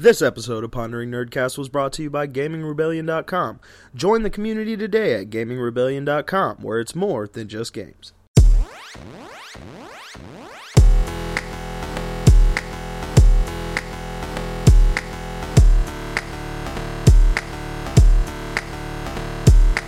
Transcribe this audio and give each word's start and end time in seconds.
This 0.00 0.22
episode 0.22 0.62
of 0.62 0.70
Pondering 0.70 1.10
Nerdcast 1.10 1.58
was 1.58 1.68
brought 1.68 1.92
to 1.94 2.04
you 2.04 2.08
by 2.08 2.28
GamingRebellion.com. 2.28 3.58
Join 3.96 4.22
the 4.22 4.30
community 4.30 4.76
today 4.76 5.20
at 5.20 5.28
GamingRebellion.com, 5.28 6.58
where 6.58 6.78
it's 6.78 6.94
more 6.94 7.26
than 7.26 7.48
just 7.48 7.72
games. 7.72 8.12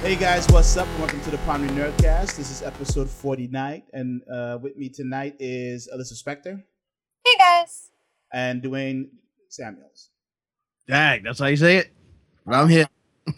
Hey 0.02 0.16
guys, 0.16 0.46
what's 0.48 0.76
up? 0.78 0.88
Welcome 0.98 1.20
to 1.20 1.30
the 1.30 1.36
Pondering 1.38 1.74
Nerdcast. 1.74 2.36
This 2.36 2.50
is 2.50 2.62
episode 2.62 3.08
49, 3.08 3.82
and 3.92 4.22
uh, 4.32 4.58
with 4.60 4.74
me 4.76 4.88
tonight 4.88 5.36
is 5.38 5.88
Alyssa 5.94 6.14
Spector 6.20 6.62
Hey 7.24 7.36
guys. 7.38 7.90
and 8.32 8.62
Dwayne 8.62 9.10
Samuels. 9.50 10.10
Dang, 10.86 11.22
that's 11.22 11.38
how 11.38 11.46
you 11.46 11.56
say 11.56 11.76
it. 11.78 11.92
I'm 12.46 12.68
here. 12.68 12.86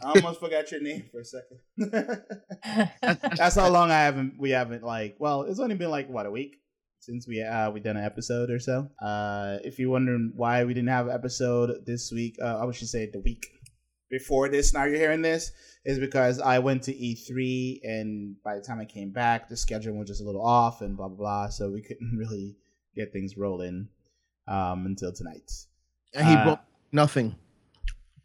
I 0.03 0.11
almost 0.11 0.41
forgot 0.41 0.71
your 0.71 0.81
name 0.81 1.05
for 1.11 1.21
a 1.21 1.25
second. 1.25 1.59
That's 3.37 3.57
how 3.57 3.69
long 3.69 3.91
I 3.91 4.01
haven't 4.01 4.39
we 4.39 4.51
haven't 4.51 4.83
like 4.83 5.17
well, 5.19 5.43
it's 5.43 5.59
only 5.59 5.75
been 5.75 5.91
like 5.91 6.09
what 6.09 6.27
a 6.27 6.31
week 6.31 6.61
since 7.01 7.27
we 7.27 7.43
uh 7.43 7.71
we 7.71 7.81
done 7.81 7.97
an 7.97 8.05
episode 8.05 8.51
or 8.51 8.59
so. 8.59 8.89
Uh 9.01 9.59
if 9.65 9.79
you're 9.79 9.91
wondering 9.91 10.33
why 10.35 10.65
we 10.65 10.73
didn't 10.73 10.89
have 10.89 11.09
an 11.09 11.15
episode 11.15 11.85
this 11.85 12.13
week, 12.13 12.37
uh 12.43 12.67
I 12.67 12.71
should 12.73 12.89
say 12.89 13.11
the 13.11 13.21
week 13.21 13.47
before 14.09 14.49
this, 14.49 14.73
now 14.73 14.85
you're 14.85 14.99
hearing 14.99 15.23
this, 15.23 15.51
is 15.85 15.99
because 15.99 16.39
I 16.39 16.59
went 16.59 16.83
to 16.85 16.93
E3 16.95 17.81
and 17.83 18.37
by 18.43 18.55
the 18.55 18.63
time 18.63 18.81
I 18.81 18.85
came 18.85 19.11
back 19.11 19.49
the 19.49 19.57
schedule 19.57 19.95
was 19.95 20.09
just 20.09 20.23
a 20.23 20.25
little 20.25 20.47
off 20.47 20.81
and 20.81 20.97
blah 20.97 21.09
blah 21.09 21.17
blah. 21.17 21.49
So 21.49 21.71
we 21.71 21.83
couldn't 21.83 22.17
really 22.17 22.57
get 22.95 23.13
things 23.13 23.37
rolling 23.37 23.89
um 24.49 24.87
until 24.87 25.13
tonight. 25.13 25.51
And 26.15 26.27
he 26.27 26.35
Uh, 26.35 26.45
brought 26.45 26.65
nothing. 26.93 27.35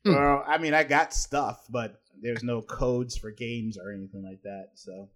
Hmm. 0.05 0.13
Well, 0.13 0.43
I 0.47 0.57
mean 0.57 0.73
I 0.73 0.83
got 0.83 1.13
stuff, 1.13 1.65
but 1.69 2.01
there's 2.21 2.43
no 2.43 2.61
codes 2.61 3.15
for 3.17 3.31
games 3.31 3.77
or 3.77 3.91
anything 3.91 4.23
like 4.23 4.41
that. 4.43 4.71
So 4.75 5.09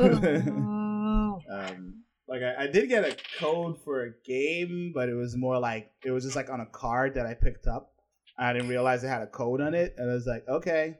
Ooh. 0.00 1.40
um 1.50 2.02
like 2.26 2.42
I, 2.42 2.64
I 2.64 2.66
did 2.66 2.88
get 2.88 3.04
a 3.04 3.16
code 3.38 3.80
for 3.82 4.02
a 4.04 4.10
game 4.24 4.92
but 4.94 5.08
it 5.08 5.14
was 5.14 5.36
more 5.36 5.58
like 5.58 5.90
it 6.04 6.10
was 6.10 6.24
just 6.24 6.36
like 6.36 6.50
on 6.50 6.60
a 6.60 6.66
card 6.66 7.14
that 7.14 7.24
i 7.24 7.32
picked 7.32 7.66
up 7.66 7.92
i 8.38 8.52
didn't 8.52 8.68
realize 8.68 9.02
it 9.02 9.08
had 9.08 9.22
a 9.22 9.26
code 9.26 9.62
on 9.62 9.74
it 9.74 9.94
and 9.96 10.10
i 10.10 10.14
was 10.14 10.26
like 10.26 10.46
okay 10.46 10.98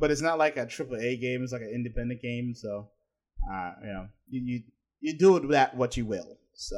but 0.00 0.10
it's 0.10 0.20
not 0.22 0.38
like 0.38 0.56
a 0.56 0.66
triple 0.66 0.96
a 0.96 1.16
game 1.16 1.42
it's 1.44 1.52
like 1.52 1.62
an 1.62 1.70
independent 1.72 2.20
game 2.20 2.52
so 2.54 2.88
uh 3.48 3.72
you 3.80 3.92
know 3.92 4.08
you 4.28 4.40
you, 4.40 4.62
you 5.00 5.12
do 5.16 5.34
with 5.34 5.48
that 5.50 5.76
what 5.76 5.96
you 5.96 6.04
will 6.04 6.36
so 6.52 6.76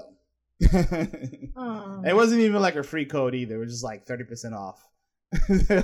Oh. 1.56 2.03
it 2.05 2.14
wasn't 2.14 2.41
even 2.41 2.61
like 2.61 2.77
a 2.77 2.83
free 2.83 3.05
code 3.05 3.34
either 3.34 3.56
it 3.56 3.59
was 3.59 3.73
just 3.73 3.84
like 3.84 4.06
30% 4.06 4.53
off 4.56 4.89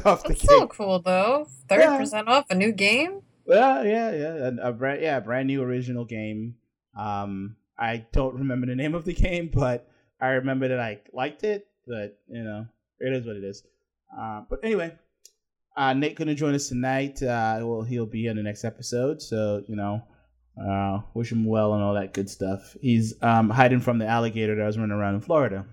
off 0.06 0.22
the 0.22 0.28
That's 0.28 0.41
game 0.41 0.48
so 0.48 0.67
cool 0.69 1.00
though. 1.00 1.47
Thirty 1.69 1.98
percent 1.98 2.28
off 2.28 2.47
a 2.48 2.55
new 2.55 2.72
game. 2.72 3.20
Well, 3.45 3.84
yeah, 3.84 4.11
yeah, 4.11 4.34
a, 4.48 4.69
a 4.69 4.72
brand, 4.72 5.02
yeah, 5.02 5.20
brand 5.20 5.48
new 5.48 5.62
original 5.62 6.06
game. 6.06 6.55
Um, 6.98 7.56
I 7.78 8.06
don't 8.12 8.36
remember 8.36 8.67
the 8.67 8.75
name 8.75 8.95
of 8.95 9.05
the 9.05 9.12
game, 9.12 9.50
but 9.52 9.86
I 10.19 10.28
remember 10.28 10.69
that 10.69 10.80
I 10.80 11.00
liked 11.12 11.45
it. 11.45 11.67
But 11.86 12.19
you 12.27 12.42
know, 12.42 12.67
it 13.00 13.12
is 13.12 13.27
what 13.27 13.36
it 13.36 13.45
is. 13.45 13.62
Uh, 14.19 14.45
but 14.48 14.61
anyway, 14.62 14.95
uh, 15.77 15.92
Nate 15.92 16.17
couldn't 16.17 16.36
join 16.36 16.55
us 16.55 16.69
tonight. 16.69 17.22
Uh, 17.22 17.61
well, 17.64 17.83
he'll 17.83 18.06
be 18.06 18.28
in 18.28 18.36
the 18.36 18.42
next 18.42 18.64
episode, 18.64 19.20
so 19.20 19.62
you 19.69 19.77
know, 19.77 20.02
uh, 20.60 21.00
wish 21.14 21.33
him 21.33 21.44
well 21.44 21.74
and 21.74 21.83
all 21.83 21.94
that 21.94 22.14
good 22.14 22.30
stuff. 22.30 22.77
He's 22.80 23.14
um 23.22 23.50
hiding 23.50 23.80
from 23.80 23.98
the 23.98 24.06
alligator 24.06 24.55
that 24.56 24.66
was 24.66 24.78
running 24.78 24.96
around 24.96 25.16
in 25.16 25.20
Florida, 25.20 25.66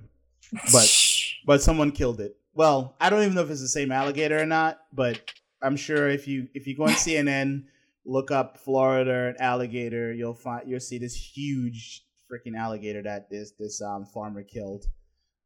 but 0.72 1.12
but 1.46 1.62
someone 1.62 1.92
killed 1.92 2.20
it. 2.20 2.38
Well, 2.54 2.96
I 3.00 3.10
don't 3.10 3.22
even 3.22 3.36
know 3.36 3.42
if 3.42 3.50
it's 3.50 3.62
the 3.62 3.68
same 3.68 3.92
alligator 3.92 4.42
or 4.42 4.46
not, 4.46 4.80
but 4.92 5.20
I'm 5.62 5.76
sure 5.76 6.10
if 6.10 6.28
you 6.28 6.48
if 6.54 6.68
you 6.68 6.76
go 6.76 6.84
on 6.84 6.90
CNN, 6.92 7.66
look 8.06 8.32
up 8.32 8.58
Florida 8.58 9.28
and 9.28 9.42
alligator, 9.42 10.14
you'll 10.14 10.34
find 10.34 10.68
you'll 10.68 10.80
see 10.80 10.98
this 10.98 11.16
huge 11.16 12.06
freaking 12.32 12.58
alligator 12.58 13.04
that 13.04 13.30
this 13.30 13.52
this 13.60 13.82
um 13.82 14.06
farmer 14.06 14.44
killed. 14.44 14.86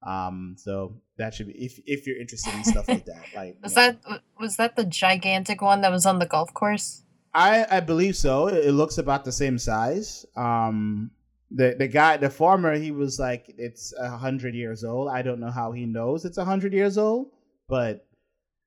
Um, 0.06 0.56
so 0.58 1.02
that 1.18 1.34
should 1.34 1.48
be 1.48 1.54
if 1.54 1.80
if 1.86 2.06
you're 2.06 2.20
interested 2.20 2.54
in 2.54 2.64
stuff 2.64 2.88
like 2.88 3.06
that. 3.06 3.24
Like 3.36 3.58
was 3.64 3.76
you 3.76 3.82
know. 3.82 3.94
that 4.04 4.22
was 4.40 4.58
that 4.58 4.76
the 4.76 4.86
gigantic 4.86 5.62
one 5.62 5.82
that 5.82 5.92
was 5.92 6.06
on 6.06 6.20
the 6.20 6.26
golf 6.26 6.54
course? 6.54 7.04
I 7.36 7.66
I 7.70 7.80
believe 7.82 8.16
so. 8.16 8.48
It, 8.48 8.72
looks 8.72 8.98
about 8.98 9.26
the 9.26 9.32
same 9.32 9.58
size. 9.60 10.26
Um, 10.38 11.12
the 11.52 11.76
the 11.78 11.88
guy, 11.88 12.18
the 12.18 12.30
farmer, 12.30 12.74
he 12.76 12.92
was 12.92 13.20
like, 13.20 13.54
it's 13.58 13.94
a 14.00 14.10
hundred 14.10 14.56
years 14.56 14.84
old. 14.84 15.10
I 15.10 15.22
don't 15.22 15.40
know 15.40 15.52
how 15.52 15.72
he 15.74 15.86
knows 15.86 16.24
it's 16.26 16.38
a 16.38 16.46
hundred 16.46 16.74
years 16.74 16.98
old, 16.98 17.28
but 17.68 18.08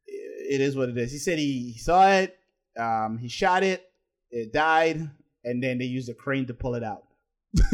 it 0.07 0.61
is 0.61 0.77
what 0.77 0.89
it 0.91 0.97
is. 0.99 1.11
He 1.11 1.19
said 1.19 1.39
he, 1.39 1.77
saw 1.79 2.09
it. 2.11 2.39
Um, 2.79 3.19
he 3.19 3.29
shot 3.29 3.63
it. 3.63 3.91
It 4.31 4.53
died, 4.53 5.11
and 5.45 5.63
then 5.63 5.79
they 5.79 5.87
used 5.87 6.09
a 6.11 6.15
crane 6.15 6.47
to 6.47 6.55
pull 6.55 6.75
it 6.75 6.85
out. 6.85 7.05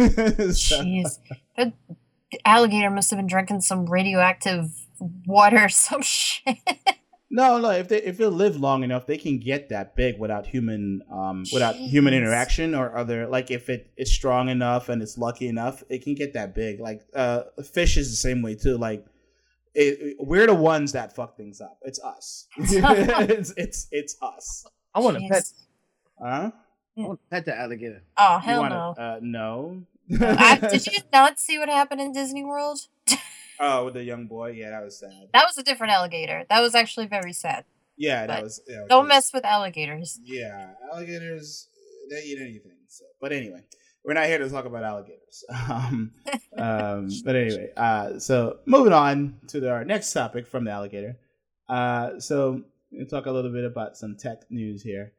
So- 0.54 0.82
Jeez, 0.82 1.18
that 1.56 1.72
alligator 2.44 2.90
must 2.90 3.10
have 3.10 3.18
been 3.18 3.26
drinking 3.26 3.60
some 3.60 3.86
radioactive 3.86 4.70
water, 5.26 5.68
some 5.68 6.02
shit. 6.16 6.56
No, 7.36 7.58
no. 7.58 7.70
If 7.70 7.88
they 7.88 8.00
if 8.00 8.20
it 8.20 8.28
live 8.30 8.56
long 8.56 8.84
enough, 8.84 9.06
they 9.06 9.18
can 9.18 9.40
get 9.40 9.68
that 9.70 9.96
big 9.96 10.20
without 10.20 10.46
human 10.46 11.02
um 11.10 11.42
without 11.52 11.74
human 11.74 12.14
interaction 12.14 12.76
or 12.76 12.96
other 12.96 13.26
like 13.26 13.50
if 13.50 13.68
it 13.68 13.90
is 13.96 14.12
strong 14.14 14.48
enough 14.48 14.88
and 14.88 15.02
it's 15.02 15.18
lucky 15.18 15.48
enough, 15.48 15.82
it 15.88 16.04
can 16.04 16.14
get 16.14 16.34
that 16.34 16.54
big. 16.54 16.78
Like 16.78 17.00
uh, 17.12 17.42
fish 17.64 17.96
is 17.96 18.08
the 18.10 18.16
same 18.16 18.40
way 18.40 18.54
too. 18.54 18.78
Like 18.78 19.04
it, 19.74 20.16
we're 20.20 20.46
the 20.46 20.54
ones 20.54 20.92
that 20.92 21.16
fuck 21.16 21.36
things 21.36 21.60
up. 21.60 21.76
It's 21.82 21.98
us. 21.98 22.46
it's 22.56 23.52
it's 23.56 23.88
it's 23.90 24.16
us. 24.22 24.64
I 24.94 25.00
want 25.00 25.18
to 25.18 25.28
pet. 25.28 25.42
Huh? 26.22 26.52
I 26.96 27.00
want 27.00 27.18
to 27.20 27.26
pet 27.30 27.44
the 27.46 27.58
alligator. 27.58 28.04
Oh 28.16 28.34
You 28.36 28.40
hell 28.42 28.60
wanna- 28.60 28.74
no! 28.96 29.02
Uh, 29.04 29.18
no. 29.20 29.82
I, 30.20 30.56
did 30.70 30.86
you 30.92 30.98
not 31.12 31.40
see 31.40 31.58
what 31.58 31.68
happened 31.68 32.00
in 32.00 32.12
Disney 32.12 32.44
World? 32.44 32.78
Oh, 33.60 33.84
with 33.86 33.94
the 33.94 34.02
young 34.04 34.26
boy. 34.26 34.50
Yeah, 34.52 34.70
that 34.70 34.84
was 34.84 34.98
sad. 34.98 35.28
That 35.32 35.44
was 35.46 35.56
a 35.58 35.62
different 35.62 35.92
alligator. 35.92 36.44
That 36.48 36.60
was 36.60 36.74
actually 36.74 37.06
very 37.06 37.32
sad. 37.32 37.64
Yeah, 37.96 38.26
that 38.26 38.42
was. 38.42 38.60
Yeah, 38.66 38.84
Don't 38.88 39.02
'cause- 39.04 39.08
mess 39.08 39.32
with 39.32 39.44
alligators. 39.44 40.18
Yeah, 40.24 40.74
alligators 40.92 41.68
they 42.10 42.22
eat 42.22 42.38
anything. 42.40 42.72
So, 42.88 43.04
but 43.20 43.32
anyway, 43.32 43.60
we're 44.04 44.14
not 44.14 44.26
here 44.26 44.38
to 44.38 44.48
talk 44.50 44.64
about 44.64 44.84
alligators. 44.84 45.44
Um, 45.70 46.12
um, 46.58 47.08
but 47.24 47.36
anyway, 47.36 47.68
uh, 47.76 48.18
so 48.18 48.58
moving 48.66 48.92
on 48.92 49.36
to 49.48 49.68
our 49.70 49.84
next 49.84 50.12
topic 50.12 50.46
from 50.46 50.64
the 50.64 50.70
alligator. 50.70 51.16
Uh, 51.68 52.18
so 52.20 52.62
we'll 52.92 53.06
talk 53.06 53.26
a 53.26 53.30
little 53.30 53.50
bit 53.52 53.64
about 53.64 53.96
some 53.96 54.16
tech 54.16 54.42
news 54.50 54.82
here. 54.82 55.12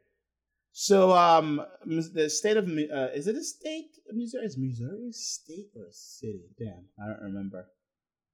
So, 0.77 1.13
um, 1.13 1.61
the 1.85 2.29
state 2.29 2.57
of 2.57 2.65
uh, 2.67 3.07
is 3.15 3.27
it 3.27 3.35
a 3.37 3.43
state? 3.43 3.91
Missouri 4.11 4.45
is 4.45 4.57
Missouri 4.57 5.07
a 5.09 5.13
state 5.13 5.69
or 5.75 5.85
a 5.85 5.93
city? 5.93 6.43
Damn, 6.59 6.85
I 7.01 7.07
don't 7.07 7.21
remember. 7.23 7.67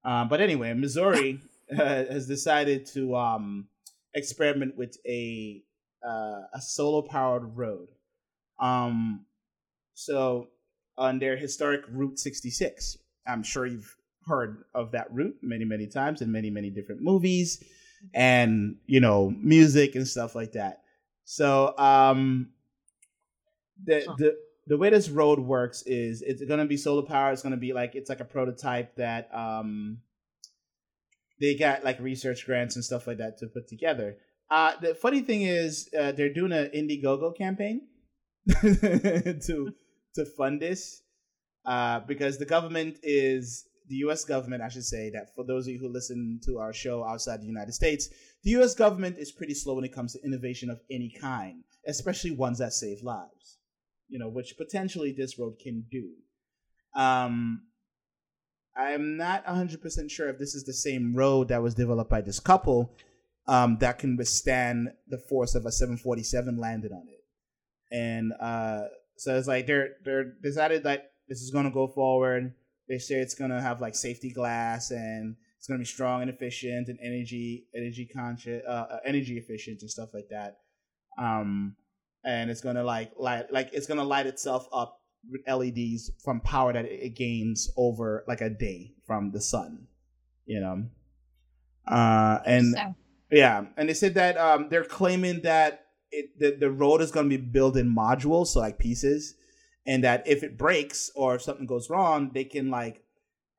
Um, 0.04 0.30
but 0.30 0.42
anyway, 0.42 0.74
Missouri 0.74 1.42
uh, 1.72 2.06
has 2.06 2.28
decided 2.28 2.86
to 2.88 3.16
um 3.16 3.68
experiment 4.14 4.76
with 4.78 4.98
a 5.08 5.64
uh, 6.06 6.44
a 6.54 6.62
solar 6.62 7.04
powered 7.08 7.56
road. 7.58 7.90
Um, 8.60 9.26
so 9.94 10.50
on 10.98 11.20
their 11.20 11.38
historic 11.38 11.84
Route 11.90 12.20
66, 12.20 12.98
I'm 13.28 13.44
sure 13.44 13.66
you've 13.66 13.96
heard 14.28 14.64
of 14.74 14.92
that 14.92 15.12
route 15.14 15.38
many, 15.42 15.66
many 15.66 15.88
times 15.88 16.22
in 16.22 16.32
many, 16.32 16.50
many 16.50 16.70
different 16.70 17.02
movies 17.02 17.64
and 18.14 18.78
you 18.88 19.00
know 19.00 19.32
music 19.38 19.96
and 19.96 20.08
stuff 20.08 20.36
like 20.36 20.54
that. 20.54 20.84
So 21.26 21.78
um, 21.78 22.52
the 23.84 24.08
Huh. 24.08 24.18
the 24.18 24.38
the 24.72 24.78
way 24.78 24.90
this 24.90 25.10
road 25.10 25.38
works 25.38 25.82
is 25.82 26.22
it's 26.22 26.42
going 26.46 26.62
to 26.62 26.66
be 26.66 26.78
solar 26.78 27.02
powered. 27.02 27.34
It's 27.34 27.42
going 27.42 27.52
to 27.52 27.58
be 27.58 27.74
like 27.74 27.94
it's 27.94 28.08
like 28.08 28.22
a 28.22 28.26
prototype 28.26 28.96
that 28.96 29.28
um 29.36 29.98
they 31.42 31.56
got 31.56 31.84
like 31.84 32.00
research 32.00 32.46
grants 32.46 32.78
and 32.78 32.86
stuff 32.86 33.06
like 33.06 33.18
that 33.18 33.38
to 33.40 33.48
put 33.48 33.68
together. 33.68 34.16
Uh, 34.50 34.72
the 34.82 34.96
funny 34.96 35.20
thing 35.20 35.42
is, 35.42 35.90
uh, 36.00 36.14
they're 36.14 36.32
doing 36.32 36.54
an 36.54 36.70
Indiegogo 36.74 37.36
campaign 37.38 37.82
to 38.62 39.74
to 40.16 40.26
fund 40.38 40.62
this 40.62 41.02
uh, 41.66 42.00
because 42.08 42.38
the 42.38 42.46
government 42.46 42.96
is 43.04 43.66
the 43.90 43.96
U.S. 43.98 44.24
government, 44.24 44.62
I 44.62 44.70
should 44.70 44.86
say 44.86 45.10
that 45.10 45.36
for 45.36 45.44
those 45.44 45.68
of 45.68 45.74
you 45.74 45.80
who 45.80 45.90
listen 45.90 46.40
to 46.46 46.60
our 46.60 46.72
show 46.72 47.04
outside 47.04 47.42
the 47.42 47.46
United 47.46 47.74
States, 47.74 48.08
the 48.44 48.52
U.S. 48.52 48.74
government 48.74 49.18
is 49.20 49.34
pretty 49.34 49.54
slow 49.54 49.76
when 49.76 49.84
it 49.84 49.94
comes 49.94 50.14
to 50.14 50.24
innovation 50.24 50.70
of 50.70 50.80
any 50.90 51.14
kind, 51.20 51.66
especially 51.86 52.32
ones 52.32 52.60
that 52.60 52.72
save 52.72 53.04
lives. 53.04 53.58
You 54.12 54.20
know, 54.20 54.30
which 54.30 54.56
potentially 54.58 55.12
this 55.12 55.40
road 55.40 55.56
can 55.60 55.86
do. 55.90 56.12
Um, 56.96 57.64
I'm 58.76 59.18
not 59.18 59.46
100% 59.46 60.12
sure 60.12 60.30
if 60.30 60.38
this 60.38 60.54
is 60.54 60.66
the 60.66 60.74
same 60.74 61.16
road 61.16 61.48
that 61.48 61.64
was 61.64 61.74
developed 61.74 62.10
by 62.10 62.22
this 62.22 62.40
couple 62.40 62.94
um, 63.48 63.78
that 63.80 64.00
can 64.00 64.18
withstand 64.18 64.90
the 65.08 65.18
force 65.18 65.56
of 65.56 65.66
a 65.66 65.72
747 65.72 66.58
landed 66.58 66.92
on 66.92 67.08
it. 67.10 67.24
And 67.94 68.34
uh, 68.40 68.84
so 69.18 69.38
it's 69.38 69.48
like 69.48 69.66
they're 69.68 69.96
they're 70.06 70.34
decided 70.42 70.84
that 70.84 71.12
this 71.28 71.42
is 71.42 71.52
going 71.52 71.66
to 71.66 71.72
go 71.72 71.88
forward. 71.88 72.54
They 72.88 72.98
say 72.98 73.16
it's 73.16 73.36
going 73.36 73.52
to 73.52 73.62
have 73.62 73.82
like 73.82 73.96
safety 73.96 74.32
glass 74.32 74.92
and 74.92 75.36
It's 75.62 75.68
gonna 75.68 75.78
be 75.78 75.86
strong 75.86 76.24
and 76.24 76.32
efficient 76.32 76.88
and 76.88 76.98
energy 77.04 77.68
energy 77.76 78.08
conscious, 78.08 78.64
uh, 78.68 78.88
uh, 78.94 79.00
energy 79.06 79.38
efficient 79.38 79.82
and 79.82 79.92
stuff 79.92 80.10
like 80.12 80.30
that. 80.32 80.58
Um, 81.20 81.76
and 82.24 82.50
it's 82.50 82.62
gonna 82.62 82.84
like 82.84 83.12
light 83.18 83.52
like 83.52 83.70
it's 83.74 83.88
gonna 83.88 84.04
light 84.04 84.28
itself 84.28 84.68
up 84.72 85.02
with 85.30 85.42
LEDs 85.48 86.12
from 86.24 86.40
power 86.42 86.74
that 86.74 86.86
it 86.86 87.16
gains 87.16 87.72
over 87.78 88.24
like 88.28 88.42
a 88.42 88.50
day 88.50 88.94
from 89.06 89.32
the 89.32 89.42
sun. 89.42 89.88
You 90.46 90.60
know, 90.60 90.86
uh, 91.88 92.40
and 92.46 92.76
So, 92.76 92.96
yeah, 93.32 93.66
and 93.78 93.88
they 93.88 93.94
said 93.94 94.16
that 94.16 94.38
um, 94.38 94.68
they're 94.70 94.84
claiming 94.84 95.42
that 95.42 95.86
it, 96.12 96.38
the 96.40 96.58
the 96.60 96.72
road 96.72 97.02
is 97.02 97.12
to 97.12 97.24
be 97.24 97.38
built 97.38 97.78
in 97.78 97.94
modules, 97.94 98.48
so 98.48 98.60
like 98.60 98.80
pieces, 98.80 99.36
and 99.86 100.04
that 100.04 100.28
if 100.28 100.44
it 100.44 100.58
breaks 100.58 101.12
or 101.16 101.36
if 101.36 101.42
something 101.42 101.66
goes 101.66 101.90
wrong, 101.90 102.32
they 102.34 102.44
can 102.44 102.70
like 102.70 103.04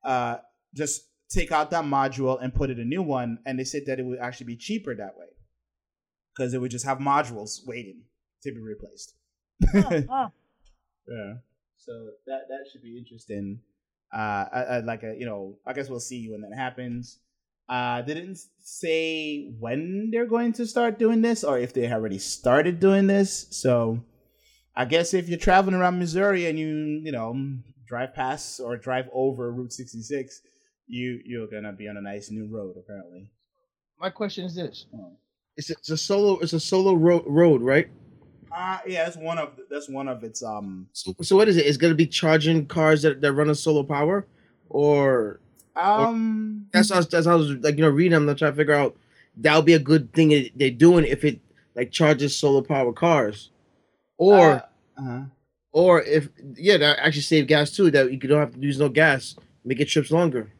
uh, 0.03 0.37
just 0.75 1.03
take 1.29 1.51
out 1.51 1.71
that 1.71 1.85
module 1.85 2.41
and 2.41 2.53
put 2.53 2.69
in 2.69 2.79
a 2.79 2.85
new 2.85 3.01
one. 3.01 3.39
And 3.45 3.57
they 3.57 3.63
said 3.63 3.83
that 3.87 3.99
it 3.99 4.05
would 4.05 4.19
actually 4.19 4.47
be 4.47 4.57
cheaper 4.57 4.93
that 4.95 5.17
way 5.17 5.27
because 6.33 6.53
it 6.53 6.61
would 6.61 6.71
just 6.71 6.85
have 6.85 6.99
modules 6.99 7.65
waiting 7.65 8.03
to 8.43 8.51
be 8.51 8.61
replaced. 8.61 9.15
oh, 9.75 10.03
oh. 10.09 10.31
Yeah. 11.05 11.33
So 11.75 12.11
that 12.27 12.47
that 12.47 12.65
should 12.71 12.81
be 12.81 12.97
interesting. 12.97 13.59
Uh, 14.13 14.45
I, 14.53 14.61
I, 14.61 14.79
like 14.79 15.03
a, 15.03 15.15
you 15.17 15.25
know, 15.25 15.57
I 15.65 15.73
guess 15.73 15.89
we'll 15.89 15.99
see 15.99 16.29
when 16.29 16.41
that 16.41 16.55
happens. 16.55 17.19
Uh, 17.67 18.01
they 18.03 18.13
didn't 18.13 18.39
say 18.59 19.51
when 19.59 20.09
they're 20.11 20.25
going 20.25 20.53
to 20.53 20.65
start 20.67 20.99
doing 20.99 21.21
this 21.21 21.43
or 21.43 21.57
if 21.57 21.73
they 21.73 21.91
already 21.91 22.19
started 22.19 22.79
doing 22.79 23.07
this. 23.07 23.47
So 23.49 24.03
I 24.75 24.85
guess 24.85 25.13
if 25.13 25.27
you're 25.27 25.39
traveling 25.39 25.75
around 25.75 25.99
Missouri 25.99 26.45
and 26.45 26.57
you, 26.59 27.01
you 27.03 27.11
know, 27.11 27.35
drive 27.85 28.13
past 28.13 28.59
or 28.59 28.77
drive 28.77 29.09
over 29.11 29.51
Route 29.51 29.73
66, 29.73 30.41
you 30.87 31.19
you're 31.25 31.47
gonna 31.47 31.73
be 31.73 31.87
on 31.87 31.97
a 31.97 32.01
nice 32.01 32.29
new 32.29 32.47
road 32.47 32.75
apparently. 32.77 33.29
My 33.99 34.09
question 34.09 34.45
is 34.45 34.55
this: 34.55 34.85
Oh. 34.95 35.17
It's 35.55 35.69
a, 35.69 35.73
it's 35.73 35.89
a 35.89 35.97
solo 35.97 36.39
it's 36.39 36.53
a 36.53 36.59
solo 36.59 36.93
ro- 36.93 37.25
road, 37.27 37.61
right? 37.61 37.89
Uh 38.55 38.77
yeah, 38.85 39.05
that's 39.05 39.17
one 39.17 39.37
of 39.37 39.59
that's 39.69 39.89
one 39.89 40.07
of 40.07 40.23
its 40.23 40.43
um 40.43 40.87
So, 40.93 41.15
so 41.21 41.35
what 41.35 41.47
is 41.47 41.57
it? 41.57 41.65
It's 41.65 41.77
gonna 41.77 41.95
be 41.95 42.07
charging 42.07 42.67
cars 42.67 43.01
that, 43.01 43.21
that 43.21 43.33
run 43.33 43.49
on 43.49 43.55
solar 43.55 43.83
power, 43.83 44.27
or 44.69 45.39
um 45.75 46.67
that's 46.71 46.91
how 46.93 47.01
that's 47.01 47.25
how 47.25 47.33
I 47.33 47.35
was 47.35 47.51
like 47.51 47.77
you 47.77 47.81
know 47.81 47.89
reading. 47.89 48.13
I'm 48.13 48.25
trying 48.35 48.51
to 48.51 48.55
figure 48.55 48.73
out 48.73 48.95
that 49.37 49.55
would 49.55 49.65
be 49.65 49.73
a 49.73 49.79
good 49.79 50.13
thing 50.13 50.49
they're 50.55 50.69
doing 50.69 51.05
if 51.05 51.23
it 51.23 51.39
like 51.75 51.91
charges 51.91 52.37
solar 52.37 52.61
power 52.61 52.93
cars, 52.93 53.49
or 54.17 54.39
uh, 54.39 54.61
uh-huh. 54.97 55.21
or 55.71 56.03
if 56.03 56.29
yeah 56.55 56.77
that 56.77 56.99
actually 56.99 57.21
save 57.21 57.47
gas 57.47 57.71
too. 57.71 57.89
That 57.89 58.11
you 58.11 58.17
don't 58.19 58.39
have 58.39 58.53
to 58.53 58.59
use 58.59 58.77
no 58.77 58.89
gas, 58.89 59.35
make 59.65 59.79
it 59.79 59.85
trips 59.85 60.11
longer. 60.11 60.51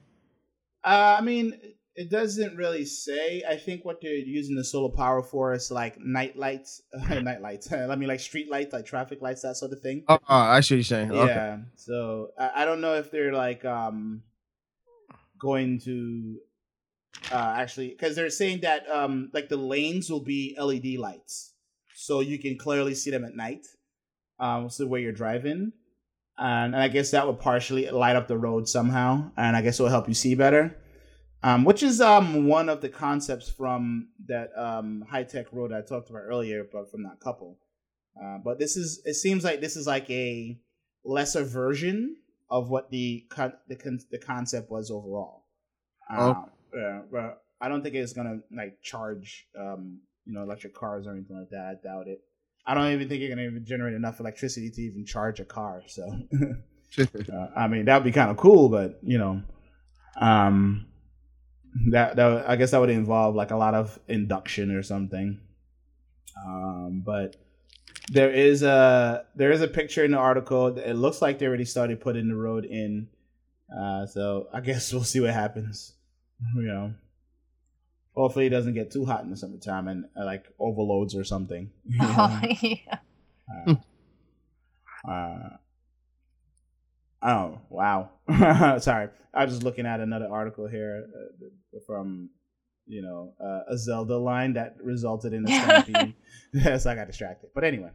Uh, 0.84 1.18
I 1.20 1.22
mean, 1.22 1.60
it 1.96 2.10
doesn't 2.10 2.56
really 2.56 2.86
say. 2.86 3.44
I 3.48 3.56
think 3.56 3.86
what 3.86 4.02
they're 4.02 4.14
using 4.14 4.56
the 4.56 4.64
solar 4.64 4.90
power 4.90 5.22
for 5.22 5.54
is 5.54 5.70
like 5.70 6.00
night 6.00 6.36
lights, 6.36 6.82
night 7.10 7.42
lights. 7.42 7.72
I 7.74 7.96
mean, 7.96 8.10
like 8.10 8.20
street 8.20 8.50
lights, 8.50 8.74
like 8.74 8.86
traffic 8.86 9.22
lights, 9.22 9.42
that 9.42 9.58
sort 9.58 9.72
of 9.72 9.82
thing. 9.82 10.04
Oh, 10.08 10.18
I 10.28 10.62
see 10.62 10.76
what 10.76 10.78
you're 10.78 10.84
saying. 10.84 11.12
Okay. 11.12 11.34
Yeah. 11.34 11.58
So 11.76 12.30
I, 12.38 12.64
I 12.64 12.66
don't 12.66 12.82
know 12.82 12.96
if 12.96 13.12
they're 13.12 13.34
like 13.34 13.64
um 13.66 14.24
going 15.40 15.80
to 15.82 16.40
uh 17.32 17.56
actually 17.58 17.90
because 17.90 18.16
they're 18.16 18.30
saying 18.30 18.62
that 18.62 18.90
um 18.90 19.30
like 19.34 19.50
the 19.50 19.58
lanes 19.58 20.10
will 20.10 20.24
be 20.24 20.56
LED 20.60 21.00
lights, 21.00 21.54
so 21.96 22.22
you 22.22 22.40
can 22.40 22.58
clearly 22.58 22.96
see 22.96 23.12
them 23.12 23.24
at 23.24 23.36
night. 23.36 23.68
Um, 24.40 24.70
so 24.70 24.88
where 24.88 25.00
you're 25.00 25.12
driving. 25.12 25.74
And, 26.36 26.74
and 26.74 26.84
I 26.84 26.88
guess 26.88 27.12
that 27.12 27.28
would 27.28 27.40
partially 27.40 27.88
light 27.92 28.16
up 28.16 28.28
the 28.28 28.38
road 28.38 28.68
somehow, 28.68 29.32
and 29.38 29.56
I 29.56 29.62
guess 29.62 29.80
it 29.80 29.84
will 29.84 29.92
help 29.92 30.08
you 30.08 30.16
see 30.16 30.34
better. 30.34 30.76
Um, 31.44 31.66
which 31.66 31.84
is 31.84 32.00
um 32.00 32.48
one 32.48 32.70
of 32.70 32.80
the 32.80 32.88
concepts 32.88 33.50
from 33.50 34.08
that 34.28 34.52
um 34.58 35.04
high 35.10 35.24
tech 35.24 35.48
road 35.52 35.74
I 35.74 35.82
talked 35.82 36.10
about 36.10 36.24
earlier, 36.24 36.66
but 36.72 36.90
from 36.90 37.04
that 37.04 37.20
couple. 37.20 37.60
Uh, 38.22 38.38
but 38.38 38.60
this 38.60 38.78
is 38.78 39.02
it 39.06 39.16
seems 39.16 39.44
like 39.44 39.60
this 39.60 39.76
is 39.76 39.86
like 39.86 40.10
a 40.10 40.58
lesser 41.04 41.44
version 41.44 42.16
of 42.50 42.70
what 42.70 42.90
the 42.92 43.26
con- 43.30 43.58
the 43.68 43.76
con- 43.76 44.00
the 44.10 44.20
concept 44.20 44.72
was 44.72 44.90
overall. 44.90 45.46
Uh, 46.10 46.34
yeah, 46.74 47.02
but 47.12 47.44
I 47.60 47.68
don't 47.68 47.84
think 47.84 47.96
it's 47.96 48.14
gonna 48.14 48.40
like 48.56 48.82
charge 48.82 49.48
um 49.60 50.00
you 50.26 50.34
know 50.34 50.44
electric 50.44 50.74
cars 50.74 51.08
or 51.08 51.12
anything 51.12 51.38
like 51.38 51.50
that. 51.50 51.66
I 51.66 51.88
doubt 51.88 52.08
it. 52.08 52.22
I 52.66 52.74
don't 52.74 52.92
even 52.94 53.10
think 53.10 53.20
you're 53.20 53.30
gonna 53.30 53.48
even 53.48 53.66
generate 53.66 53.96
enough 53.96 54.22
electricity 54.22 54.70
to 54.70 54.82
even 54.82 55.06
charge 55.06 55.42
a 55.42 55.46
car. 55.46 55.84
So 55.88 56.04
uh, 57.00 57.48
I 57.54 57.68
mean 57.68 57.86
that 57.86 57.96
would 57.96 58.06
be 58.06 58.12
kind 58.12 58.32
of 58.32 58.38
cool, 58.38 58.70
but 58.70 59.00
you 59.02 59.18
know, 59.18 59.42
um, 60.16 60.86
that 61.92 62.16
that 62.16 62.50
I 62.50 62.56
guess 62.56 62.72
that 62.72 62.80
would 62.80 62.90
involve 62.90 63.36
like 63.36 63.52
a 63.52 63.58
lot 63.58 63.74
of 63.74 64.00
induction 64.08 64.72
or 64.76 64.84
something. 64.84 65.40
Um, 66.46 67.04
but 67.06 67.36
there 68.12 68.32
is 68.32 68.64
a 68.64 69.26
there 69.36 69.52
is 69.52 69.62
a 69.62 69.68
picture 69.68 70.04
in 70.04 70.12
the 70.12 70.18
article. 70.18 70.78
It 70.78 70.94
looks 70.94 71.22
like 71.22 71.40
they 71.40 71.48
already 71.48 71.66
started 71.66 72.02
putting 72.02 72.28
the 72.28 72.36
road 72.36 72.66
in. 72.66 73.08
Uh, 73.76 74.06
so 74.06 74.48
I 74.54 74.62
guess 74.62 74.92
we'll 74.94 75.04
see 75.04 75.20
what 75.20 75.32
happens. 75.32 75.94
You 76.56 76.64
know, 76.64 76.94
hopefully 78.14 78.48
it 78.48 78.50
doesn't 78.50 78.74
get 78.74 78.92
too 78.92 79.06
hot 79.06 79.24
in 79.24 79.30
the 79.30 79.38
summertime 79.38 79.88
and 79.88 80.06
uh, 80.20 80.26
like 80.26 80.46
overloads 80.60 81.16
or 81.16 81.24
something. 81.24 81.72
you 81.86 81.98
know? 82.02 82.16
Oh, 82.18 82.42
yeah. 82.62 82.98
Uh, 83.68 83.76
uh, 85.10 85.50
oh 87.24 87.60
wow! 87.70 88.10
Sorry, 88.80 89.10
I 89.34 89.46
was 89.46 89.54
just 89.54 89.64
looking 89.64 89.86
at 89.86 90.00
another 90.00 90.28
article 90.32 90.68
here 90.68 91.06
uh, 91.16 91.80
from 91.88 92.30
you 92.86 93.02
know 93.02 93.34
uh, 93.44 93.74
a 93.74 93.78
Zelda 93.78 94.18
line 94.18 94.54
that 94.54 94.76
resulted 94.84 95.34
in 95.34 95.46
a 95.46 95.48
stampede. 95.84 96.14
so 96.82 96.90
I 96.92 96.96
got 96.96 97.08
distracted. 97.08 97.50
But 97.56 97.64
anyway, 97.64 97.90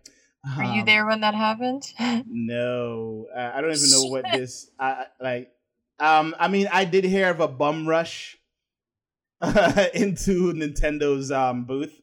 Were 0.56 0.64
you 0.64 0.80
um, 0.80 0.86
there 0.86 1.06
when 1.06 1.20
that 1.20 1.34
happened? 1.34 1.84
No, 2.26 3.26
uh, 3.36 3.50
I 3.54 3.60
don't 3.60 3.74
even 3.74 3.90
know 3.90 4.04
what 4.06 4.24
this. 4.32 4.70
I 4.78 4.86
I- 4.90 5.06
like. 5.20 5.50
Um, 6.00 6.34
I 6.38 6.46
mean, 6.46 6.68
I 6.72 6.84
did 6.84 7.02
hear 7.04 7.28
of 7.28 7.40
a 7.40 7.48
bum 7.48 7.86
rush 7.88 8.36
into 9.42 10.52
Nintendo's 10.52 11.30
um 11.32 11.64
booth 11.64 12.00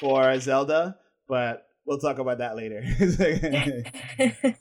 for 0.00 0.38
Zelda, 0.40 0.96
but 1.28 1.67
we'll 1.88 1.98
talk 1.98 2.18
about 2.18 2.38
that 2.38 2.54
later. 2.56 2.82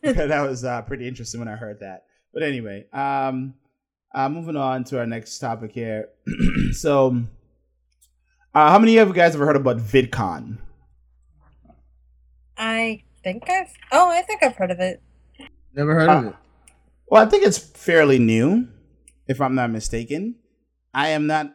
that 0.01 0.45
was 0.47 0.63
uh, 0.63 0.81
pretty 0.83 1.07
interesting 1.07 1.39
when 1.39 1.47
I 1.49 1.55
heard 1.55 1.81
that. 1.81 2.05
But 2.33 2.43
anyway, 2.43 2.85
um, 2.93 3.53
uh, 4.15 4.29
moving 4.29 4.55
on 4.55 4.83
to 4.85 4.99
our 4.99 5.05
next 5.05 5.37
topic 5.39 5.71
here. 5.73 6.09
so, 6.71 7.23
uh, 8.55 8.71
how 8.71 8.79
many 8.79 8.97
of 8.97 9.07
you 9.09 9.13
guys 9.13 9.33
have 9.33 9.41
heard 9.41 9.55
about 9.57 9.77
VidCon? 9.77 10.57
I 12.57 13.03
think 13.23 13.49
I've. 13.49 13.73
Oh, 13.91 14.09
I 14.09 14.21
think 14.21 14.41
I've 14.43 14.55
heard 14.55 14.71
of 14.71 14.79
it. 14.79 15.01
Never 15.73 15.93
heard 15.93 16.09
of 16.09 16.25
Uh, 16.25 16.29
it. 16.29 16.35
Well, 17.09 17.25
I 17.25 17.29
think 17.29 17.45
it's 17.45 17.57
fairly 17.57 18.19
new, 18.19 18.67
if 19.27 19.39
I'm 19.39 19.55
not 19.55 19.69
mistaken. 19.69 20.35
I 20.93 21.09
am 21.09 21.27
not 21.27 21.53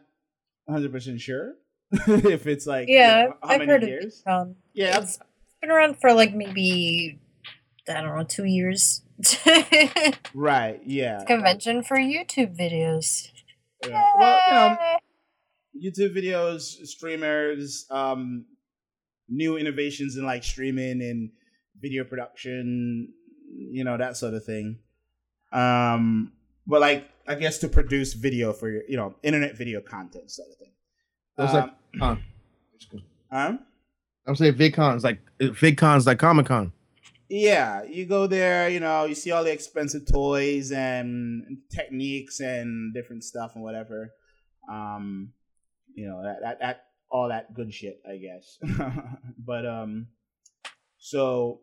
100% 0.71 1.21
sure 1.21 1.55
if 1.93 2.47
it's 2.47 2.67
like 2.67 2.89
you 2.89 2.95
Yeah, 2.97 3.25
know, 3.25 3.35
how 3.43 3.49
I've 3.49 3.59
many 3.59 3.71
heard 3.73 3.83
years. 3.83 4.23
of 4.25 4.31
it. 4.31 4.35
Um, 4.51 4.57
Yeah, 4.73 4.99
it's 5.01 5.19
been 5.63 5.71
around 5.71 5.99
for 6.01 6.13
like 6.13 6.35
maybe 6.35 7.19
I 7.89 8.01
don't 8.01 8.17
know, 8.17 8.25
two 8.25 8.45
years. 8.45 9.03
right. 10.35 10.81
Yeah. 10.85 11.25
Convention 11.25 11.83
for 11.83 11.97
YouTube 11.97 12.57
videos. 12.57 13.29
Yeah. 13.87 14.03
Well, 14.19 14.41
you 14.47 15.83
know, 15.83 15.91
YouTube 15.91 16.17
videos, 16.17 16.63
streamers, 16.87 17.87
um, 17.91 18.45
new 19.29 19.57
innovations 19.57 20.17
in 20.17 20.25
like 20.25 20.45
streaming 20.45 21.03
and 21.03 21.31
video 21.81 22.05
production, 22.05 23.13
you 23.53 23.83
know, 23.83 23.97
that 23.97 24.17
sort 24.17 24.35
of 24.35 24.45
thing. 24.45 24.79
Um, 25.53 26.33
but 26.67 26.81
like, 26.81 27.09
I 27.27 27.35
guess 27.35 27.59
to 27.59 27.69
produce 27.69 28.13
video 28.13 28.53
for 28.53 28.71
your, 28.71 28.83
you 28.89 28.97
know, 28.97 29.15
internet 29.23 29.57
video 29.57 29.81
content 29.81 30.31
sort 30.31 30.49
of 30.51 30.57
thing. 30.59 30.73
That's 31.37 31.55
like- 31.55 31.71
Con. 31.99 32.23
Um, 33.31 33.61
I'm 34.27 34.37
saying 34.37 34.55
VidCon's 34.55 35.05
like 35.05 35.21
VidCon's 35.41 36.07
like 36.07 36.19
Comic 36.19 36.47
Con. 36.47 36.73
Yeah, 37.29 37.83
you 37.85 38.05
go 38.07 38.27
there, 38.27 38.69
you 38.69 38.79
know, 38.79 39.07
you 39.07 39.15
see 39.15 39.31
all 39.31 39.43
the 39.43 39.53
expensive 39.53 40.03
toys 40.07 40.71
and 40.71 41.59
techniques 41.75 42.41
and 42.41 42.93
different 42.93 43.25
stuff 43.25 43.53
and 43.55 43.65
whatever. 43.65 44.13
Um, 44.71 45.33
you 45.95 46.07
know, 46.07 46.23
that 46.23 46.41
that, 46.43 46.61
that 46.61 46.85
all 47.11 47.29
that 47.29 47.55
good 47.55 47.73
shit, 47.73 48.01
I 48.09 48.17
guess. 48.17 48.59
but 49.39 49.67
um 49.67 50.09
so 50.99 51.61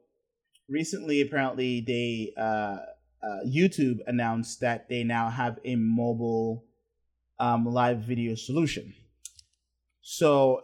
recently 0.68 1.22
apparently 1.22 1.82
they 1.82 2.34
uh, 2.38 2.80
uh 3.24 3.40
YouTube 3.46 4.00
announced 4.08 4.62
that 4.62 4.90
they 4.90 5.04
now 5.04 5.30
have 5.30 5.60
a 5.66 5.76
mobile 5.76 6.66
um 7.40 7.66
live 7.66 8.00
video 8.00 8.36
solution. 8.36 8.94
So 10.02 10.62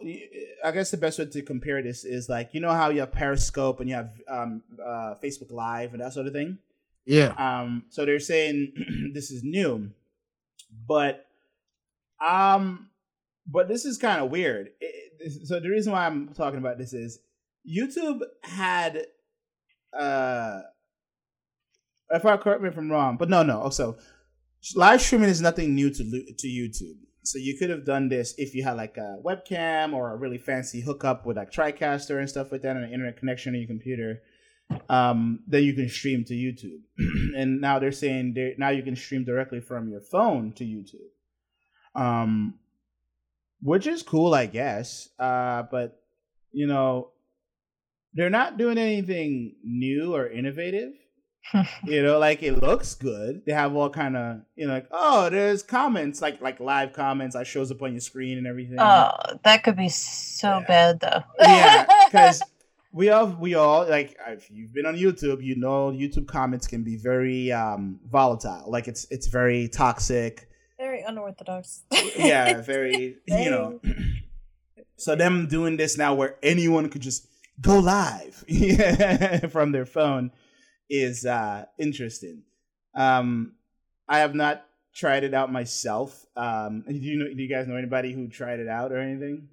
I 0.64 0.70
guess 0.72 0.90
the 0.90 0.96
best 0.96 1.18
way 1.18 1.26
to 1.26 1.42
compare 1.42 1.82
this 1.82 2.04
is 2.04 2.28
like 2.28 2.54
you 2.54 2.60
know 2.60 2.72
how 2.72 2.90
you 2.90 3.00
have 3.00 3.12
Periscope 3.12 3.80
and 3.80 3.88
you 3.88 3.94
have 3.96 4.10
um, 4.28 4.62
uh, 4.82 5.14
Facebook 5.22 5.50
Live 5.50 5.92
and 5.92 6.02
that 6.02 6.12
sort 6.12 6.26
of 6.26 6.32
thing. 6.32 6.58
Yeah. 7.04 7.34
Um, 7.38 7.84
so 7.90 8.04
they're 8.04 8.18
saying 8.18 8.72
this 9.14 9.30
is 9.30 9.42
new, 9.44 9.90
but 10.88 11.26
Um, 12.26 12.88
but 13.46 13.68
this 13.68 13.84
is 13.84 13.98
kind 13.98 14.20
of 14.20 14.30
weird. 14.30 14.70
It- 14.80 15.46
so 15.46 15.58
the 15.60 15.70
reason 15.70 15.92
why 15.92 16.06
I'm 16.06 16.28
talking 16.34 16.58
about 16.58 16.78
this 16.78 16.92
is 16.92 17.18
YouTube 17.68 18.20
had, 18.44 19.06
uh, 19.98 20.60
if 22.10 22.24
I 22.24 22.36
correct 22.36 22.60
me 22.62 22.68
if 22.68 22.76
I'm 22.76 22.90
wrong, 22.90 23.16
but 23.16 23.28
no, 23.30 23.42
no. 23.42 23.60
Also, 23.60 23.96
live 24.76 25.00
streaming 25.00 25.30
is 25.30 25.40
nothing 25.40 25.74
new 25.74 25.90
to 25.90 26.04
to 26.38 26.46
YouTube. 26.46 26.98
So 27.26 27.38
you 27.38 27.58
could 27.58 27.70
have 27.70 27.84
done 27.84 28.08
this 28.08 28.34
if 28.38 28.54
you 28.54 28.62
had 28.62 28.76
like 28.76 28.96
a 28.96 29.18
webcam 29.24 29.92
or 29.92 30.12
a 30.12 30.16
really 30.16 30.38
fancy 30.38 30.80
hookup 30.80 31.26
with 31.26 31.36
like 31.36 31.50
TriCaster 31.50 32.18
and 32.18 32.28
stuff 32.28 32.52
like 32.52 32.62
that, 32.62 32.76
and 32.76 32.84
an 32.84 32.92
internet 32.92 33.16
connection 33.16 33.54
on 33.54 33.60
your 33.60 33.66
computer. 33.66 34.22
Um, 34.88 35.40
then 35.46 35.64
you 35.64 35.74
can 35.74 35.88
stream 35.88 36.24
to 36.24 36.34
YouTube. 36.34 36.80
and 37.36 37.60
now 37.60 37.78
they're 37.78 37.92
saying 37.92 38.34
they 38.34 38.54
now 38.58 38.70
you 38.70 38.82
can 38.82 38.96
stream 38.96 39.24
directly 39.24 39.60
from 39.60 39.88
your 39.88 40.00
phone 40.00 40.52
to 40.54 40.64
YouTube. 40.64 41.10
Um, 41.94 42.54
which 43.62 43.86
is 43.86 44.02
cool, 44.02 44.34
I 44.34 44.46
guess. 44.46 45.08
Uh, 45.18 45.64
but 45.70 46.00
you 46.52 46.66
know, 46.66 47.10
they're 48.14 48.30
not 48.30 48.56
doing 48.56 48.78
anything 48.78 49.56
new 49.64 50.14
or 50.14 50.28
innovative. 50.28 50.92
you 51.84 52.02
know, 52.02 52.18
like 52.18 52.42
it 52.42 52.60
looks 52.62 52.94
good. 52.94 53.42
They 53.46 53.52
have 53.52 53.74
all 53.74 53.90
kind 53.90 54.16
of 54.16 54.40
you 54.56 54.66
know, 54.66 54.74
like 54.74 54.88
oh, 54.90 55.30
there's 55.30 55.62
comments, 55.62 56.20
like 56.20 56.40
like 56.40 56.60
live 56.60 56.92
comments 56.92 57.34
that 57.36 57.46
shows 57.46 57.70
up 57.70 57.82
on 57.82 57.92
your 57.92 58.00
screen 58.00 58.38
and 58.38 58.46
everything. 58.46 58.76
Oh, 58.80 59.10
that 59.44 59.62
could 59.64 59.76
be 59.76 59.88
so 59.88 60.58
Yeah. 60.58 60.64
bad 60.66 61.00
though. 61.00 61.22
yeah, 61.40 61.86
because 62.06 62.42
we 62.92 63.10
all 63.10 63.26
we 63.26 63.54
all 63.54 63.86
like 63.88 64.16
if 64.28 64.50
you've 64.50 64.72
been 64.72 64.86
on 64.86 64.96
YouTube, 64.96 65.42
you 65.42 65.56
know 65.56 65.90
YouTube 65.90 66.26
comments 66.26 66.66
can 66.66 66.82
be 66.82 66.96
very 66.96 67.52
um 67.52 68.00
volatile. 68.10 68.64
Like 68.70 68.88
it's 68.88 69.06
it's 69.10 69.26
very 69.28 69.68
toxic. 69.68 70.48
very 70.78 71.02
unorthodox. 71.02 71.82
yeah, 72.16 72.60
very 72.60 73.16
you 73.26 73.50
know. 73.50 73.80
So 74.98 75.14
them 75.14 75.46
doing 75.46 75.76
this 75.76 75.98
now 75.98 76.14
where 76.14 76.36
anyone 76.42 76.88
could 76.88 77.02
just 77.02 77.26
go 77.60 77.78
live 77.80 78.42
from 79.52 79.72
their 79.72 79.84
phone 79.84 80.30
is 80.88 81.24
uh 81.26 81.66
interesting. 81.78 82.42
Um 82.94 83.52
I 84.08 84.18
have 84.20 84.34
not 84.34 84.64
tried 84.94 85.24
it 85.24 85.34
out 85.34 85.52
myself. 85.52 86.24
Um 86.36 86.84
do 86.86 86.94
you 86.94 87.18
know 87.18 87.32
do 87.32 87.42
you 87.42 87.48
guys 87.48 87.66
know 87.66 87.76
anybody 87.76 88.12
who 88.12 88.28
tried 88.28 88.60
it 88.60 88.68
out 88.68 88.92
or 88.92 88.98
anything? 88.98 89.48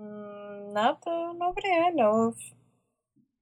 Mm, 0.00 0.72
not 0.72 1.02
the 1.04 1.32
nobody 1.36 1.68
I 1.70 1.90
know 1.90 2.28
of. 2.28 2.34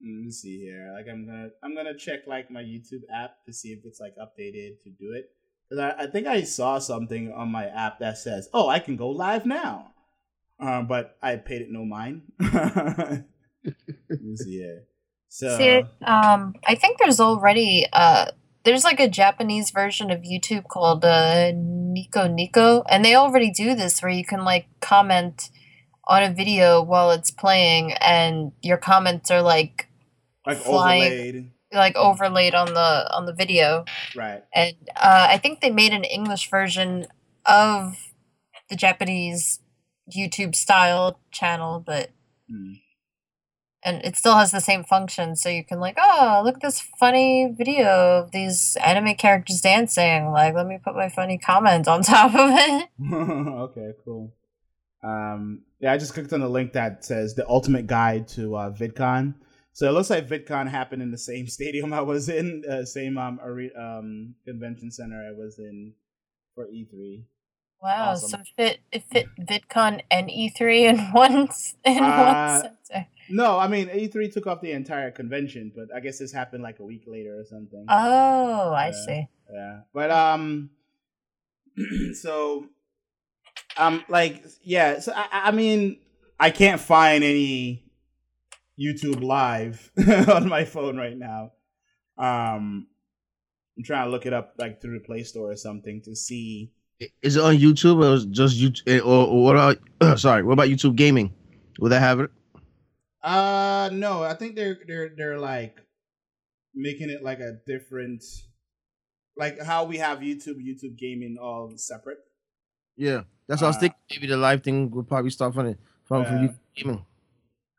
Mm, 0.05 0.17
Let 0.17 0.25
me 0.25 0.31
see 0.31 0.59
here. 0.61 0.93
Like 0.97 1.07
I'm 1.11 1.27
gonna 1.27 1.51
I'm 1.63 1.75
gonna 1.75 1.97
check 1.97 2.27
like 2.27 2.51
my 2.51 2.63
YouTube 2.63 3.03
app 3.13 3.45
to 3.47 3.53
see 3.53 3.73
if 3.73 3.85
it's 3.85 4.01
like 4.01 4.15
updated 4.17 4.83
to 4.85 4.91
do 4.91 5.13
it. 5.15 5.31
Cause 5.71 5.79
I, 5.79 6.05
I 6.05 6.07
think 6.07 6.27
I 6.27 6.43
saw 6.43 6.79
something 6.79 7.33
on 7.33 7.49
my 7.49 7.67
app 7.67 8.01
that 8.01 8.19
says, 8.19 8.49
"Oh, 8.53 8.69
I 8.69 8.79
can 8.79 8.97
go 8.97 9.09
live 9.09 9.47
now," 9.47 9.93
uh, 10.61 10.83
but 10.83 11.17
I 11.23 11.37
paid 11.37 11.63
it 11.63 11.71
no 11.71 11.87
mind. 11.87 12.23
Let 12.39 13.25
me 14.21 14.37
see 14.37 14.59
here. 14.59 14.85
So 15.35 15.57
See, 15.57 15.83
um, 16.05 16.55
I 16.67 16.75
think 16.75 16.99
there's 16.99 17.19
already 17.19 17.87
uh, 17.91 18.27
there's 18.65 18.85
like 18.85 19.01
a 19.01 19.09
Japanese 19.09 19.71
version 19.71 20.11
of 20.11 20.21
YouTube 20.21 20.69
called 20.69 21.07
uh, 21.07 21.53
Nico 21.55 22.29
Nico, 22.29 22.83
and 22.83 23.03
they 23.03 23.15
already 23.15 23.51
do 23.51 23.75
this 23.75 24.03
where 24.03 24.13
you 24.13 24.27
can 24.27 24.45
like 24.45 24.67
comment 24.81 25.49
on 26.07 26.23
a 26.23 26.31
video 26.31 26.83
while 26.83 27.11
it's 27.13 27.31
playing, 27.31 27.95
and 27.95 28.53
your 28.61 28.77
comments 28.77 29.31
are 29.31 29.41
like 29.41 29.89
like 30.47 30.59
flying- 30.59 31.13
overlaid, 31.13 31.51
like 31.73 31.97
overlaid 31.97 32.55
on 32.55 32.67
the 32.75 33.09
on 33.17 33.25
the 33.25 33.33
video. 33.33 33.87
right? 34.15 34.45
and 34.55 34.75
uh, 34.97 35.29
I 35.31 35.39
think 35.39 35.63
they 35.63 35.71
made 35.71 35.95
an 35.95 36.05
English 36.05 36.51
version 36.51 37.07
of 37.47 37.97
the 38.69 38.77
Japanese 38.77 39.61
YouTube 40.15 40.55
style 40.55 41.19
channel, 41.31 41.81
but 41.81 42.11
Hmm. 42.51 42.75
And 43.85 44.05
it 44.05 44.17
still 44.17 44.37
has 44.37 44.51
the 44.53 44.61
same 44.61 44.85
function, 44.85 45.35
so 45.37 45.49
you 45.49 45.65
can 45.65 45.81
like, 45.81 45.97
oh, 46.01 46.43
look 46.45 46.57
at 46.57 46.63
this 46.63 46.81
funny 47.01 47.53
video 47.57 47.89
of 48.21 48.31
these 48.33 48.77
anime 48.85 49.15
characters 49.15 49.61
dancing. 49.61 50.31
Like, 50.31 50.55
let 50.55 50.67
me 50.67 50.79
put 50.83 50.95
my 50.95 51.09
funny 51.09 51.39
comment 51.39 51.89
on 51.89 52.03
top 52.03 52.35
of 52.35 52.51
it. 52.53 52.89
okay, 53.13 53.93
cool. 54.05 54.33
Um, 55.03 55.63
yeah, 55.81 55.93
I 55.93 55.99
just 55.99 56.15
clicked 56.15 56.33
on 56.33 56.41
the 56.41 56.49
link 56.49 56.75
that 56.75 57.05
says 57.05 57.35
the 57.35 57.49
ultimate 57.49 57.87
guide 57.89 58.29
to 58.29 58.55
uh, 58.55 58.71
VidCon. 58.71 59.35
So 59.73 59.89
it 59.89 59.93
looks 59.93 60.11
like 60.11 60.29
VidCon 60.29 60.69
happened 60.69 61.03
in 61.03 61.11
the 61.11 61.19
same 61.19 61.47
stadium 61.57 61.93
I 61.93 62.03
was 62.03 62.29
in, 62.29 62.63
uh, 62.71 62.85
same 62.85 63.19
um, 63.19 63.41
are- 63.43 63.77
um 63.81 64.35
convention 64.47 64.91
center 64.93 65.27
I 65.29 65.33
was 65.37 65.59
in 65.59 65.95
for 66.55 66.69
E 66.69 66.87
E3. 66.93 67.25
Wow, 67.83 68.11
Awesome. 68.11 68.29
so 68.29 68.39
it 68.39 68.47
fit 68.57 68.81
it 68.93 69.03
fit 69.11 69.27
VidCon 69.41 70.03
and 70.09 70.29
E3 70.29 70.81
in 70.91 70.99
one 71.13 71.49
in 71.85 72.05
Uh, 72.05 72.63
one 72.63 72.77
center. 72.93 73.07
No, 73.35 73.59
I 73.59 73.67
mean 73.67 73.89
E3 73.89 74.33
took 74.33 74.47
off 74.47 74.61
the 74.61 74.73
entire 74.73 75.11
convention, 75.11 75.73
but 75.75 75.89
I 75.95 76.01
guess 76.01 76.19
this 76.19 76.33
happened 76.33 76.63
like 76.63 76.79
a 76.81 76.85
week 76.85 77.05
later 77.07 77.39
or 77.41 77.45
something. 77.45 77.87
Oh, 77.89 78.73
I 78.73 78.87
Yeah. 78.89 79.07
see. 79.07 79.27
Yeah, 79.53 79.81
but 79.95 80.11
um, 80.11 80.71
so 82.21 82.67
um, 83.77 84.05
like 84.09 84.45
yeah, 84.63 85.01
so 85.01 85.13
I, 85.15 85.27
I 85.49 85.51
mean, 85.51 85.99
I 86.39 86.51
can't 86.51 86.81
find 86.81 87.25
any 87.25 87.85
YouTube 88.79 89.23
Live 89.23 89.91
on 90.29 90.49
my 90.49 90.65
phone 90.65 90.97
right 90.97 91.17
now. 91.17 91.53
Um, 92.19 92.87
I'm 93.77 93.85
trying 93.85 94.07
to 94.07 94.11
look 94.11 94.27
it 94.27 94.33
up 94.33 94.55
like 94.59 94.81
through 94.83 94.99
the 94.99 95.05
Play 95.05 95.23
Store 95.25 95.51
or 95.51 95.57
something 95.57 96.03
to 96.03 96.15
see. 96.15 96.73
Is 97.23 97.37
it 97.37 97.43
on 97.43 97.57
YouTube 97.57 98.05
or 98.05 98.25
just 98.31 98.59
YouTube? 98.61 99.01
Or, 99.05 99.27
or 99.27 99.43
what 99.45 99.57
about? 99.57 100.19
sorry, 100.19 100.43
what 100.43 100.53
about 100.53 100.69
YouTube 100.69 100.97
Gaming? 100.97 101.33
Will 101.79 101.89
that 101.89 102.01
have 102.01 102.21
it? 102.21 102.31
Uh, 103.23 103.91
no, 103.93 104.23
I 104.23 104.35
think 104.35 104.57
they're 104.57 104.79
they're 104.87 105.11
they're 105.17 105.39
like 105.39 105.81
making 106.75 107.11
it 107.11 107.23
like 107.23 107.39
a 107.41 107.59
different, 107.67 108.25
like 109.37 109.61
how 109.63 109.85
we 109.85 109.99
have 109.99 110.19
YouTube, 110.19 110.57
YouTube 110.57 110.97
Gaming 110.99 111.37
all 111.41 111.73
separate. 111.77 112.19
Yeah, 112.97 113.23
that's 113.47 113.61
what 113.61 113.67
I 113.69 113.71
was 113.71 113.77
Uh, 113.77 113.81
thinking. 113.81 113.99
Maybe 114.11 114.27
the 114.27 114.37
live 114.37 114.63
thing 114.63 114.91
will 114.91 115.05
probably 115.05 115.31
start 115.31 115.55
from 115.55 115.67
it 115.67 115.79
from 116.05 116.25
from 116.25 116.35
Yeah. 116.37 116.49
YouTube 116.49 116.59
Gaming. 116.77 117.07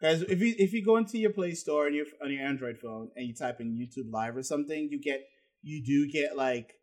Guys, 0.01 0.21
if 0.23 0.39
you 0.41 0.55
if 0.57 0.73
you 0.73 0.83
go 0.83 0.97
into 0.97 1.17
your 1.17 1.31
Play 1.31 1.53
Store 1.53 1.85
on 1.87 1.93
your 1.93 2.05
on 2.21 2.31
your 2.31 2.41
Android 2.45 2.77
phone 2.77 3.09
and 3.15 3.27
you 3.27 3.33
type 3.33 3.59
in 3.61 3.75
YouTube 3.77 4.11
Live 4.11 4.35
or 4.37 4.43
something, 4.43 4.89
you 4.91 4.99
get 5.01 5.27
you 5.61 5.83
do 5.83 6.09
get 6.09 6.35
like 6.37 6.73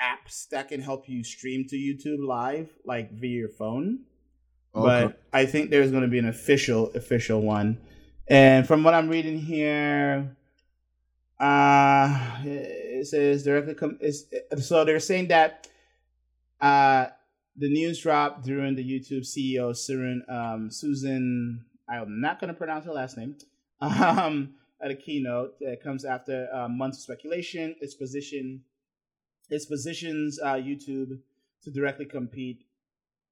apps 0.00 0.48
that 0.50 0.68
can 0.68 0.80
help 0.80 1.08
you 1.08 1.24
stream 1.24 1.64
to 1.68 1.76
YouTube 1.76 2.24
Live 2.26 2.68
like 2.84 3.12
via 3.12 3.30
your 3.30 3.48
phone. 3.48 4.00
Okay. 4.74 5.06
But 5.06 5.22
I 5.32 5.46
think 5.46 5.70
there's 5.70 5.90
going 5.90 6.02
to 6.02 6.08
be 6.08 6.18
an 6.18 6.28
official 6.28 6.90
official 6.94 7.40
one. 7.40 7.78
And 8.28 8.66
from 8.66 8.82
what 8.82 8.94
I'm 8.94 9.08
reading 9.08 9.38
here, 9.38 10.36
uh, 11.38 12.38
it 12.44 13.06
says 13.06 13.44
directly 13.44 13.74
come. 13.74 13.98
Is 14.00 14.26
so 14.60 14.84
they're 14.84 15.00
saying 15.00 15.28
that 15.28 15.68
uh, 16.60 17.06
the 17.56 17.68
news 17.68 18.00
dropped 18.00 18.44
during 18.44 18.74
the 18.74 18.84
YouTube 18.84 19.22
CEO 19.22 19.76
Susan 19.76 20.24
um, 20.28 20.70
Susan. 20.70 21.64
I'm 21.88 22.20
not 22.20 22.40
going 22.40 22.48
to 22.48 22.54
pronounce 22.54 22.84
her 22.86 22.92
last 22.92 23.16
name. 23.16 23.36
Um, 23.80 24.54
at 24.80 24.90
a 24.90 24.94
keynote 24.94 25.58
that 25.60 25.82
comes 25.82 26.04
after 26.04 26.48
uh, 26.52 26.68
months 26.68 26.98
of 26.98 27.02
speculation. 27.02 27.74
Its 27.80 27.94
position, 27.94 28.62
its 29.48 29.66
positions 29.66 30.38
uh, 30.42 30.54
YouTube 30.54 31.18
to 31.62 31.70
directly 31.70 32.04
compete 32.04 32.64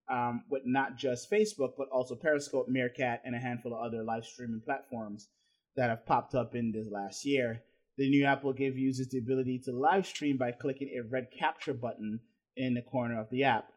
um, 0.08 0.44
with 0.50 0.62
not 0.66 0.96
just 0.96 1.30
Facebook, 1.30 1.72
but 1.76 1.88
also 1.90 2.14
Periscope, 2.14 2.68
Meerkat, 2.68 3.22
and 3.24 3.34
a 3.34 3.38
handful 3.38 3.74
of 3.74 3.84
other 3.84 4.02
live 4.02 4.24
streaming 4.24 4.60
platforms 4.64 5.28
that 5.76 5.90
have 5.90 6.06
popped 6.06 6.34
up 6.34 6.54
in 6.54 6.72
this 6.72 6.88
last 6.90 7.24
year. 7.24 7.62
The 7.96 8.08
new 8.08 8.24
app 8.24 8.44
will 8.44 8.52
give 8.52 8.76
users 8.76 9.08
the 9.08 9.18
ability 9.18 9.60
to 9.64 9.72
live 9.72 10.06
stream 10.06 10.36
by 10.36 10.52
clicking 10.52 10.90
a 10.96 11.08
red 11.08 11.28
capture 11.36 11.74
button 11.74 12.20
in 12.56 12.74
the 12.74 12.82
corner 12.82 13.20
of 13.20 13.30
the 13.30 13.44
app. 13.44 13.68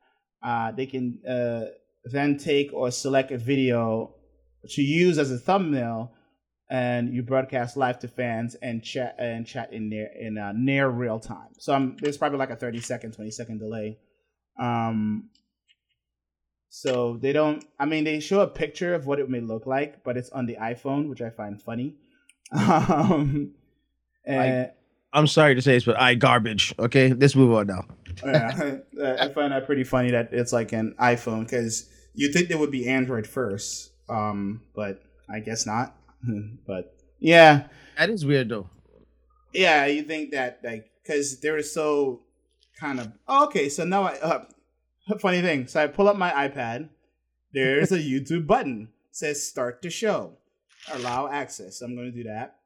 Uh, 0.44 0.72
they 0.72 0.86
can 0.86 1.20
uh, 1.28 1.66
then 2.04 2.38
take 2.38 2.74
or 2.74 2.92
select 2.92 3.32
a 3.32 3.38
video 3.38 4.16
to 4.70 4.82
use 4.82 5.18
as 5.18 5.32
a 5.32 5.38
thumbnail, 5.38 6.14
and 6.70 7.14
you 7.14 7.24
broadcast 7.24 7.78
live 7.78 8.00
to 8.00 8.08
fans 8.08 8.56
and 8.56 8.84
chat 8.84 9.16
and 9.18 9.48
chat 9.48 9.72
in 9.72 9.90
near 9.90 10.10
in 10.20 10.38
uh, 10.38 10.52
near 10.56 10.90
real 10.90 11.20
time. 11.20 11.50
So 11.58 11.74
um, 11.74 11.96
there's 12.02 12.18
probably 12.18 12.40
like 12.40 12.50
a 12.50 12.56
30 12.56 12.82
second, 12.82 13.14
20 13.14 13.32
second 13.32 13.60
delay. 13.60 13.98
Um, 14.60 15.30
so 16.78 17.18
they 17.20 17.34
don't. 17.34 17.66
I 17.80 17.86
mean, 17.86 18.04
they 18.04 18.20
show 18.20 18.42
a 18.42 18.48
picture 18.48 18.94
of 18.94 19.08
what 19.08 19.20
it 19.20 19.28
may 19.32 19.40
look 19.40 19.66
like, 19.66 20.04
but 20.04 20.16
it's 20.16 20.30
on 20.30 20.46
the 20.46 20.58
iPhone, 20.58 21.10
which 21.10 21.22
I 21.22 21.32
find 21.32 21.60
funny. 21.60 21.96
Um, 22.54 23.56
and, 24.26 24.72
I'm 25.12 25.28
sorry 25.28 25.56
to 25.56 25.62
say 25.62 25.74
this, 25.74 25.86
but 25.86 26.00
I 26.00 26.16
garbage. 26.16 26.76
Okay, 26.78 27.14
let's 27.14 27.36
move 27.36 27.52
on 27.54 27.68
now. 27.68 27.86
yeah, 28.26 28.76
I 29.20 29.30
find 29.30 29.52
that 29.54 29.66
pretty 29.66 29.84
funny 29.84 30.12
that 30.12 30.30
it's 30.32 30.54
like 30.54 30.72
an 30.72 30.96
iPhone 31.00 31.42
because 31.42 31.90
you 32.14 32.32
think 32.32 32.48
there 32.48 32.58
would 32.58 32.72
be 32.72 32.88
Android 32.88 33.26
first, 33.26 33.92
um, 34.08 34.62
but 34.76 35.02
I 35.30 35.40
guess 35.40 35.66
not. 35.66 35.96
but 36.68 36.96
yeah, 37.20 37.68
That 37.98 38.10
is 38.10 38.26
weird 38.26 38.50
though. 38.50 38.70
yeah, 39.52 39.86
you 39.88 40.04
think 40.04 40.32
that 40.32 40.60
like 40.64 40.92
because 41.02 41.40
they're 41.40 41.64
so 41.64 42.22
kind 42.80 43.00
of 43.00 43.12
oh, 43.28 43.46
okay. 43.46 43.70
So 43.70 43.84
now 43.84 44.04
I 44.04 44.20
uh, 44.20 44.46
funny 45.20 45.42
thing. 45.42 45.68
So 45.68 45.84
I 45.84 45.88
pull 45.88 46.08
up 46.08 46.18
my 46.18 46.32
iPad. 46.32 46.90
There's 47.54 47.92
a 47.92 47.98
YouTube 47.98 48.48
button. 48.48 48.90
It 49.10 49.16
says 49.16 49.46
start 49.46 49.82
the 49.82 49.90
show. 49.90 50.34
Allow 50.92 51.28
access. 51.30 51.82
I'm 51.82 51.96
going 51.96 52.12
to 52.12 52.18
do 52.18 52.30
that. 52.30 52.58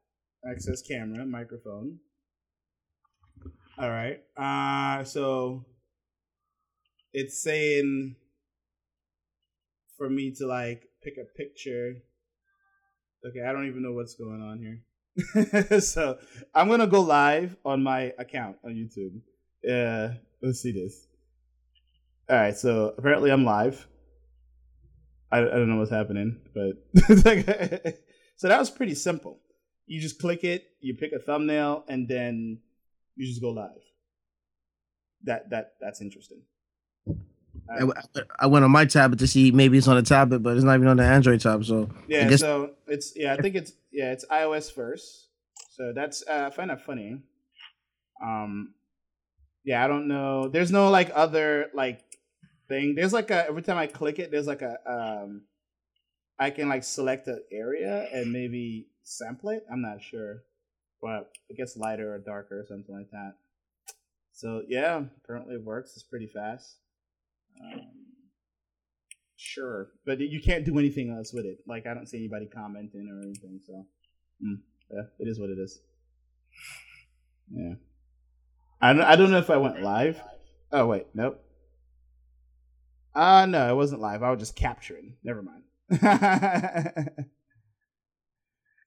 Access 0.48 0.82
camera, 0.82 1.24
microphone. 1.24 1.98
All 3.78 3.90
right. 3.90 4.20
Uh 4.36 5.04
so 5.04 5.64
it's 7.12 7.42
saying 7.42 8.16
for 9.96 10.10
me 10.10 10.32
to 10.38 10.46
like 10.46 10.84
pick 11.02 11.14
a 11.16 11.24
picture. 11.36 11.94
Okay, 13.26 13.40
I 13.46 13.52
don't 13.52 13.66
even 13.66 13.82
know 13.82 13.92
what's 13.92 14.14
going 14.14 14.42
on 14.42 14.58
here. 14.58 15.80
so 15.80 16.18
I'm 16.54 16.68
gonna 16.68 16.86
go 16.86 17.00
live 17.00 17.56
on 17.64 17.82
my 17.82 18.12
account 18.18 18.56
on 18.64 18.72
YouTube. 18.72 19.20
Yeah, 19.62 20.14
let's 20.42 20.60
see 20.60 20.72
this. 20.72 21.06
All 22.32 22.38
right, 22.38 22.56
so 22.56 22.94
apparently 22.96 23.30
I'm 23.30 23.44
live. 23.44 23.86
I, 25.30 25.40
I 25.40 25.44
don't 25.44 25.68
know 25.68 25.76
what's 25.76 25.90
happening, 25.90 26.40
but 26.54 26.82
so 28.38 28.48
that 28.48 28.58
was 28.58 28.70
pretty 28.70 28.94
simple. 28.94 29.38
You 29.84 30.00
just 30.00 30.18
click 30.18 30.42
it, 30.42 30.64
you 30.80 30.94
pick 30.94 31.12
a 31.12 31.18
thumbnail, 31.18 31.84
and 31.88 32.08
then 32.08 32.60
you 33.16 33.26
just 33.26 33.42
go 33.42 33.50
live. 33.50 33.82
That 35.24 35.50
that 35.50 35.74
that's 35.78 36.00
interesting. 36.00 36.40
I, 37.70 37.84
I 38.40 38.46
went 38.46 38.64
on 38.64 38.70
my 38.70 38.86
tablet 38.86 39.18
to 39.18 39.26
see 39.26 39.50
maybe 39.50 39.76
it's 39.76 39.86
on 39.86 39.98
a 39.98 40.02
tablet, 40.02 40.38
but 40.38 40.56
it's 40.56 40.64
not 40.64 40.76
even 40.76 40.88
on 40.88 40.96
the 40.96 41.04
Android 41.04 41.42
tab. 41.42 41.66
So 41.66 41.90
Yeah, 42.08 42.30
guess 42.30 42.40
so 42.40 42.70
it's 42.86 43.12
yeah, 43.14 43.34
I 43.34 43.42
think 43.42 43.56
it's 43.56 43.74
yeah, 43.92 44.10
it's 44.10 44.24
iOS 44.24 44.72
first. 44.72 45.28
So 45.72 45.92
that's 45.94 46.24
uh, 46.26 46.44
I 46.46 46.50
find 46.50 46.70
that 46.70 46.80
funny. 46.80 47.20
Um, 48.24 48.72
yeah, 49.64 49.84
I 49.84 49.86
don't 49.86 50.08
know. 50.08 50.48
There's 50.48 50.72
no 50.72 50.88
like 50.88 51.12
other 51.14 51.68
like 51.74 52.02
thing. 52.72 52.94
There's 52.94 53.12
like 53.12 53.30
a 53.30 53.46
every 53.46 53.62
time 53.62 53.76
I 53.76 53.86
click 53.86 54.18
it, 54.18 54.30
there's 54.30 54.46
like 54.46 54.62
a 54.62 54.76
um, 54.86 55.42
I 56.38 56.50
can 56.50 56.68
like 56.68 56.84
select 56.84 57.26
an 57.28 57.42
area 57.52 58.08
and 58.12 58.32
maybe 58.32 58.86
sample 59.02 59.50
it. 59.50 59.64
I'm 59.70 59.82
not 59.82 60.02
sure, 60.02 60.42
but 61.00 61.30
it 61.48 61.56
gets 61.56 61.76
lighter 61.76 62.14
or 62.14 62.18
darker 62.18 62.60
or 62.60 62.66
something 62.66 62.94
like 62.94 63.10
that. 63.10 63.34
So 64.32 64.62
yeah, 64.66 65.02
apparently 65.22 65.56
it 65.56 65.64
works. 65.64 65.92
It's 65.94 66.02
pretty 66.02 66.26
fast. 66.26 66.76
Um, 67.62 67.82
sure, 69.36 69.90
but 70.06 70.20
you 70.20 70.40
can't 70.40 70.64
do 70.64 70.78
anything 70.78 71.10
else 71.10 71.32
with 71.32 71.44
it. 71.44 71.58
Like 71.66 71.86
I 71.86 71.94
don't 71.94 72.08
see 72.08 72.18
anybody 72.18 72.46
commenting 72.46 73.08
or 73.10 73.20
anything. 73.22 73.60
So 73.66 73.86
mm, 74.42 74.58
yeah, 74.90 75.02
it 75.18 75.28
is 75.28 75.38
what 75.38 75.50
it 75.50 75.58
is. 75.58 75.80
Yeah, 77.54 77.74
I 78.80 78.92
don't. 78.94 79.02
I 79.02 79.16
don't 79.16 79.30
know 79.30 79.38
if 79.38 79.50
I 79.50 79.58
went 79.58 79.82
live. 79.82 80.18
Oh 80.72 80.86
wait, 80.86 81.06
nope. 81.12 81.44
Uh 83.14 83.46
no, 83.46 83.70
it 83.70 83.76
wasn't 83.76 84.00
live. 84.00 84.22
I 84.22 84.30
was 84.30 84.40
just 84.40 84.56
capturing. 84.56 85.16
Never 85.22 85.42
mind. 85.42 85.62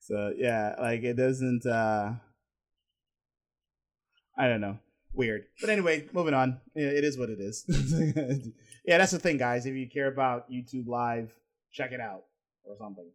so 0.02 0.34
yeah, 0.36 0.76
like 0.80 1.04
it 1.04 1.16
doesn't. 1.16 1.66
uh 1.66 2.14
I 4.38 4.48
don't 4.48 4.62
know. 4.62 4.80
Weird. 5.14 5.46
But 5.62 5.70
anyway, 5.70 6.08
moving 6.12 6.34
on. 6.34 6.60
It 6.76 7.06
is 7.06 7.18
what 7.18 7.30
it 7.30 7.40
is. 7.40 7.64
yeah, 8.86 8.98
that's 8.98 9.14
the 9.14 9.20
thing, 9.20 9.38
guys. 9.38 9.66
If 9.66 9.76
you 9.76 9.88
care 9.88 10.08
about 10.08 10.52
YouTube 10.52 10.88
Live, 10.88 11.32
check 11.72 11.94
it 11.94 12.02
out 12.02 12.24
or 12.66 12.76
something. 12.78 13.10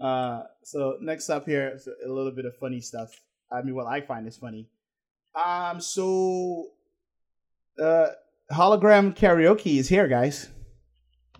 Uh, 0.00 0.42
so 0.64 0.96
next 1.00 1.30
up 1.30 1.46
here 1.46 1.78
a 2.04 2.08
little 2.08 2.32
bit 2.32 2.44
of 2.44 2.56
funny 2.56 2.80
stuff. 2.80 3.10
I 3.52 3.62
mean, 3.62 3.76
what 3.76 3.86
I 3.86 4.00
find 4.00 4.26
is 4.26 4.36
funny. 4.36 4.68
Um, 5.34 5.80
so 5.80 6.70
uh, 7.80 8.08
hologram 8.52 9.16
karaoke 9.16 9.78
is 9.78 9.88
here, 9.88 10.08
guys. 10.08 10.48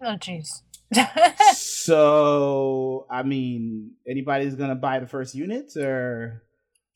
Oh, 0.02 0.16
jeez. 0.16 0.62
so 1.56 3.06
I 3.10 3.22
mean, 3.22 3.92
anybody's 4.08 4.54
gonna 4.54 4.74
buy 4.74 5.00
the 5.00 5.06
first 5.06 5.34
unit 5.34 5.76
or 5.76 6.42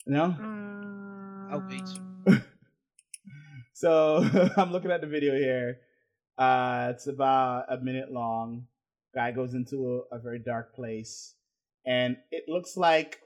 no? 0.06 0.34
I'll 1.50 1.66
wait. 1.68 1.82
Mm, 2.26 2.42
So 3.80 4.22
I'm 4.58 4.72
looking 4.72 4.90
at 4.90 5.00
the 5.00 5.06
video 5.06 5.34
here. 5.34 5.78
Uh, 6.36 6.88
it's 6.94 7.06
about 7.06 7.64
a 7.72 7.78
minute 7.78 8.12
long. 8.12 8.66
Guy 9.14 9.32
goes 9.32 9.54
into 9.54 10.04
a, 10.12 10.16
a 10.16 10.18
very 10.18 10.38
dark 10.38 10.74
place, 10.74 11.34
and 11.86 12.18
it 12.30 12.44
looks 12.46 12.76
like 12.76 13.20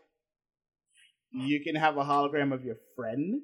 you 1.33 1.61
can 1.61 1.75
have 1.75 1.97
a 1.97 2.05
hologram 2.05 2.55
of 2.55 2.65
your 2.65 2.77
friend, 2.95 3.43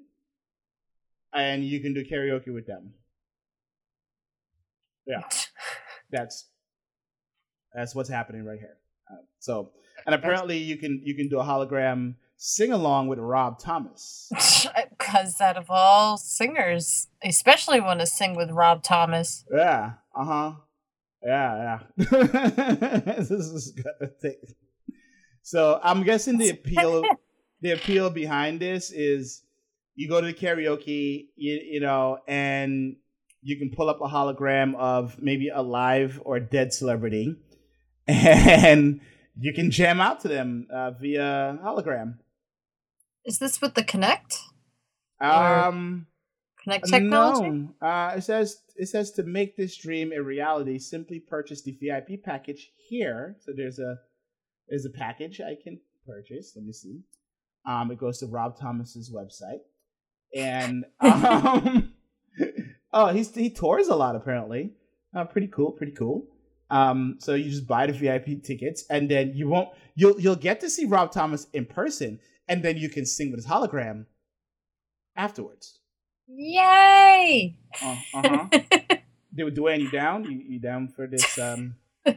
and 1.35 1.64
you 1.64 1.81
can 1.81 1.94
do 1.94 2.05
karaoke 2.05 2.55
with 2.55 2.68
them. 2.68 2.94
Yeah, 5.11 5.23
that's 6.11 6.49
that's 7.75 7.94
what's 7.94 8.09
happening 8.09 8.44
right 8.44 8.59
here. 8.59 8.77
Uh, 9.11 9.23
so, 9.38 9.70
and 10.07 10.14
apparently 10.14 10.59
you 10.59 10.77
can 10.77 11.03
you 11.05 11.14
can 11.14 11.29
do 11.29 11.40
a 11.40 11.44
hologram 11.44 12.14
sing 12.37 12.73
along 12.73 13.09
with 13.09 13.18
Rob 13.18 13.59
Thomas. 13.59 14.31
Because 14.99 15.40
out 15.40 15.57
of 15.57 15.70
all 15.70 16.16
singers, 16.18 17.09
especially 17.25 17.81
want 17.81 18.01
to 18.01 18.07
sing 18.07 18.37
with 18.37 18.51
Rob 18.51 18.83
Thomas. 18.83 19.44
Yeah. 19.53 19.92
Uh 20.14 20.25
huh. 20.25 20.53
Yeah. 21.25 21.81
Yeah. 21.96 22.05
this 23.16 23.31
is 23.31 23.73
gonna 23.73 24.12
take. 24.23 24.57
So 25.42 25.81
I'm 25.83 26.05
guessing 26.05 26.38
the 26.38 26.51
appeal, 26.51 27.03
the 27.61 27.73
appeal 27.73 28.11
behind 28.11 28.61
this 28.61 28.92
is 28.92 29.42
you 29.96 30.09
go 30.09 30.20
to 30.20 30.29
the 30.29 30.35
karaoke, 30.35 31.29
you, 31.35 31.61
you 31.62 31.81
know, 31.81 32.18
and 32.29 32.96
you 33.42 33.57
can 33.59 33.70
pull 33.70 33.88
up 33.88 34.00
a 34.00 34.09
hologram 34.09 34.74
of 34.76 35.20
maybe 35.20 35.48
a 35.48 35.62
live 35.62 36.20
or 36.24 36.40
dead 36.40 36.72
celebrity, 36.72 37.37
and 38.07 39.00
you 39.38 39.53
can 39.53 39.70
jam 39.70 40.00
out 40.00 40.20
to 40.20 40.29
them 40.29 40.66
uh, 40.72 40.92
via 40.92 41.59
hologram. 41.64 42.18
Is 43.24 43.38
this 43.38 43.61
with 43.61 43.74
the 43.74 43.83
Kinect? 43.83 44.37
Um. 45.20 46.07
Kinect 46.66 46.90
technology? 46.90 47.50
No. 47.50 47.87
Uh, 47.87 48.14
it 48.16 48.22
says 48.22 48.62
it 48.76 48.88
says 48.88 49.12
to 49.12 49.22
make 49.22 49.57
this 49.57 49.76
dream 49.76 50.12
a 50.12 50.22
reality, 50.22 50.79
simply 50.79 51.20
purchase 51.20 51.62
the 51.62 51.72
VIP 51.81 52.22
package 52.22 52.70
here. 52.88 53.37
So 53.40 53.53
there's 53.57 53.79
a 53.79 53.96
there's 54.68 54.85
a 54.85 54.90
package 54.90 55.40
I 55.40 55.57
can 55.62 55.81
purchase. 56.07 56.53
Let 56.57 56.64
me 56.64 56.72
see. 56.72 57.00
Um, 57.66 57.90
it 57.90 57.98
goes 57.98 58.18
to 58.18 58.26
Rob 58.26 58.59
Thomas's 58.59 59.12
website, 59.12 59.61
and 60.35 60.85
um, 61.00 61.92
oh, 62.92 63.09
he's 63.09 63.35
he 63.35 63.50
tours 63.50 63.88
a 63.88 63.96
lot 63.96 64.16
apparently. 64.16 64.72
Uh, 65.14 65.24
pretty 65.24 65.48
cool, 65.48 65.72
pretty 65.72 65.92
cool. 65.92 66.26
Um, 66.70 67.16
so 67.18 67.35
you 67.35 67.50
just 67.50 67.66
buy 67.66 67.87
the 67.87 67.92
VIP 67.92 68.42
tickets, 68.44 68.85
and 68.90 69.11
then 69.11 69.33
you 69.35 69.48
won't 69.48 69.70
you'll 69.96 70.20
you'll 70.20 70.37
get 70.37 70.61
to 70.61 70.70
see 70.70 70.85
Rob 70.85 71.11
Thomas 71.11 71.46
in 71.53 71.66
person, 71.66 72.20
and 72.48 72.62
then 72.62 72.76
you 72.76 72.88
can 72.88 73.05
sing 73.05 73.31
with 73.31 73.38
his 73.38 73.46
hologram 73.46 74.07
afterwards. 75.16 75.81
Yay! 76.29 77.57
Uh 77.83 77.96
huh. 78.14 78.46
Du- 79.35 79.50
Dwayne, 79.50 79.81
you 79.81 79.90
down? 79.90 80.24
You, 80.24 80.38
you 80.46 80.59
down 80.61 80.88
for 80.88 81.07
this? 81.07 81.38
Um, 81.38 81.74
you, 82.07 82.14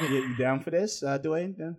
you 0.00 0.36
down 0.36 0.60
for 0.60 0.70
this, 0.70 1.02
uh, 1.02 1.18
Dwayne? 1.18 1.54
Yeah? 1.58 1.72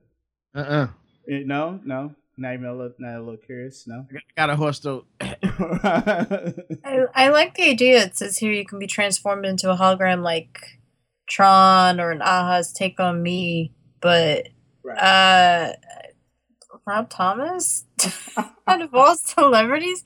uh 0.55 0.59
uh 0.59 0.87
No, 1.27 1.79
no, 1.85 2.15
not 2.39 2.53
even 2.53 2.65
a 2.65 2.73
little, 2.73 2.93
not 2.99 3.15
a 3.15 3.19
little 3.19 3.37
curious. 3.37 3.85
No. 3.85 4.05
I 4.11 4.19
got 4.35 4.49
a 4.49 4.55
horse 4.55 4.79
though. 4.79 5.05
I, 5.21 6.53
I 7.13 7.29
like 7.29 7.55
the 7.55 7.69
idea. 7.69 8.03
It 8.03 8.17
says 8.17 8.37
here 8.37 8.51
you 8.51 8.65
can 8.65 8.79
be 8.79 8.87
transformed 8.87 9.45
into 9.45 9.69
a 9.69 9.77
hologram 9.77 10.23
like 10.23 10.79
Tron 11.29 11.99
or 11.99 12.11
an 12.11 12.21
A-ha's 12.21 12.71
Take 12.71 12.99
on 12.99 13.21
Me, 13.21 13.73
but 14.01 14.49
right. 14.83 14.97
uh, 14.97 15.73
Rob 16.85 17.09
Thomas 17.09 17.85
out 18.67 18.81
of 18.81 18.95
all 18.95 19.15
celebrities, 19.15 20.03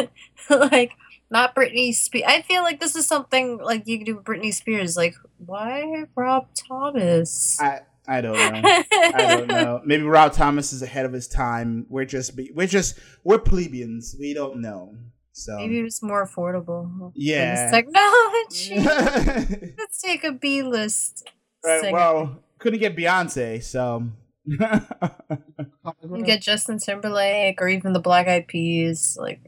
like 0.50 0.92
not 1.30 1.54
Britney 1.54 1.94
Spears. 1.94 2.24
I 2.28 2.42
feel 2.42 2.62
like 2.62 2.80
this 2.80 2.94
is 2.94 3.06
something 3.06 3.58
like 3.58 3.86
you 3.86 3.98
could 3.98 4.06
do 4.06 4.16
with 4.16 4.24
Britney 4.24 4.52
Spears. 4.52 4.96
Like, 4.96 5.14
why 5.38 6.04
Rob 6.14 6.48
Thomas? 6.54 7.58
I 7.60 7.80
I 8.10 8.20
don't 8.20 8.34
know. 8.34 8.60
I 8.92 9.36
don't 9.36 9.46
know. 9.48 9.80
Maybe 9.84 10.02
Rob 10.02 10.32
Thomas 10.32 10.72
is 10.72 10.82
ahead 10.82 11.06
of 11.06 11.12
his 11.12 11.28
time. 11.28 11.86
We're 11.88 12.04
just 12.04 12.34
be, 12.36 12.50
we're 12.54 12.66
just 12.66 12.98
we're 13.24 13.38
plebeians. 13.38 14.16
We 14.18 14.34
don't 14.34 14.60
know. 14.60 14.96
So 15.32 15.56
Maybe 15.56 15.78
it's 15.78 16.02
more 16.02 16.26
affordable. 16.26 17.12
Yeah. 17.14 17.70
technology. 17.70 18.80
Let's 19.78 20.02
take 20.02 20.24
a 20.24 20.32
B 20.32 20.62
list. 20.62 21.30
right, 21.64 21.80
singer. 21.82 21.92
well, 21.92 22.42
couldn't 22.58 22.80
get 22.80 22.96
Beyonce, 22.96 23.62
so 23.62 24.08
You 24.46 26.24
get 26.24 26.42
Justin 26.42 26.78
Timberlake 26.78 27.60
or 27.62 27.68
even 27.68 27.92
the 27.92 28.00
Black 28.00 28.26
Eyed 28.26 28.48
Peas, 28.48 29.16
like 29.20 29.40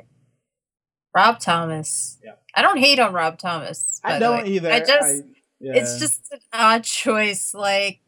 Rob 1.14 1.40
Thomas. 1.40 2.18
Yeah. 2.24 2.32
I 2.54 2.62
don't 2.62 2.78
hate 2.78 2.98
on 2.98 3.12
Rob 3.12 3.38
Thomas. 3.38 4.00
I 4.04 4.18
don't 4.18 4.46
either. 4.46 4.70
I 4.70 4.80
just 4.80 4.90
I- 5.02 5.20
yeah. 5.60 5.72
it's 5.76 5.98
just 5.98 6.28
an 6.32 6.40
odd 6.52 6.84
choice. 6.84 7.54
Like 7.54 8.00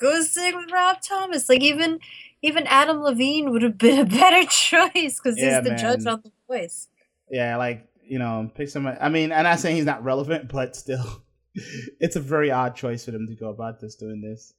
go 0.00 0.20
sing 0.22 0.56
with 0.56 0.70
Rob 0.72 1.00
Thomas. 1.02 1.48
Like 1.48 1.62
even 1.62 2.00
even 2.42 2.66
Adam 2.66 3.00
Levine 3.02 3.50
would 3.50 3.62
have 3.62 3.78
been 3.78 3.98
a 4.00 4.04
better 4.20 4.48
choice 4.48 5.20
because 5.20 5.36
Yeah, 5.36 5.60
he's 5.60 5.68
the 5.70 5.76
judge 5.76 6.06
on 6.06 6.22
the 6.24 6.32
voice. 6.48 6.88
Yeah, 7.30 7.56
like 7.56 7.86
you 8.02 8.18
know, 8.18 8.50
pick 8.54 8.68
someone. 8.68 8.96
I 9.00 9.08
mean, 9.08 9.30
I'm 9.32 9.44
not 9.44 9.60
saying 9.60 9.76
he's 9.76 9.84
not 9.84 10.02
relevant, 10.02 10.50
but 10.50 10.74
still, 10.74 11.22
it's 12.00 12.16
a 12.16 12.20
very 12.20 12.50
odd 12.50 12.74
choice 12.74 13.04
for 13.04 13.12
them 13.12 13.26
to 13.28 13.34
go 13.36 13.50
about 13.50 13.80
this 13.80 13.94
doing 13.96 14.20
this. 14.20 14.52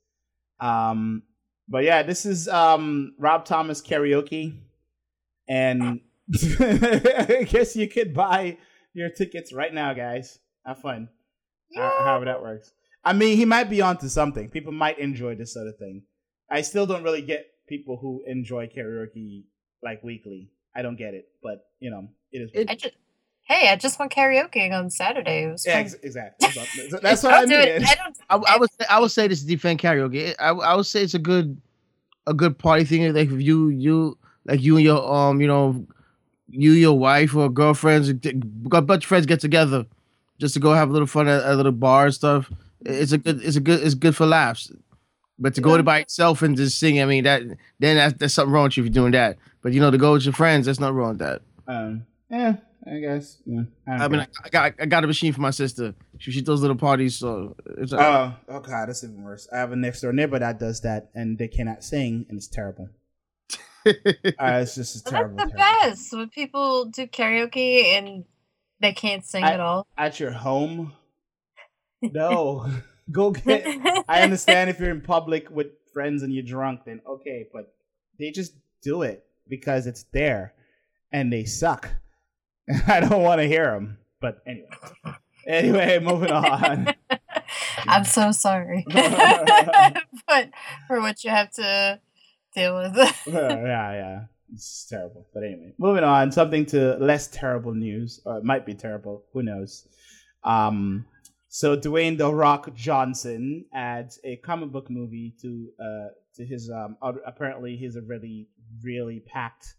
Um, 0.60 1.24
but 1.68 1.84
yeah, 1.84 2.04
this 2.04 2.26
is 2.26 2.48
um 2.48 3.14
Rob 3.20 3.46
Thomas 3.46 3.82
karaoke, 3.82 4.58
and 5.50 6.00
I 6.60 7.46
guess 7.50 7.76
you 7.76 7.88
could 7.90 8.14
buy 8.14 8.58
your 8.94 9.10
tickets 9.10 9.52
right 9.54 9.74
now, 9.74 9.94
guys. 9.94 10.40
Have 10.66 10.80
fun. 10.82 11.10
How- 11.76 12.02
However 12.04 12.26
that 12.26 12.42
works. 12.42 12.72
I 13.04 13.14
mean, 13.14 13.38
he 13.38 13.46
might 13.46 13.70
be 13.70 13.82
onto 13.82 14.08
something. 14.08 14.50
People 14.50 14.72
might 14.74 15.00
enjoy 15.00 15.36
this 15.36 15.54
sort 15.54 15.68
of 15.68 15.78
thing. 15.78 16.04
I 16.50 16.62
still 16.62 16.86
don't 16.86 17.04
really 17.04 17.22
get 17.22 17.48
people 17.68 17.98
who 17.98 18.24
enjoy 18.28 18.68
karaoke 18.68 19.46
like 19.82 20.04
weekly. 20.04 20.52
I 20.76 20.82
don't 20.82 20.98
get 20.98 21.14
it, 21.14 21.26
but 21.42 21.66
you 21.80 21.90
know, 21.90 22.10
it 22.32 22.40
is. 22.54 22.66
I 22.70 22.76
just, 22.76 22.94
hey, 23.44 23.70
I 23.70 23.76
just 23.76 24.00
went 24.00 24.12
karaoke 24.12 24.72
on 24.72 24.90
Saturday. 24.90 25.44
It 25.44 25.52
was 25.52 25.66
yeah, 25.66 25.78
ex- 25.78 25.96
exactly. 25.96 26.50
That's 27.02 27.24
what 27.24 27.34
I 27.34 27.38
I 27.38 27.40
don't 27.42 27.50
do 27.50 27.56
it. 27.56 27.82
mean. 27.82 27.90
I 27.90 27.96
don't. 27.96 28.18
I, 28.30 28.54
I 28.54 28.58
would 28.58 28.70
say, 28.72 28.86
I 28.90 29.00
would 29.00 29.12
say 29.12 29.28
this 29.28 29.40
is 29.40 29.46
defend 29.46 29.80
karaoke. 29.80 30.36
I, 30.40 30.50
I 30.50 30.76
would 30.76 30.86
say 30.86 31.02
it's 31.04 31.14
a 31.14 31.20
good 31.20 31.60
a 32.28 32.34
good 32.34 32.58
party 32.58 32.84
thing. 32.84 33.14
Like 33.14 33.30
if 33.32 33.42
you 33.42 33.70
you 33.70 34.18
like 34.46 34.62
you 34.62 34.76
and 34.78 34.86
your 34.86 35.14
um 35.14 35.42
you 35.42 35.48
know 35.48 35.86
you 36.50 36.72
your 36.74 36.98
wife 36.98 37.36
or 37.36 37.50
girlfriends 37.50 38.10
a 38.10 38.82
bunch 38.82 39.04
of 39.04 39.08
friends 39.08 39.26
get 39.26 39.40
together 39.40 39.86
just 40.38 40.54
to 40.54 40.60
go 40.60 40.74
have 40.74 40.90
a 40.90 40.92
little 40.92 41.08
fun 41.08 41.28
at 41.28 41.46
a 41.46 41.56
little 41.56 41.72
bar 41.72 42.06
and 42.06 42.14
stuff. 42.14 42.52
It's 42.86 43.12
a 43.12 43.18
good 43.18 43.42
it's 43.44 43.56
a 43.58 43.60
good 43.62 43.82
it's 43.84 43.94
good 43.96 44.16
for 44.16 44.26
laughs. 44.26 44.72
But 45.40 45.56
to 45.56 45.62
go 45.62 45.76
to 45.76 45.82
by 45.84 46.00
itself 46.00 46.42
and 46.44 46.56
just 46.56 46.80
sing, 46.80 47.02
I 47.02 47.06
mean 47.06 47.24
that 47.24 47.42
then 47.80 47.98
that's, 47.98 48.14
there's 48.18 48.34
something 48.34 48.52
wrong 48.54 48.66
with 48.66 48.78
you 48.78 48.84
if 48.84 48.88
you're 48.88 48.94
doing 48.94 49.12
that. 49.14 49.38
But 49.62 49.74
you 49.74 49.80
know 49.82 49.90
to 49.92 49.98
go 49.98 50.14
with 50.14 50.24
your 50.26 50.34
friends, 50.34 50.66
that's 50.66 50.80
not 50.80 50.94
wrong 50.94 51.10
with 51.10 51.20
that. 51.20 51.42
Um, 51.68 52.06
yeah, 52.30 52.58
I 52.86 53.00
guess. 53.00 53.42
Yeah, 53.46 53.62
I, 53.88 54.06
I 54.06 54.08
mean. 54.08 54.20
I, 54.22 54.28
I 54.46 54.50
got 54.50 54.74
I 54.80 54.86
got 54.86 55.04
a 55.04 55.08
machine 55.08 55.34
for 55.34 55.42
my 55.42 55.50
sister. 55.52 55.94
She 56.20 56.32
she 56.32 56.42
those 56.42 56.62
little 56.62 56.76
parties, 56.78 57.16
so 57.16 57.56
it's 57.78 57.92
uh, 57.94 57.98
Oh, 58.50 58.56
oh 58.56 58.60
god, 58.60 58.90
that's 58.90 59.04
even 59.04 59.24
worse. 59.24 59.48
I 59.52 59.58
have 59.58 59.72
a 59.72 59.76
next 59.76 60.02
door 60.02 60.14
neighbor 60.14 60.38
that 60.38 60.60
does 60.60 60.82
that, 60.82 61.10
and 61.16 61.38
they 61.38 61.48
cannot 61.48 61.84
sing, 61.84 62.26
and 62.30 62.38
it's 62.38 62.48
terrible. 62.48 62.90
Uh, 63.84 64.60
it's 64.62 64.76
just 64.76 64.96
it's 64.96 65.04
Well, 65.06 65.12
terrible. 65.14 65.38
that's 65.38 65.52
the 65.52 65.58
terrible. 65.58 65.90
best 65.90 66.14
when 66.14 66.30
people 66.30 66.86
do 66.86 67.08
karaoke 67.08 67.98
and 67.98 68.26
they 68.80 68.94
can't 68.94 69.26
sing 69.26 69.44
I- 69.44 69.54
at 69.54 69.60
all. 69.60 69.88
At 69.98 70.20
your 70.20 70.32
home? 70.32 70.94
No, 72.02 72.68
go 73.12 73.32
get. 73.32 73.66
I 74.08 74.22
understand 74.22 74.70
if 74.70 74.80
you're 74.80 74.92
in 74.92 75.02
public 75.02 75.50
with 75.50 75.68
friends 75.94 76.24
and 76.24 76.34
you're 76.34 76.44
drunk, 76.44 76.82
then 76.86 77.02
okay, 77.08 77.48
but 77.54 77.74
they 78.20 78.32
just 78.32 78.54
do 78.82 79.02
it 79.04 79.24
because 79.48 79.88
it's 79.88 80.04
there, 80.12 80.54
and 81.12 81.32
they 81.32 81.46
suck. 81.46 81.90
I 82.88 83.00
don't 83.00 83.24
want 83.24 83.42
to 83.42 83.48
hear 83.48 83.66
them. 83.72 83.98
But 84.20 84.42
anyway, 84.46 84.70
anyway, 85.48 86.00
moving 86.04 86.32
on. 86.32 86.94
I'm 87.88 88.06
so 88.06 88.32
sorry, 88.32 88.86
but 88.88 90.50
for 90.88 91.02
what 91.02 91.24
you 91.24 91.32
have 91.32 91.52
to 91.54 92.00
deal 92.54 92.78
with. 92.78 92.96
yeah, 93.28 93.94
yeah. 93.94 94.22
It's 94.54 94.86
terrible. 94.88 95.28
But 95.34 95.44
anyway, 95.44 95.74
moving 95.78 96.04
on. 96.04 96.32
Something 96.32 96.66
to 96.68 96.98
less 96.98 97.28
terrible 97.28 97.74
news, 97.74 98.22
or 98.26 98.38
it 98.38 98.44
might 98.44 98.66
be 98.66 98.74
terrible. 98.74 99.24
Who 99.34 99.44
knows? 99.44 99.88
Um, 100.44 101.06
so 101.54 101.76
Dwayne 101.76 102.18
the 102.18 102.34
Rock 102.34 102.74
Johnson 102.74 103.66
adds 103.74 104.20
a 104.24 104.38
comic 104.38 104.72
book 104.72 104.90
movie 104.90 105.36
to 105.42 105.70
uh 105.78 106.08
to 106.36 106.46
his 106.46 106.72
um 106.72 106.96
apparently 107.26 107.76
he's 107.76 107.98
a 107.98 108.02
really 108.02 108.48
really 108.82 109.20
packed 109.20 109.76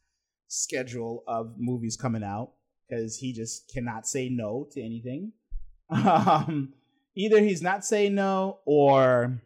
schedule 0.48 1.24
of 1.26 1.54
movies 1.56 1.96
coming 1.96 2.22
out 2.22 2.50
because 2.86 3.16
he 3.16 3.32
just 3.32 3.72
cannot 3.72 4.06
say 4.06 4.28
no 4.28 4.68
to 4.72 4.82
anything. 4.82 5.32
Um, 5.90 6.72
either 7.14 7.40
he's 7.40 7.60
not 7.60 7.84
saying 7.84 8.14
no 8.14 8.60
or 8.64 9.42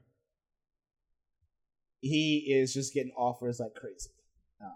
he 2.00 2.38
is 2.38 2.72
just 2.72 2.94
getting 2.94 3.12
offers 3.16 3.58
like 3.58 3.74
crazy. 3.74 4.10
Um, 4.60 4.72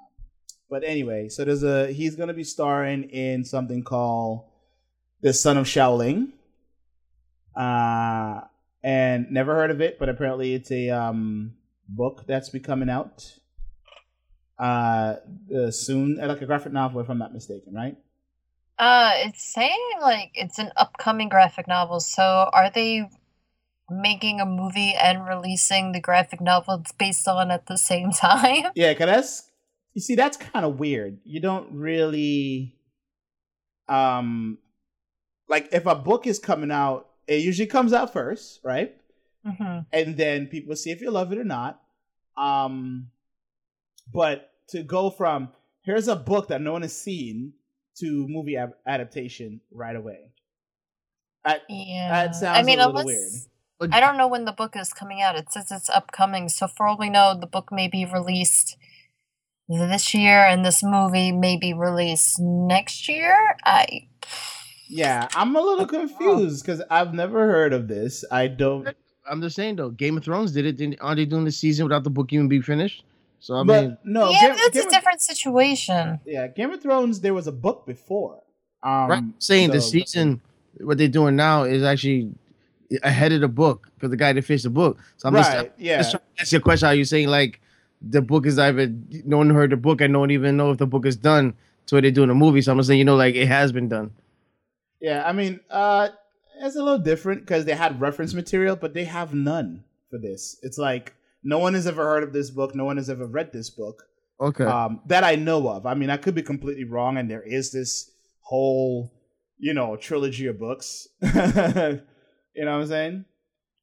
but 0.68 0.82
anyway, 0.84 1.28
so 1.28 1.44
there's 1.44 1.62
a 1.62 1.92
he's 1.92 2.14
gonna 2.16 2.34
be 2.34 2.44
starring 2.44 3.04
in 3.10 3.44
something 3.44 3.82
called 3.82 4.44
The 5.20 5.32
Son 5.32 5.56
of 5.56 5.66
Shaolin. 5.66 6.32
Uh 7.54 8.42
and 8.82 9.30
never 9.30 9.54
heard 9.54 9.70
of 9.70 9.80
it, 9.80 9.98
but 9.98 10.08
apparently 10.08 10.54
it's 10.54 10.70
a 10.70 10.90
um 10.90 11.54
book 11.88 12.24
that's 12.26 12.48
be 12.48 12.60
coming 12.60 12.88
out 12.88 13.34
uh, 14.58 15.16
uh 15.54 15.70
soon, 15.70 16.18
uh, 16.20 16.28
like 16.28 16.42
a 16.42 16.46
graphic 16.46 16.72
novel, 16.72 17.00
if 17.00 17.08
I'm 17.08 17.18
not 17.18 17.32
mistaken, 17.32 17.74
right? 17.74 17.96
Uh, 18.78 19.12
it's 19.16 19.52
saying 19.52 19.90
like 20.00 20.30
it's 20.34 20.58
an 20.58 20.70
upcoming 20.76 21.28
graphic 21.28 21.68
novel. 21.68 22.00
So 22.00 22.22
are 22.22 22.70
they 22.70 23.08
making 23.90 24.40
a 24.40 24.46
movie 24.46 24.94
and 24.94 25.26
releasing 25.26 25.92
the 25.92 26.00
graphic 26.00 26.40
novel 26.40 26.76
it's 26.80 26.92
based 26.92 27.28
on 27.28 27.50
at 27.50 27.66
the 27.66 27.76
same 27.76 28.10
time? 28.12 28.66
Yeah, 28.74 28.94
cause 28.94 29.06
that's 29.06 29.50
you 29.92 30.00
see 30.00 30.14
that's 30.14 30.36
kind 30.36 30.64
of 30.64 30.78
weird. 30.78 31.18
You 31.24 31.40
don't 31.40 31.72
really 31.72 32.76
um 33.88 34.58
like 35.48 35.68
if 35.72 35.84
a 35.86 35.94
book 35.94 36.26
is 36.26 36.38
coming 36.38 36.70
out, 36.70 37.09
it 37.30 37.42
usually 37.42 37.66
comes 37.66 37.92
out 37.92 38.12
first, 38.12 38.60
right? 38.62 38.94
hmm 39.46 39.78
And 39.92 40.16
then 40.16 40.46
people 40.48 40.76
see 40.76 40.90
if 40.90 41.00
you 41.00 41.10
love 41.10 41.32
it 41.32 41.38
or 41.38 41.44
not. 41.44 41.80
Um 42.36 43.08
but 44.12 44.50
to 44.68 44.82
go 44.82 45.10
from 45.10 45.48
here's 45.82 46.08
a 46.08 46.16
book 46.16 46.48
that 46.48 46.60
no 46.60 46.72
one 46.72 46.82
has 46.82 46.96
seen 46.96 47.54
to 48.00 48.26
movie 48.28 48.56
ab- 48.56 48.76
adaptation 48.86 49.60
right 49.70 49.96
away. 49.96 50.30
I, 51.44 51.60
Yeah. 51.68 52.32
sounds 52.32 52.58
I 52.58 52.62
mean, 52.62 52.78
a 52.78 52.86
little 52.86 53.00
unless 53.00 53.48
weird. 53.80 53.94
I 53.94 54.00
don't 54.00 54.18
know 54.18 54.28
when 54.28 54.44
the 54.44 54.52
book 54.52 54.76
is 54.76 54.92
coming 54.92 55.22
out. 55.22 55.36
It 55.36 55.50
says 55.52 55.70
it's 55.70 55.88
upcoming. 55.88 56.48
So 56.50 56.66
for 56.68 56.86
all 56.86 56.98
we 56.98 57.08
know, 57.08 57.34
the 57.38 57.46
book 57.46 57.72
may 57.72 57.88
be 57.88 58.04
released 58.04 58.76
this 59.68 60.12
year, 60.12 60.44
and 60.44 60.64
this 60.64 60.82
movie 60.82 61.32
may 61.32 61.56
be 61.56 61.72
released 61.72 62.38
next 62.38 63.08
year. 63.08 63.56
I 63.64 64.08
yeah, 64.90 65.28
I'm 65.34 65.54
a 65.56 65.60
little 65.60 65.86
confused 65.86 66.64
because 66.64 66.82
I've 66.90 67.14
never 67.14 67.46
heard 67.46 67.72
of 67.72 67.88
this. 67.88 68.24
I 68.30 68.48
don't 68.48 68.88
I'm 69.30 69.40
just 69.40 69.54
saying 69.56 69.76
though, 69.76 69.90
Game 69.90 70.16
of 70.16 70.24
Thrones 70.24 70.52
did 70.52 70.66
it. 70.66 70.76
Didn't, 70.76 71.00
aren't 71.00 71.18
they 71.18 71.24
doing 71.24 71.44
the 71.44 71.52
season 71.52 71.84
without 71.84 72.04
the 72.04 72.10
book 72.10 72.32
even 72.32 72.48
being 72.48 72.62
finished? 72.62 73.04
So 73.38 73.54
I 73.54 73.64
but 73.64 73.82
mean, 73.84 73.98
no, 74.04 74.30
yeah, 74.30 74.40
Game- 74.40 74.56
that's 74.56 74.70
Game 74.70 74.82
a 74.82 74.86
of- 74.86 74.92
different 74.92 75.20
situation. 75.20 76.20
Yeah, 76.26 76.48
Game 76.48 76.70
of 76.72 76.82
Thrones. 76.82 77.20
There 77.20 77.32
was 77.34 77.46
a 77.46 77.52
book 77.52 77.86
before. 77.86 78.42
Um, 78.82 79.08
right? 79.08 79.22
Saying 79.38 79.70
the 79.70 79.80
season, 79.80 80.40
what 80.80 80.98
they're 80.98 81.08
doing 81.08 81.36
now 81.36 81.62
is 81.64 81.82
actually 81.82 82.32
ahead 83.02 83.30
of 83.32 83.40
the 83.42 83.48
book 83.48 83.88
for 83.98 84.08
the 84.08 84.16
guy 84.16 84.32
that 84.32 84.42
finished 84.44 84.64
the 84.64 84.70
book. 84.70 84.98
So 85.16 85.28
I'm 85.28 85.34
just, 85.34 85.52
right? 85.52 85.72
Yeah, 85.78 85.98
just 85.98 86.10
trying 86.12 86.22
to 86.36 86.42
ask 86.42 86.52
you 86.52 86.58
a 86.58 86.62
question. 86.62 86.88
Are 86.88 86.94
you 86.94 87.04
saying 87.04 87.28
like 87.28 87.60
the 88.02 88.22
book 88.22 88.46
is 88.46 88.58
either 88.58 88.92
no 89.24 89.38
one 89.38 89.50
heard 89.50 89.70
the 89.70 89.76
book 89.76 90.00
and 90.00 90.12
no 90.12 90.20
one 90.20 90.30
even 90.30 90.56
know 90.56 90.70
if 90.72 90.78
the 90.78 90.86
book 90.86 91.06
is 91.06 91.16
done 91.16 91.54
to 91.86 91.94
what 91.94 92.02
they're 92.02 92.10
doing 92.10 92.30
a 92.30 92.34
movie? 92.34 92.62
So 92.62 92.72
I'm 92.72 92.78
just 92.78 92.88
saying, 92.88 92.98
you 92.98 93.04
know, 93.04 93.16
like 93.16 93.34
it 93.36 93.46
has 93.46 93.70
been 93.70 93.88
done. 93.88 94.10
Yeah. 95.00 95.22
I 95.26 95.32
mean, 95.32 95.60
uh, 95.70 96.08
it's 96.60 96.76
a 96.76 96.82
little 96.82 96.98
different 96.98 97.40
because 97.42 97.64
they 97.64 97.74
had 97.74 98.00
reference 98.00 98.34
material, 98.34 98.76
but 98.76 98.94
they 98.94 99.04
have 99.04 99.34
none 99.34 99.84
for 100.10 100.18
this. 100.18 100.58
It's 100.62 100.78
like 100.78 101.14
no 101.42 101.58
one 101.58 101.74
has 101.74 101.86
ever 101.86 102.04
heard 102.04 102.22
of 102.22 102.32
this 102.32 102.50
book. 102.50 102.74
No 102.74 102.84
one 102.84 102.96
has 102.98 103.08
ever 103.08 103.26
read 103.26 103.52
this 103.52 103.70
book 103.70 104.02
Okay. 104.40 104.64
um, 104.64 105.00
that 105.06 105.24
I 105.24 105.36
know 105.36 105.68
of. 105.68 105.86
I 105.86 105.94
mean, 105.94 106.10
I 106.10 106.16
could 106.16 106.34
be 106.34 106.42
completely 106.42 106.84
wrong, 106.84 107.16
and 107.16 107.30
there 107.30 107.42
is 107.42 107.70
this 107.72 108.10
whole, 108.40 109.10
you 109.58 109.72
know, 109.74 109.96
trilogy 109.96 110.46
of 110.46 110.58
books. 110.58 111.08
you 111.22 111.28
know 111.32 112.00
what 112.54 112.68
I'm 112.68 112.86
saying? 112.86 113.24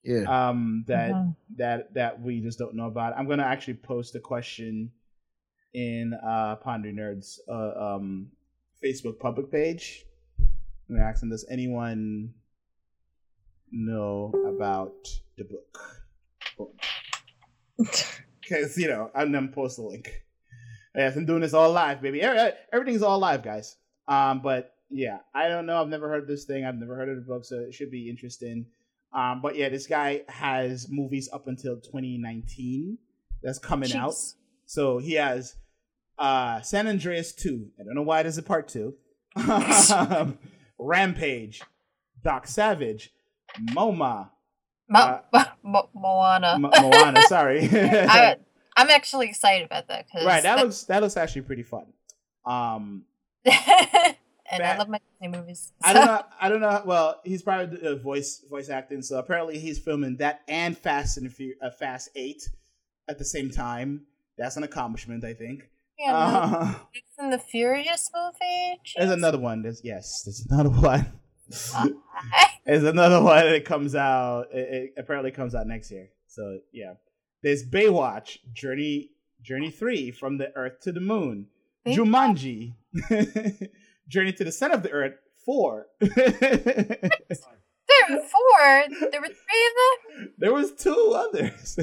yeah. 0.04 0.50
um, 0.50 0.86
that 0.88 1.12
Mhm. 1.12 1.36
that 1.58 1.94
that 1.96 2.22
we 2.22 2.42
just 2.42 2.58
don't 2.60 2.76
know 2.76 2.88
about. 2.88 3.18
I'm 3.18 3.28
gonna 3.28 3.44
actually 3.44 3.74
post 3.76 4.16
a 4.16 4.20
question 4.20 4.92
in 5.74 6.14
uh, 6.14 6.56
Ponder 6.58 6.92
Nerds 6.92 7.40
uh, 7.50 7.96
um, 7.96 8.32
Facebook 8.84 9.20
public 9.20 9.52
page. 9.52 10.06
I'm 10.90 11.00
asking, 11.00 11.30
does 11.30 11.46
anyone 11.50 12.34
know 13.72 14.34
about 14.48 14.94
the 15.38 15.44
book? 15.44 15.80
Because 18.42 18.78
you 18.78 18.88
know, 18.88 19.12
I'm 19.14 19.34
gonna 19.34 19.50
post 19.50 19.76
the 19.76 19.84
link. 19.84 20.24
Yes, 20.96 21.18
I'm 21.18 21.26
doing 21.26 21.42
this 21.42 21.54
all 21.54 21.70
live, 21.72 22.02
baby. 22.02 22.22
Everything's 22.22 23.04
all 23.04 23.20
live, 23.20 23.44
guys. 23.44 23.76
Um, 24.08 24.42
but 24.42 24.74
yeah, 24.90 25.18
I 25.36 25.50
don't 25.50 25.66
know. 25.66 25.82
I've 25.82 25.90
never 25.90 26.08
heard 26.08 26.28
this 26.28 26.46
thing. 26.46 26.64
I've 26.66 26.76
never 26.76 26.96
heard 26.96 27.10
of 27.10 27.18
the 27.18 27.22
book, 27.24 27.44
so 27.44 27.60
it 27.60 27.74
should 27.74 27.92
be 27.92 28.10
interesting. 28.10 28.66
Um, 29.14 29.42
but 29.42 29.56
yeah, 29.58 29.70
this 29.70 29.86
guy 29.86 30.22
has 30.30 30.88
movies 30.90 31.30
up 31.32 31.48
until 31.48 31.76
2019 31.76 32.98
that's 33.44 33.60
coming 33.60 33.94
out. 33.94 34.16
So 34.66 34.98
he 34.98 35.14
has 35.14 35.56
uh, 36.18 36.62
San 36.62 36.88
Andreas 36.88 37.34
2. 37.34 37.68
I 37.80 37.84
don't 37.84 37.96
know 37.96 38.02
why 38.02 38.24
there's 38.24 38.38
a 38.38 38.44
part 38.44 38.68
2. 38.70 38.94
Um, 39.38 40.40
Rampage, 40.80 41.62
Doc 42.24 42.48
Savage, 42.48 43.12
MoMA, 43.72 44.30
Mo- 44.90 45.22
Mo- 45.64 45.90
Moana. 45.94 46.58
Mo- 46.60 46.72
Moana, 46.82 47.22
sorry. 47.24 47.70
I, 47.72 48.36
I'm 48.76 48.90
actually 48.90 49.28
excited 49.28 49.66
about 49.66 49.88
that 49.88 50.06
because 50.06 50.26
right, 50.26 50.44
that 50.44 50.60
looks 50.60 50.84
that 50.84 51.02
looks 51.02 51.18
actually 51.18 51.42
pretty 51.42 51.64
fun. 51.64 51.86
Um 52.46 53.04
and 54.52 54.64
I 54.64 54.78
love 54.78 54.90
my 54.90 55.00
Disney 55.20 55.38
movies. 55.38 55.74
I 55.84 55.94
don't 55.94 56.06
know. 56.06 56.22
I 56.40 56.50
don't 56.50 56.62
know. 56.62 56.82
Well, 56.86 57.22
he's 57.24 57.42
probably 57.42 57.86
uh, 57.86 57.96
voice 57.96 58.44
voice 58.50 58.70
acting. 58.70 59.02
So 59.02 59.18
apparently, 59.20 59.60
he's 59.60 59.80
filming 59.80 60.18
that 60.18 60.42
and 60.48 60.78
Fast 60.78 61.18
and 61.18 61.34
uh, 61.62 61.70
Fast 61.72 62.10
Eight 62.16 62.50
at 63.08 63.18
the 63.18 63.26
same 63.26 63.50
time. 63.50 64.06
That's 64.38 64.58
an 64.58 64.64
accomplishment, 64.64 65.24
I 65.24 65.34
think. 65.34 65.70
Yeah, 66.00 66.16
Uh, 66.16 66.76
it's 66.94 67.18
in 67.20 67.30
the 67.32 67.40
Furious 67.40 68.10
movie. 68.16 68.80
there's 68.96 69.12
another 69.12 69.40
one. 69.40 69.62
There's 69.64 69.82
yes. 69.84 70.22
There's 70.24 70.46
another 70.50 70.70
one. 70.82 71.06
There's 72.66 72.84
another 72.84 73.22
one 73.24 73.46
that 73.52 73.66
comes 73.66 73.96
out. 73.96 74.48
It, 74.54 74.74
it 74.74 74.94
apparently 74.98 75.32
comes 75.32 75.56
out 75.56 75.66
next 75.68 75.92
year. 75.92 76.10
So 76.28 76.60
yeah. 76.74 76.94
There's 77.44 77.64
Baywatch 77.66 78.38
Journey 78.54 79.12
Journey 79.42 79.72
Three 79.72 80.12
from 80.12 80.38
the 80.38 80.52
Earth 80.56 80.82
to 80.82 80.92
the 80.92 81.00
Moon. 81.00 81.48
Jumanji 81.88 82.74
Journey 84.10 84.34
to 84.34 84.44
the 84.44 84.52
Center 84.52 84.76
of 84.76 84.84
the 84.84 84.92
Earth 84.92 85.14
Four. 85.46 85.88
There 88.08 88.18
were 88.18 88.24
four. 88.24 89.10
There 89.12 89.22
were 89.22 89.28
three 89.28 89.68
of 89.68 89.74
them. 90.20 90.34
there 90.38 90.54
was 90.54 90.72
two 90.74 91.14
others. 91.16 91.80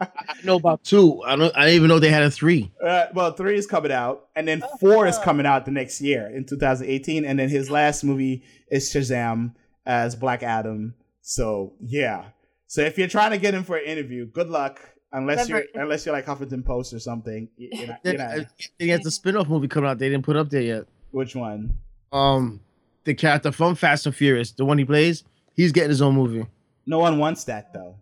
I 0.00 0.08
know 0.44 0.56
about 0.56 0.84
two. 0.84 1.22
I 1.24 1.36
don't. 1.36 1.54
I 1.56 1.62
didn't 1.66 1.76
even 1.76 1.88
know 1.88 1.98
they 1.98 2.10
had 2.10 2.22
a 2.22 2.30
three. 2.30 2.72
Uh, 2.82 3.06
well, 3.14 3.32
three 3.32 3.56
is 3.56 3.66
coming 3.66 3.92
out, 3.92 4.26
and 4.36 4.46
then 4.46 4.62
Oh, 4.64 4.76
four 4.78 5.06
is 5.06 5.18
coming 5.18 5.46
out 5.46 5.64
the 5.64 5.70
next 5.72 6.00
year 6.00 6.26
in 6.28 6.44
2018, 6.44 7.24
and 7.24 7.38
then 7.38 7.48
his 7.48 7.70
last 7.70 8.04
movie 8.04 8.42
is 8.70 8.88
Shazam 8.92 9.54
as 9.86 10.14
Black 10.14 10.42
Adam. 10.42 10.94
So 11.22 11.74
yeah. 11.80 12.26
So 12.66 12.82
if 12.82 12.98
you're 12.98 13.08
trying 13.08 13.30
to 13.32 13.38
get 13.38 13.54
him 13.54 13.64
for 13.64 13.76
an 13.76 13.84
interview, 13.84 14.26
good 14.26 14.48
luck. 14.50 14.80
Unless 15.10 15.48
you're 15.48 15.64
unless 15.74 16.04
you're 16.04 16.14
like 16.14 16.26
Huffington 16.26 16.64
Post 16.64 16.92
or 16.92 16.98
something. 17.00 17.48
You- 17.56 17.70
You're 17.72 17.86
not, 17.88 17.98
you're 18.04 18.14
not- 18.18 18.46
He 18.78 18.88
has 18.90 19.06
a 19.06 19.10
spin-off 19.10 19.48
movie 19.48 19.66
coming 19.68 19.88
out. 19.88 19.98
They 19.98 20.10
didn't 20.10 20.24
put 20.26 20.36
up 20.36 20.50
there 20.50 20.60
yet. 20.60 20.84
which 21.12 21.34
one? 21.34 21.78
Um, 22.12 22.60
the 23.08 23.14
character 23.14 23.50
from 23.50 23.74
Fast 23.74 24.06
and 24.06 24.14
Furious, 24.14 24.52
the 24.52 24.64
one 24.64 24.78
he 24.78 24.84
plays, 24.84 25.24
he's 25.54 25.72
getting 25.72 25.88
his 25.90 26.02
own 26.02 26.14
movie. 26.14 26.46
No 26.86 26.98
one 26.98 27.18
wants 27.18 27.44
that 27.44 27.72
though. 27.72 27.96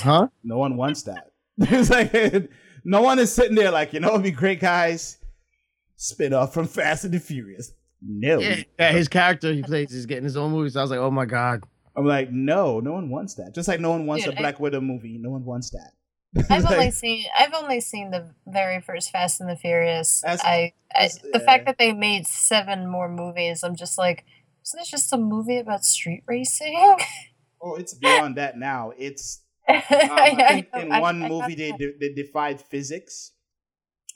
Huh? 0.00 0.28
No 0.44 0.58
one 0.58 0.76
wants 0.76 1.02
that. 1.04 1.30
it's 1.58 1.90
like 1.90 2.50
no 2.84 3.02
one 3.02 3.18
is 3.18 3.32
sitting 3.32 3.54
there 3.54 3.70
like, 3.70 3.92
you 3.92 4.00
know, 4.00 4.10
it'd 4.10 4.22
be 4.22 4.30
great, 4.30 4.60
guys. 4.60 5.18
Spin 5.96 6.34
off 6.34 6.52
from 6.52 6.66
Fast 6.66 7.04
and 7.04 7.14
the 7.14 7.20
Furious. 7.20 7.72
No. 8.04 8.40
Yeah, 8.40 8.62
yeah, 8.78 8.92
his 8.92 9.06
character 9.06 9.52
he 9.52 9.62
plays 9.62 9.92
is 9.92 10.06
getting 10.06 10.24
his 10.24 10.36
own 10.36 10.50
movie. 10.50 10.70
So 10.70 10.80
I 10.80 10.82
was 10.82 10.90
like, 10.90 10.98
oh 10.98 11.10
my 11.10 11.24
god. 11.24 11.62
I'm 11.94 12.04
like, 12.04 12.32
no, 12.32 12.80
no 12.80 12.92
one 12.92 13.10
wants 13.10 13.34
that. 13.34 13.54
Just 13.54 13.68
like 13.68 13.78
no 13.78 13.90
one 13.90 14.06
wants 14.06 14.24
Dude, 14.24 14.34
a 14.34 14.38
I- 14.38 14.40
Black 14.40 14.58
Widow 14.60 14.80
movie. 14.80 15.18
No 15.18 15.30
one 15.30 15.44
wants 15.44 15.70
that. 15.70 15.92
I've 16.50 16.64
Like, 16.64 16.72
only 16.72 16.90
seen 16.90 17.24
I've 17.38 17.52
only 17.54 17.80
seen 17.80 18.10
the 18.10 18.30
very 18.46 18.80
first 18.80 19.10
Fast 19.10 19.40
and 19.40 19.50
the 19.50 19.56
Furious. 19.56 20.20
That's- 20.22 20.40
I, 20.44 20.72
I 20.94 21.02
that's- 21.08 21.18
the 21.18 21.30
yeah. 21.34 21.38
fact 21.44 21.66
that 21.66 21.78
they 21.78 21.92
made 21.92 22.26
seven 22.26 22.88
more 22.88 23.08
movies, 23.08 23.62
I'm 23.62 23.76
just 23.76 23.98
like, 23.98 24.24
isn't 24.64 24.78
this 24.80 24.90
just 24.90 25.12
a 25.12 25.18
movie 25.18 25.58
about 25.58 25.84
street 25.84 26.22
racing? 26.26 26.98
oh, 27.62 27.74
it's 27.76 27.94
beyond 27.94 28.36
that 28.36 28.56
now. 28.58 28.92
It's 28.96 29.42
um, 29.68 29.80
I 29.88 30.34
think 30.48 30.74
know, 30.74 30.80
in 30.96 31.00
one 31.00 31.22
I 31.22 31.28
movie 31.28 31.54
they 31.54 31.72
de- 31.72 31.96
they 32.00 32.12
defied 32.12 32.60
physics, 32.60 33.32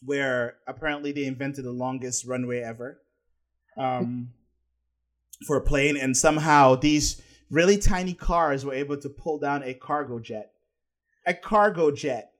where 0.03 0.57
apparently 0.67 1.13
they 1.13 1.25
invented 1.25 1.65
the 1.65 1.71
longest 1.73 2.25
runway 2.27 2.61
ever, 2.61 3.01
um, 3.77 4.31
for 5.47 5.57
a 5.57 5.61
plane, 5.61 5.97
and 5.97 6.17
somehow 6.17 6.75
these 6.77 7.23
really 7.51 7.77
tiny 7.79 8.13
cars 8.15 8.65
were 8.65 8.75
able 8.75 8.97
to 8.97 9.09
pull 9.09 9.39
down 9.39 9.63
a 9.63 9.73
cargo 9.75 10.19
jet, 10.19 10.51
a 11.27 11.35
cargo 11.35 11.91
jet, 11.91 12.33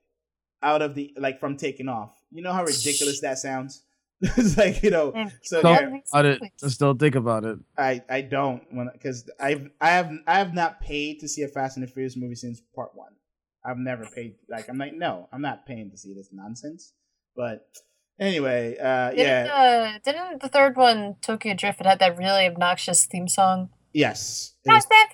out 0.63 0.83
of 0.83 0.95
the 0.95 1.13
like 1.17 1.41
from 1.41 1.57
taking 1.57 1.89
off. 1.89 2.13
You 2.31 2.43
know 2.43 2.53
how 2.53 2.65
ridiculous 2.65 3.21
that 3.21 3.39
sounds. 3.39 3.83
it's 4.21 4.57
like 4.57 4.83
you 4.83 4.91
know. 4.91 5.13
And 5.13 5.33
So 5.43 5.59
people 5.59 5.71
yeah, 5.73 5.81
love 5.81 5.93
these 5.93 6.11
About 6.13 6.25
it. 6.25 6.43
Just 6.59 6.81
don't 6.81 6.99
think 6.99 7.15
about 7.15 7.45
it. 7.45 7.59
I 7.77 8.03
I 8.09 8.23
don't 8.23 8.63
want 8.73 8.93
because 8.93 9.29
I've 9.39 9.69
I 9.81 9.91
have 9.91 10.11
I 10.27 10.39
have 10.39 10.55
not 10.55 10.81
paid 10.81 11.21
to 11.21 11.29
see 11.29 11.43
a 11.43 11.49
Fast 11.49 11.77
and 11.77 11.87
the 11.87 11.91
Furious 11.91 12.17
movie 12.17 12.35
since 12.35 12.61
part 12.75 12.93
one. 12.95 13.13
I've 13.65 13.79
never 13.79 14.07
paid 14.07 14.37
like 14.49 14.69
I'm 14.69 14.79
like 14.79 14.95
no 14.95 15.29
I'm 15.33 15.43
not 15.43 15.67
paying 15.67 15.91
to 15.91 15.99
see 15.99 16.15
this 16.15 16.31
nonsense. 16.33 16.93
But 17.37 17.69
anyway, 18.19 18.79
uh, 18.79 19.11
Didn't, 19.11 19.27
yeah, 19.27 19.93
uh, 19.95 19.99
didn't 20.03 20.41
the 20.41 20.49
third 20.49 20.77
one, 20.77 21.17
Tokyo 21.21 21.53
Drift, 21.55 21.81
it 21.81 21.87
had 21.87 21.99
that 21.99 22.17
really 22.17 22.47
obnoxious 22.47 23.05
theme 23.05 23.29
song? 23.29 23.69
yes, 23.93 24.55
it 24.65 24.71
was, 24.71 24.87
Fast 24.87 24.89
and 24.91 25.11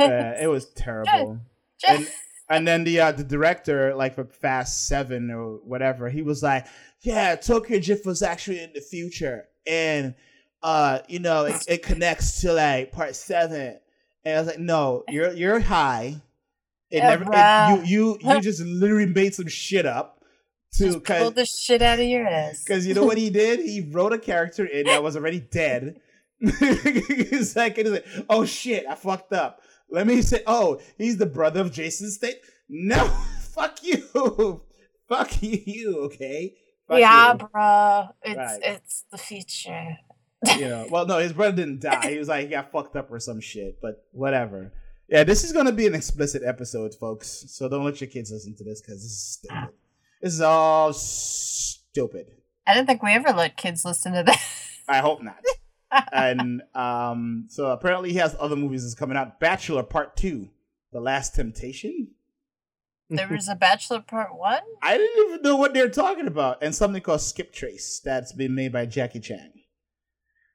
Furious! 0.00 0.38
uh, 0.38 0.42
it 0.42 0.46
was 0.46 0.64
terrible. 0.74 1.40
and 1.86 2.08
and 2.48 2.66
then 2.66 2.84
the 2.84 3.00
uh, 3.00 3.12
the 3.12 3.24
director 3.24 3.94
like 3.94 4.14
for 4.14 4.24
Fast 4.24 4.86
Seven 4.86 5.30
or 5.30 5.56
whatever, 5.64 6.08
he 6.08 6.22
was 6.22 6.42
like, 6.42 6.66
yeah, 7.00 7.36
Tokyo 7.36 7.80
Drift 7.80 8.06
was 8.06 8.22
actually 8.22 8.60
in 8.60 8.72
the 8.74 8.80
future, 8.80 9.48
and 9.66 10.14
uh, 10.62 11.00
you 11.08 11.18
know, 11.18 11.44
it, 11.44 11.64
it 11.68 11.82
connects 11.82 12.40
to 12.40 12.52
like 12.52 12.92
part 12.92 13.14
seven. 13.14 13.78
And 14.24 14.36
I 14.36 14.40
was 14.40 14.48
like, 14.48 14.58
no, 14.58 15.04
you're 15.08 15.32
you're 15.32 15.60
high. 15.60 16.20
It 16.90 16.98
Yeah, 16.98 17.16
never. 17.16 17.24
It, 17.32 17.86
you 17.88 18.18
you 18.18 18.18
you 18.34 18.40
just 18.40 18.60
literally 18.60 19.06
made 19.06 19.34
some 19.34 19.48
shit 19.48 19.86
up 19.86 20.16
to 20.78 21.00
pull 21.00 21.30
the 21.30 21.46
shit 21.46 21.82
out 21.82 21.98
of 21.98 22.06
your 22.06 22.26
ass. 22.26 22.62
Because 22.62 22.86
you 22.86 22.94
know 22.94 23.04
what 23.04 23.18
he 23.18 23.30
did? 23.42 23.60
He 23.60 23.80
wrote 23.80 24.12
a 24.12 24.18
character 24.18 24.64
in 24.64 24.86
that 24.86 25.02
was 25.02 25.16
already 25.16 25.40
dead. 25.40 26.00
it's 26.40 27.56
like, 27.56 27.78
it's 27.78 27.88
like, 27.88 28.06
oh 28.28 28.44
shit, 28.44 28.84
I 28.86 28.94
fucked 28.94 29.32
up. 29.32 29.62
Let 29.90 30.06
me 30.06 30.22
say, 30.22 30.42
oh, 30.46 30.80
he's 30.98 31.16
the 31.16 31.26
brother 31.26 31.60
of 31.60 31.72
Jason 31.72 32.10
Statham. 32.10 32.40
No, 32.68 33.04
fuck 33.54 33.78
you, 33.82 33.98
fuck 35.08 35.42
you. 35.42 36.00
Okay, 36.06 36.54
Fuck 36.88 36.98
yeah, 36.98 37.32
you. 37.32 37.38
bruh. 37.38 38.08
It's 38.22 38.36
Right. 38.36 38.60
it's 38.62 39.04
the 39.10 39.18
future. 39.18 39.96
you 40.58 40.68
know. 40.68 40.86
Well, 40.90 41.06
no, 41.06 41.18
his 41.18 41.32
brother 41.32 41.56
didn't 41.56 41.80
die. 41.80 42.10
He 42.10 42.18
was 42.18 42.28
like 42.28 42.42
he 42.44 42.50
got 42.50 42.70
fucked 42.72 42.96
up 42.96 43.10
or 43.10 43.18
some 43.20 43.40
shit. 43.40 43.80
But 43.80 44.04
whatever. 44.12 44.72
Yeah, 45.08 45.24
this 45.24 45.44
is 45.44 45.52
gonna 45.52 45.72
be 45.72 45.86
an 45.86 45.94
explicit 45.94 46.42
episode, 46.44 46.94
folks. 46.94 47.44
So 47.48 47.68
don't 47.68 47.84
let 47.84 48.00
your 48.00 48.10
kids 48.10 48.30
listen 48.32 48.54
to 48.56 48.64
this 48.64 48.80
because 48.82 49.02
this 49.02 49.12
is 49.12 49.38
stupid. 49.40 49.68
This 50.20 50.32
is 50.34 50.40
all 50.40 50.92
stupid. 50.92 52.26
I 52.66 52.74
don't 52.74 52.86
think 52.86 53.02
we 53.02 53.12
ever 53.12 53.32
let 53.32 53.56
kids 53.56 53.84
listen 53.84 54.12
to 54.14 54.22
that. 54.24 54.40
I 54.88 54.98
hope 54.98 55.22
not. 55.22 55.36
And 56.12 56.62
um, 56.74 57.46
so 57.48 57.66
apparently 57.70 58.12
he 58.12 58.18
has 58.18 58.36
other 58.38 58.56
movies 58.56 58.82
that's 58.82 58.94
coming 58.94 59.16
out. 59.16 59.40
Bachelor 59.40 59.82
Part 59.82 60.16
Two, 60.16 60.48
The 60.92 61.00
Last 61.00 61.34
Temptation. 61.34 62.08
there 63.08 63.28
was 63.28 63.48
a 63.48 63.54
Bachelor 63.54 64.00
Part 64.00 64.36
One. 64.36 64.62
I 64.82 64.96
didn't 64.98 65.28
even 65.28 65.42
know 65.42 65.56
what 65.56 65.74
they're 65.74 65.88
talking 65.88 66.26
about, 66.26 66.62
and 66.62 66.74
something 66.74 67.02
called 67.02 67.20
Skip 67.20 67.52
Trace 67.52 68.00
that's 68.04 68.32
been 68.32 68.54
made 68.54 68.72
by 68.72 68.86
Jackie 68.86 69.20
Chan. 69.20 69.52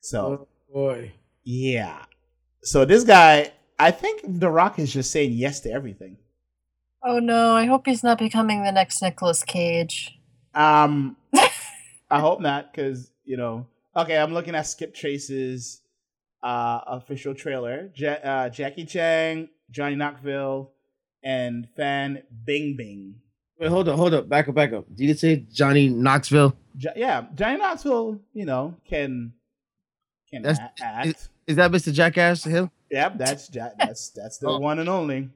So 0.02 0.48
boy. 0.72 1.13
yeah, 1.44 2.06
so 2.63 2.86
this 2.86 3.04
guy, 3.04 3.52
I 3.80 3.91
think 3.91 4.22
The 4.26 4.50
Rock 4.50 4.80
is 4.80 4.91
just 4.91 5.12
saying 5.12 5.32
yes 5.34 5.60
to 5.62 5.72
everything. 5.72 6.17
Oh 7.04 7.20
no! 7.20 7.56
I 7.56 7.65
hope 7.65 7.88
he's 7.88 8.04
not 8.04 8.20
becoming 8.20 8.63
the 8.63 8.72
next 8.72 9.02
Nicolas 9.02 9.44
Cage. 9.44 10.20
Um, 10.54 11.17
I 11.34 12.20
hope 12.20 12.41
not, 12.41 12.72
because 12.72 13.12
you 13.24 13.38
know. 13.38 13.67
Okay, 13.95 14.17
I'm 14.17 14.34
looking 14.34 14.56
at 14.56 14.67
Skip 14.67 14.93
Trace's 14.95 15.82
uh, 16.43 16.80
official 16.88 17.34
trailer. 17.36 17.91
Ja- 17.95 18.12
uh, 18.23 18.49
Jackie 18.49 18.86
Chan, 18.86 19.49
Johnny 19.69 19.95
Knoxville, 19.95 20.71
and 21.23 21.67
Fan 21.75 22.23
Bing 22.45 22.75
Bing. 22.77 23.15
Wait, 23.60 23.69
hold 23.69 23.89
up, 23.89 23.97
hold 23.97 24.13
up, 24.13 24.27
back 24.30 24.47
up, 24.47 24.56
back 24.56 24.73
up. 24.73 24.86
Did 24.95 25.06
you 25.10 25.13
say 25.13 25.45
Johnny 25.51 25.89
Knoxville? 25.89 26.56
Jo- 26.77 26.93
yeah, 26.95 27.25
Johnny 27.36 27.58
Knoxville, 27.58 28.19
you 28.34 28.45
know, 28.45 28.75
can 28.89 29.34
can 30.32 30.41
That's- 30.43 30.60
a- 30.80 30.84
act. 30.84 31.30
Is 31.47 31.58
that 31.58 31.69
Mr. 31.71 31.91
Jackass 31.91 32.43
Hill? 32.45 32.71
Yep, 32.91 33.17
that's 33.17 33.54
Ja- 33.54 33.69
that's 33.77 34.10
that's 34.12 34.38
the 34.38 34.47
Oh. 34.49 34.60
one 34.60 34.80
and 34.80 34.88
only. 34.89 35.30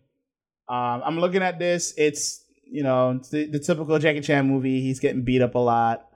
Um, 0.70 1.02
I'm 1.06 1.20
looking 1.20 1.42
at 1.44 1.60
this. 1.60 1.94
It's 1.98 2.44
you 2.66 2.84
know 2.84 3.20
the, 3.32 3.46
the 3.48 3.60
typical 3.60 4.00
Jackie 4.00 4.22
Chan 4.22 4.48
movie. 4.48 4.82
He's 4.82 5.00
getting 5.00 5.24
beat 5.24 5.42
up 5.42 5.56
a 5.56 5.60
lot. 5.60 6.08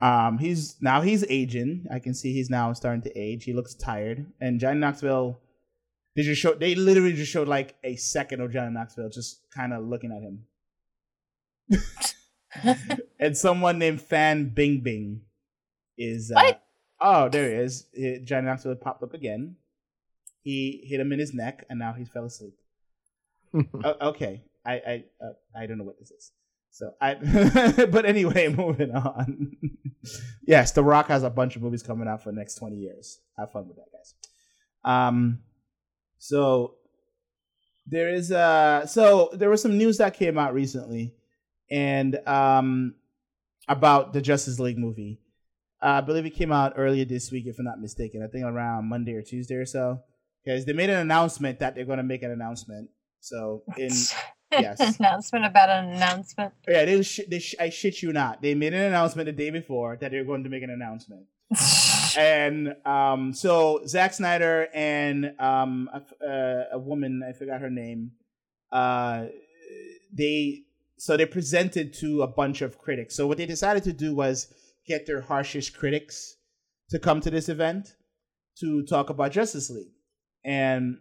Um, 0.00 0.38
he's 0.38 0.76
now 0.80 1.00
he's 1.00 1.24
aging. 1.28 1.86
I 1.90 1.98
can 2.00 2.12
see 2.14 2.32
he's 2.32 2.50
now 2.50 2.72
starting 2.74 3.02
to 3.02 3.18
age. 3.18 3.44
He 3.44 3.52
looks 3.54 3.74
tired. 3.74 4.26
And 4.40 4.60
Johnny 4.60 4.78
Knoxville, 4.78 5.38
they 6.14 6.22
just 6.22 6.40
showed 6.40 6.60
they 6.60 6.74
literally 6.74 7.14
just 7.14 7.32
showed 7.32 7.48
like 7.48 7.76
a 7.82 7.96
second 7.96 8.40
of 8.42 8.52
Johnny 8.52 8.72
Knoxville 8.72 9.08
just 9.08 9.40
kind 9.50 9.72
of 9.72 9.84
looking 9.84 10.12
at 10.12 10.22
him. 10.22 10.44
and 13.18 13.36
someone 13.36 13.78
named 13.78 14.00
Fan 14.00 14.48
Bing 14.50 14.80
Bing 14.80 15.22
is 15.98 16.30
uh, 16.30 16.34
What? 16.40 16.62
oh 17.00 17.28
there 17.28 17.48
he 17.50 17.56
is. 17.56 17.86
Johnny 18.24 18.46
Knoxville 18.46 18.76
popped 18.76 19.02
up 19.02 19.14
again. 19.14 19.56
He 20.42 20.84
hit 20.86 21.00
him 21.00 21.10
in 21.12 21.18
his 21.18 21.34
neck, 21.34 21.64
and 21.68 21.78
now 21.78 21.92
he 21.92 22.04
fell 22.04 22.24
asleep. 22.26 22.54
O- 23.54 24.08
okay, 24.10 24.42
I 24.64 24.72
I 24.74 25.04
uh, 25.24 25.32
I 25.58 25.66
don't 25.66 25.78
know 25.78 25.84
what 25.84 25.98
this 25.98 26.10
is. 26.10 26.32
So 26.76 26.92
I, 27.00 27.14
but 27.90 28.04
anyway, 28.04 28.48
moving 28.56 28.90
on. 28.90 29.56
yes, 30.46 30.72
The 30.72 30.84
Rock 30.84 31.08
has 31.08 31.22
a 31.22 31.30
bunch 31.30 31.56
of 31.56 31.62
movies 31.62 31.82
coming 31.82 32.06
out 32.06 32.22
for 32.22 32.30
the 32.30 32.36
next 32.36 32.56
twenty 32.56 32.76
years. 32.76 33.18
Have 33.38 33.50
fun 33.50 33.66
with 33.66 33.78
that, 33.78 33.86
guys. 33.90 34.14
Um, 34.84 35.40
so 36.18 36.74
there 37.86 38.12
is 38.12 38.30
uh 38.30 38.86
so 38.86 39.30
there 39.32 39.48
was 39.48 39.62
some 39.62 39.78
news 39.78 39.96
that 39.98 40.12
came 40.18 40.36
out 40.36 40.52
recently, 40.52 41.14
and 41.70 42.20
um 42.28 42.94
about 43.68 44.12
the 44.12 44.20
Justice 44.20 44.58
League 44.60 44.78
movie. 44.78 45.18
I 45.80 46.02
believe 46.02 46.26
it 46.26 46.34
came 46.34 46.52
out 46.52 46.74
earlier 46.76 47.06
this 47.06 47.32
week, 47.32 47.46
if 47.46 47.58
I'm 47.58 47.64
not 47.64 47.80
mistaken. 47.80 48.22
I 48.22 48.26
think 48.26 48.44
around 48.44 48.86
Monday 48.88 49.14
or 49.14 49.22
Tuesday 49.22 49.54
or 49.54 49.66
so. 49.66 50.02
Because 50.44 50.64
they 50.64 50.72
made 50.74 50.90
an 50.90 51.00
announcement 51.00 51.58
that 51.58 51.74
they're 51.74 51.84
going 51.84 51.98
to 51.98 52.04
make 52.04 52.22
an 52.22 52.30
announcement. 52.30 52.88
So 53.20 53.64
in 53.76 53.90
yes. 54.52 54.98
announcement 54.98 55.44
about 55.44 55.68
an 55.68 55.90
announcement. 55.90 56.52
yeah, 56.68 56.84
they, 56.84 57.02
sh- 57.02 57.20
they 57.28 57.38
sh- 57.38 57.54
I 57.58 57.70
shit 57.70 58.02
you 58.02 58.12
not. 58.12 58.42
They 58.42 58.54
made 58.54 58.74
an 58.74 58.82
announcement 58.82 59.26
the 59.26 59.32
day 59.32 59.50
before 59.50 59.96
that 60.00 60.10
they're 60.10 60.24
going 60.24 60.44
to 60.44 60.50
make 60.50 60.62
an 60.62 60.70
announcement. 60.70 61.26
and 62.16 62.74
um, 62.84 63.32
so 63.32 63.80
Zack 63.86 64.14
Snyder 64.14 64.68
and 64.74 65.32
um, 65.38 65.88
a, 65.92 66.26
uh, 66.26 66.64
a 66.72 66.78
woman, 66.78 67.22
I 67.26 67.32
forgot 67.32 67.60
her 67.60 67.70
name, 67.70 68.12
uh, 68.72 69.26
they 70.12 70.62
so 70.98 71.16
they 71.16 71.26
presented 71.26 71.92
to 71.94 72.22
a 72.22 72.26
bunch 72.26 72.62
of 72.62 72.78
critics. 72.78 73.16
So 73.16 73.26
what 73.26 73.38
they 73.38 73.46
decided 73.46 73.84
to 73.84 73.92
do 73.92 74.14
was 74.14 74.52
get 74.86 75.06
their 75.06 75.20
harshest 75.20 75.76
critics 75.76 76.36
to 76.90 76.98
come 76.98 77.20
to 77.20 77.30
this 77.30 77.48
event 77.48 77.96
to 78.60 78.82
talk 78.84 79.10
about 79.10 79.32
Justice 79.32 79.70
League, 79.70 79.92
and 80.44 80.98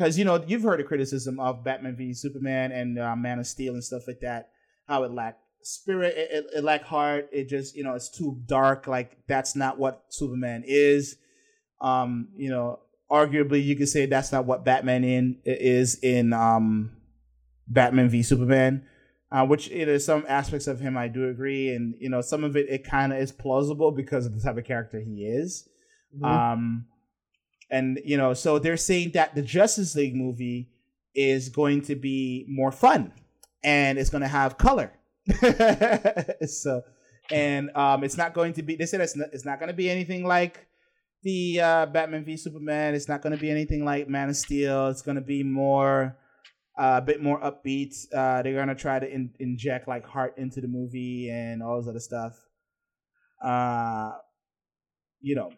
because 0.00 0.16
you 0.16 0.24
know 0.24 0.42
you've 0.46 0.62
heard 0.62 0.80
the 0.80 0.84
criticism 0.84 1.38
of 1.38 1.62
Batman 1.62 1.94
v 1.94 2.14
Superman 2.14 2.72
and 2.72 2.98
uh, 2.98 3.14
Man 3.14 3.38
of 3.38 3.46
Steel 3.46 3.74
and 3.74 3.84
stuff 3.84 4.04
like 4.08 4.20
that, 4.20 4.48
how 4.88 5.02
it 5.02 5.12
lacked 5.12 5.42
spirit, 5.62 6.16
it, 6.16 6.30
it, 6.32 6.46
it 6.56 6.64
lacked 6.64 6.86
heart. 6.86 7.28
It 7.32 7.50
just 7.50 7.76
you 7.76 7.84
know 7.84 7.94
it's 7.94 8.08
too 8.08 8.40
dark. 8.46 8.86
Like 8.86 9.18
that's 9.28 9.54
not 9.54 9.78
what 9.78 10.04
Superman 10.08 10.64
is. 10.66 11.16
Um, 11.82 12.28
you 12.34 12.48
know, 12.48 12.78
arguably 13.10 13.62
you 13.62 13.76
could 13.76 13.90
say 13.90 14.06
that's 14.06 14.32
not 14.32 14.46
what 14.46 14.64
Batman 14.64 15.04
in 15.04 15.38
is 15.44 15.98
in 16.02 16.32
um, 16.32 16.92
Batman 17.68 18.08
v 18.08 18.22
Superman. 18.22 18.86
Uh, 19.30 19.44
which 19.44 19.68
you 19.68 19.84
know, 19.84 19.98
some 19.98 20.24
aspects 20.28 20.66
of 20.66 20.80
him 20.80 20.96
I 20.96 21.08
do 21.08 21.28
agree, 21.28 21.74
and 21.74 21.94
you 22.00 22.08
know 22.08 22.22
some 22.22 22.42
of 22.42 22.56
it 22.56 22.70
it 22.70 22.84
kind 22.84 23.12
of 23.12 23.18
is 23.18 23.32
plausible 23.32 23.92
because 23.92 24.24
of 24.24 24.34
the 24.34 24.40
type 24.40 24.56
of 24.56 24.64
character 24.64 24.98
he 24.98 25.26
is. 25.26 25.68
Um, 26.24 26.86
and 27.70 28.00
you 28.04 28.16
know, 28.16 28.34
so 28.34 28.58
they're 28.58 28.76
saying 28.76 29.12
that 29.12 29.34
the 29.34 29.42
Justice 29.42 29.94
League 29.94 30.14
movie 30.14 30.70
is 31.14 31.48
going 31.48 31.82
to 31.82 31.94
be 31.94 32.46
more 32.48 32.72
fun 32.72 33.12
and 33.62 33.98
it's 33.98 34.10
going 34.10 34.22
to 34.22 34.28
have 34.28 34.58
color. 34.58 34.92
so, 36.46 36.82
and 37.30 37.70
um, 37.76 38.04
it's 38.04 38.16
not 38.16 38.34
going 38.34 38.52
to 38.54 38.62
be. 38.62 38.76
They 38.76 38.86
said 38.86 39.00
it's 39.00 39.16
not, 39.16 39.28
it's 39.32 39.44
not 39.44 39.58
going 39.58 39.68
to 39.68 39.74
be 39.74 39.88
anything 39.90 40.26
like 40.26 40.66
the 41.22 41.60
uh, 41.60 41.86
Batman 41.86 42.24
v 42.24 42.36
Superman. 42.36 42.94
It's 42.94 43.08
not 43.08 43.22
going 43.22 43.34
to 43.34 43.40
be 43.40 43.50
anything 43.50 43.84
like 43.84 44.08
Man 44.08 44.28
of 44.28 44.36
Steel. 44.36 44.88
It's 44.88 45.02
going 45.02 45.16
to 45.16 45.22
be 45.22 45.42
more. 45.42 46.16
Uh, 46.78 46.98
a 47.02 47.04
bit 47.04 47.22
more 47.22 47.38
upbeat. 47.40 47.92
Uh, 48.14 48.40
they're 48.40 48.54
gonna 48.54 48.74
try 48.74 48.98
to 48.98 49.12
in- 49.12 49.34
inject 49.38 49.86
like 49.86 50.06
heart 50.06 50.38
into 50.38 50.62
the 50.62 50.68
movie 50.68 51.28
and 51.28 51.62
all 51.62 51.78
this 51.78 51.90
other 51.90 52.00
stuff. 52.00 52.32
Uh, 53.44 54.12
you 55.20 55.34
know, 55.34 55.52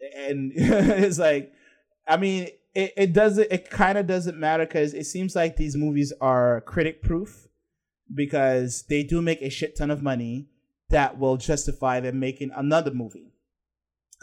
and 0.00 0.52
it's 0.56 1.18
like, 1.18 1.52
I 2.06 2.16
mean, 2.16 2.48
it, 2.74 2.92
it 2.96 3.12
doesn't. 3.12 3.48
It 3.50 3.70
kind 3.70 3.98
of 3.98 4.06
doesn't 4.06 4.38
matter 4.38 4.66
because 4.66 4.94
it 4.94 5.04
seems 5.04 5.34
like 5.34 5.56
these 5.56 5.76
movies 5.76 6.12
are 6.20 6.60
critic 6.62 7.02
proof 7.02 7.48
because 8.14 8.84
they 8.88 9.02
do 9.02 9.20
make 9.20 9.42
a 9.42 9.50
shit 9.50 9.76
ton 9.76 9.90
of 9.90 10.02
money 10.02 10.48
that 10.90 11.18
will 11.18 11.36
justify 11.36 12.00
them 12.00 12.20
making 12.20 12.50
another 12.54 12.92
movie. 12.92 13.32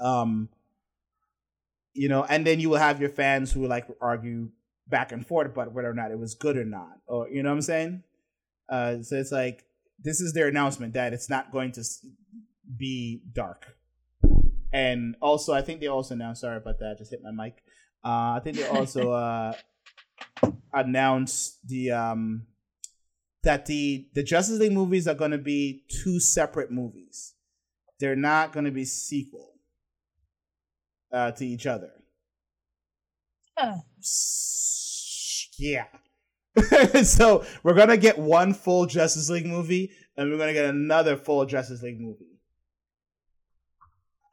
Um, 0.01 0.49
you 1.93 2.09
know, 2.09 2.23
and 2.23 2.45
then 2.45 2.59
you 2.59 2.69
will 2.69 2.77
have 2.77 2.99
your 2.99 3.09
fans 3.09 3.51
who 3.51 3.61
will 3.61 3.69
like 3.69 3.87
argue 4.01 4.49
back 4.87 5.11
and 5.11 5.25
forth 5.25 5.47
about 5.47 5.73
whether 5.73 5.89
or 5.89 5.93
not 5.93 6.11
it 6.11 6.19
was 6.19 6.33
good 6.35 6.57
or 6.57 6.65
not, 6.65 6.99
or 7.07 7.29
you 7.29 7.43
know 7.43 7.49
what 7.49 7.55
I'm 7.55 7.61
saying. 7.61 8.03
Uh, 8.69 9.01
so 9.01 9.15
it's 9.15 9.31
like 9.31 9.65
this 9.99 10.21
is 10.21 10.33
their 10.33 10.47
announcement 10.47 10.93
that 10.93 11.13
it's 11.13 11.29
not 11.29 11.51
going 11.51 11.71
to 11.73 11.83
be 12.77 13.21
dark. 13.33 13.75
And 14.73 15.15
also, 15.21 15.53
I 15.53 15.61
think 15.61 15.79
they 15.79 15.87
also 15.87 16.15
announced. 16.15 16.41
Sorry 16.41 16.57
about 16.57 16.79
that. 16.79 16.95
I 16.95 16.97
just 16.97 17.11
hit 17.11 17.21
my 17.23 17.31
mic. 17.31 17.63
Uh, 18.03 18.35
I 18.35 18.41
think 18.43 18.57
they 18.57 18.67
also 18.67 19.11
uh, 19.13 19.53
announced 20.73 21.59
the 21.67 21.91
um, 21.91 22.47
that 23.43 23.67
the 23.67 24.07
the 24.15 24.23
Justice 24.23 24.59
League 24.59 24.73
movies 24.73 25.07
are 25.07 25.13
going 25.13 25.31
to 25.31 25.37
be 25.37 25.83
two 25.87 26.19
separate 26.19 26.71
movies. 26.71 27.35
They're 27.99 28.15
not 28.15 28.51
going 28.51 28.65
to 28.65 28.71
be 28.71 28.85
sequel 28.85 29.53
uh, 31.11 31.31
to 31.31 31.45
each 31.45 31.67
other. 31.67 31.91
Yeah. 35.57 35.85
so 37.03 37.45
we're 37.63 37.73
gonna 37.73 37.97
get 37.97 38.17
one 38.17 38.53
full 38.53 38.85
Justice 38.85 39.29
League 39.29 39.45
movie, 39.45 39.91
and 40.17 40.29
we're 40.29 40.37
gonna 40.37 40.53
get 40.53 40.65
another 40.65 41.15
full 41.17 41.45
Justice 41.45 41.81
League 41.81 41.99
movie. 41.99 42.32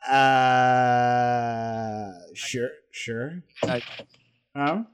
Uh, 0.09 2.13
sure, 2.35 2.71
sure. 2.91 3.43
Like, 3.65 3.85
Huh? 4.55 4.85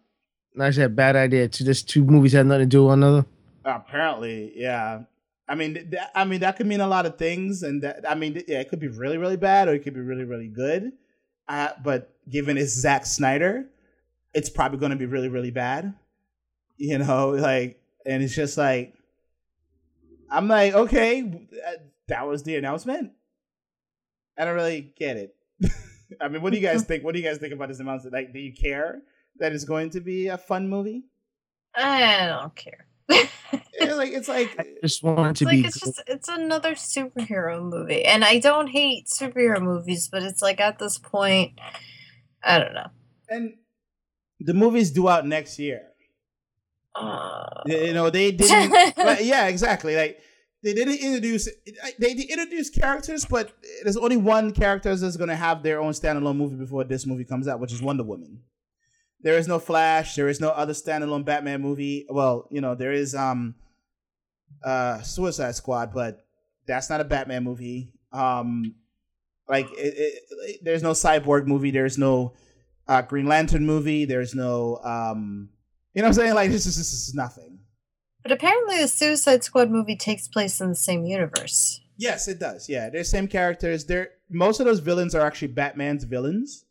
I 0.58 0.70
said 0.70 0.96
bad 0.96 1.16
idea. 1.16 1.48
To 1.48 1.64
just 1.64 1.88
two 1.88 2.04
movies 2.04 2.32
have 2.32 2.46
nothing 2.46 2.62
to 2.62 2.66
do 2.66 2.82
with 2.82 2.88
one 2.88 3.02
another. 3.02 3.26
Apparently, 3.64 4.52
yeah. 4.56 5.02
I 5.48 5.54
mean, 5.54 5.74
th- 5.74 5.90
that, 5.90 6.10
I 6.14 6.24
mean 6.24 6.40
that 6.40 6.56
could 6.56 6.66
mean 6.66 6.80
a 6.80 6.88
lot 6.88 7.06
of 7.06 7.18
things, 7.18 7.62
and 7.62 7.82
that 7.82 8.04
I 8.08 8.14
mean, 8.14 8.34
th- 8.34 8.46
yeah, 8.48 8.60
it 8.60 8.68
could 8.68 8.80
be 8.80 8.88
really, 8.88 9.18
really 9.18 9.36
bad, 9.36 9.68
or 9.68 9.74
it 9.74 9.80
could 9.80 9.94
be 9.94 10.00
really, 10.00 10.24
really 10.24 10.48
good. 10.48 10.92
Uh, 11.48 11.68
but 11.84 12.14
given 12.28 12.58
it's 12.58 12.72
Zack 12.72 13.06
Snyder, 13.06 13.66
it's 14.34 14.50
probably 14.50 14.78
going 14.78 14.90
to 14.90 14.96
be 14.96 15.06
really, 15.06 15.28
really 15.28 15.50
bad. 15.50 15.94
You 16.76 16.98
know, 16.98 17.30
like, 17.30 17.80
and 18.04 18.22
it's 18.22 18.34
just 18.34 18.58
like, 18.58 18.94
I'm 20.30 20.48
like, 20.48 20.74
okay, 20.74 21.22
uh, 21.22 21.70
that 22.08 22.26
was 22.26 22.42
the 22.42 22.56
announcement. 22.56 23.12
I 24.38 24.44
don't 24.44 24.54
really 24.54 24.92
get 24.98 25.16
it. 25.16 25.34
I 26.20 26.28
mean, 26.28 26.42
what 26.42 26.50
do 26.52 26.58
you 26.58 26.66
guys 26.66 26.82
think? 26.88 27.04
What 27.04 27.14
do 27.14 27.20
you 27.20 27.24
guys 27.26 27.38
think 27.38 27.52
about 27.52 27.68
this 27.68 27.80
announcement? 27.80 28.12
Like, 28.14 28.32
do 28.32 28.38
you 28.38 28.52
care 28.52 29.02
that 29.38 29.52
it's 29.52 29.64
going 29.64 29.90
to 29.90 30.00
be 30.00 30.28
a 30.28 30.38
fun 30.38 30.68
movie? 30.68 31.04
I 31.74 32.26
don't 32.26 32.54
care. 32.54 32.86
Yeah, 33.78 33.94
like, 33.94 34.12
it's 34.12 34.28
like, 34.28 34.54
I 34.58 34.64
just 34.82 35.02
want 35.02 35.36
it 35.36 35.36
to 35.40 35.44
like 35.44 35.62
be. 35.62 35.66
it's 35.68 35.78
just 35.78 36.02
it's 36.06 36.28
another 36.28 36.72
superhero 36.74 37.62
movie, 37.62 38.04
and 38.04 38.24
I 38.24 38.38
don't 38.38 38.68
hate 38.68 39.06
superhero 39.06 39.60
movies, 39.60 40.08
but 40.08 40.22
it's 40.22 40.40
like 40.42 40.58
at 40.60 40.78
this 40.78 40.98
point, 40.98 41.52
I 42.42 42.58
don't 42.58 42.72
know. 42.74 42.88
and 43.28 43.54
the 44.40 44.54
movie's 44.54 44.90
due 44.90 45.08
out 45.08 45.26
next 45.26 45.58
year. 45.58 45.82
Uh, 46.94 47.62
You 47.66 47.92
know, 47.92 48.08
they 48.10 48.32
didn't. 48.32 48.70
like, 48.96 49.20
yeah, 49.24 49.46
exactly. 49.48 49.94
Like 49.96 50.18
they 50.66 50.74
didn't 50.74 50.98
introduce. 50.98 51.48
They 51.98 52.14
they 52.14 52.22
introduced 52.24 52.74
characters, 52.74 53.24
but 53.24 53.52
there's 53.82 53.96
only 53.96 54.16
one 54.16 54.52
character 54.52 54.94
that's 54.94 55.16
going 55.16 55.28
to 55.30 55.36
have 55.36 55.62
their 55.62 55.80
own 55.80 55.92
standalone 55.92 56.36
movie 56.36 56.56
before 56.56 56.84
this 56.84 57.06
movie 57.06 57.24
comes 57.24 57.46
out, 57.48 57.60
which 57.60 57.72
is 57.72 57.80
Wonder 57.80 58.02
Woman. 58.02 58.40
There 59.20 59.38
is 59.38 59.48
no 59.48 59.58
Flash. 59.58 60.14
There 60.14 60.28
is 60.28 60.40
no 60.40 60.50
other 60.50 60.72
standalone 60.72 61.24
Batman 61.24 61.62
movie. 61.62 62.06
Well, 62.08 62.48
you 62.50 62.60
know, 62.60 62.74
there 62.74 62.92
is 62.92 63.14
um, 63.14 63.54
uh, 64.64 65.00
Suicide 65.02 65.54
Squad, 65.54 65.92
but 65.94 66.26
that's 66.66 66.90
not 66.90 67.00
a 67.00 67.04
Batman 67.04 67.44
movie. 67.44 67.92
Um, 68.12 68.74
like 69.48 69.66
it, 69.72 69.94
it, 69.96 70.22
it- 70.48 70.64
there's 70.64 70.82
no 70.82 70.92
Cyborg 70.92 71.46
movie. 71.46 71.70
There's 71.70 71.96
no 71.98 72.34
uh, 72.88 73.02
Green 73.02 73.26
Lantern 73.26 73.64
movie. 73.66 74.04
There's 74.04 74.34
no 74.34 74.80
um, 74.84 75.50
you 75.94 76.02
know 76.02 76.08
what 76.08 76.18
I'm 76.18 76.22
saying? 76.24 76.34
Like 76.34 76.50
this 76.50 76.66
is 76.66 76.76
this 76.76 76.92
is 76.92 77.14
nothing. 77.14 77.55
But 78.26 78.32
apparently, 78.32 78.78
the 78.80 78.88
Suicide 78.88 79.44
Squad 79.44 79.70
movie 79.70 79.94
takes 79.94 80.26
place 80.26 80.60
in 80.60 80.68
the 80.70 80.74
same 80.74 81.04
universe. 81.04 81.80
Yes, 81.96 82.26
it 82.26 82.40
does. 82.40 82.68
Yeah, 82.68 82.90
they're 82.90 83.04
same 83.04 83.28
characters. 83.28 83.84
They're 83.84 84.10
most 84.28 84.58
of 84.58 84.66
those 84.66 84.80
villains 84.80 85.14
are 85.14 85.24
actually 85.24 85.48
Batman's 85.48 86.02
villains. 86.02 86.64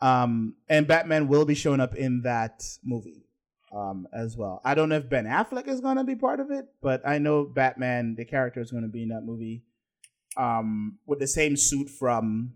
Um, 0.00 0.56
and 0.68 0.88
Batman 0.88 1.28
will 1.28 1.44
be 1.44 1.54
showing 1.54 1.78
up 1.80 1.94
in 1.94 2.22
that 2.22 2.64
movie, 2.82 3.26
um, 3.72 4.08
as 4.12 4.36
well. 4.36 4.60
I 4.64 4.74
don't 4.74 4.88
know 4.88 4.96
if 4.96 5.08
Ben 5.08 5.26
Affleck 5.26 5.68
is 5.68 5.80
gonna 5.80 6.02
be 6.04 6.16
part 6.16 6.40
of 6.40 6.50
it, 6.50 6.64
but 6.82 7.06
I 7.06 7.18
know 7.18 7.44
Batman, 7.44 8.16
the 8.16 8.24
character, 8.24 8.60
is 8.60 8.72
gonna 8.72 8.88
be 8.88 9.02
in 9.02 9.10
that 9.10 9.22
movie, 9.24 9.62
um, 10.36 10.98
with 11.06 11.20
the 11.20 11.26
same 11.28 11.56
suit 11.56 11.88
from, 11.88 12.54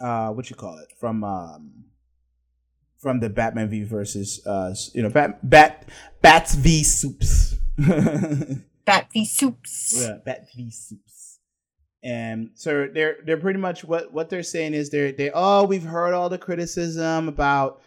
uh, 0.00 0.30
what 0.30 0.48
you 0.48 0.56
call 0.56 0.78
it, 0.78 0.92
from 0.98 1.24
um, 1.24 1.84
from 3.02 3.18
the 3.18 3.28
Batman 3.28 3.68
v 3.68 3.82
versus, 3.82 4.40
uh, 4.46 4.72
you 4.94 5.02
know, 5.02 5.10
Bat 5.10 5.50
Bat 5.50 5.88
Bats 6.22 6.54
v 6.54 6.84
Soups. 6.84 7.56
Bat 7.76 9.08
v 9.12 9.24
Soups. 9.24 9.94
Yeah, 10.00 10.18
Bat 10.24 10.46
v 10.54 10.70
Soups. 10.70 11.40
And 12.04 12.50
so 12.54 12.88
they're 12.92 13.16
they're 13.26 13.36
pretty 13.36 13.58
much 13.58 13.84
what 13.84 14.12
what 14.12 14.30
they're 14.30 14.42
saying 14.42 14.74
is 14.74 14.90
they're 14.90 15.12
they 15.12 15.30
oh 15.34 15.64
we've 15.64 15.84
heard 15.84 16.14
all 16.14 16.28
the 16.28 16.38
criticism 16.38 17.28
about 17.28 17.80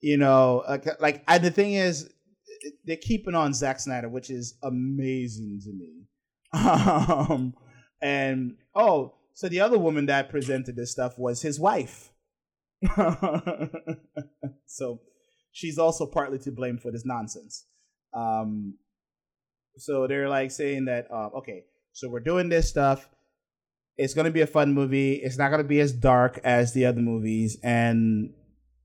you 0.00 0.16
know 0.16 0.62
like 0.68 0.86
like 1.00 1.26
the 1.42 1.50
thing 1.50 1.74
is 1.74 2.08
they're 2.84 2.96
keeping 2.96 3.34
on 3.34 3.54
Zack 3.54 3.80
Snyder 3.80 4.08
which 4.08 4.30
is 4.30 4.56
amazing 4.62 5.60
to 5.64 5.72
me. 5.72 6.04
Um 6.52 7.54
and 8.00 8.56
oh 8.74 9.14
so 9.34 9.48
the 9.48 9.60
other 9.60 9.78
woman 9.78 10.06
that 10.06 10.30
presented 10.30 10.76
this 10.76 10.92
stuff 10.92 11.18
was 11.18 11.42
his 11.42 11.58
wife. 11.58 12.12
so 14.66 15.00
she's 15.52 15.78
also 15.78 16.06
partly 16.06 16.38
to 16.38 16.50
blame 16.52 16.78
for 16.78 16.90
this 16.92 17.04
nonsense. 17.04 17.66
Um 18.14 18.78
so 19.76 20.06
they're 20.06 20.28
like 20.28 20.50
saying 20.50 20.86
that 20.86 21.06
uh, 21.12 21.28
okay 21.38 21.64
so 21.92 22.08
we're 22.08 22.20
doing 22.20 22.48
this 22.48 22.68
stuff 22.68 23.08
It's 23.96 24.14
going 24.14 24.26
to 24.26 24.30
be 24.32 24.42
a 24.42 24.46
fun 24.46 24.72
movie. 24.74 25.14
It's 25.14 25.38
not 25.38 25.50
going 25.50 25.62
to 25.62 25.68
be 25.68 25.80
as 25.80 25.92
dark 25.92 26.40
as 26.44 26.72
the 26.72 26.86
other 26.86 27.00
movies, 27.00 27.58
and 27.64 28.32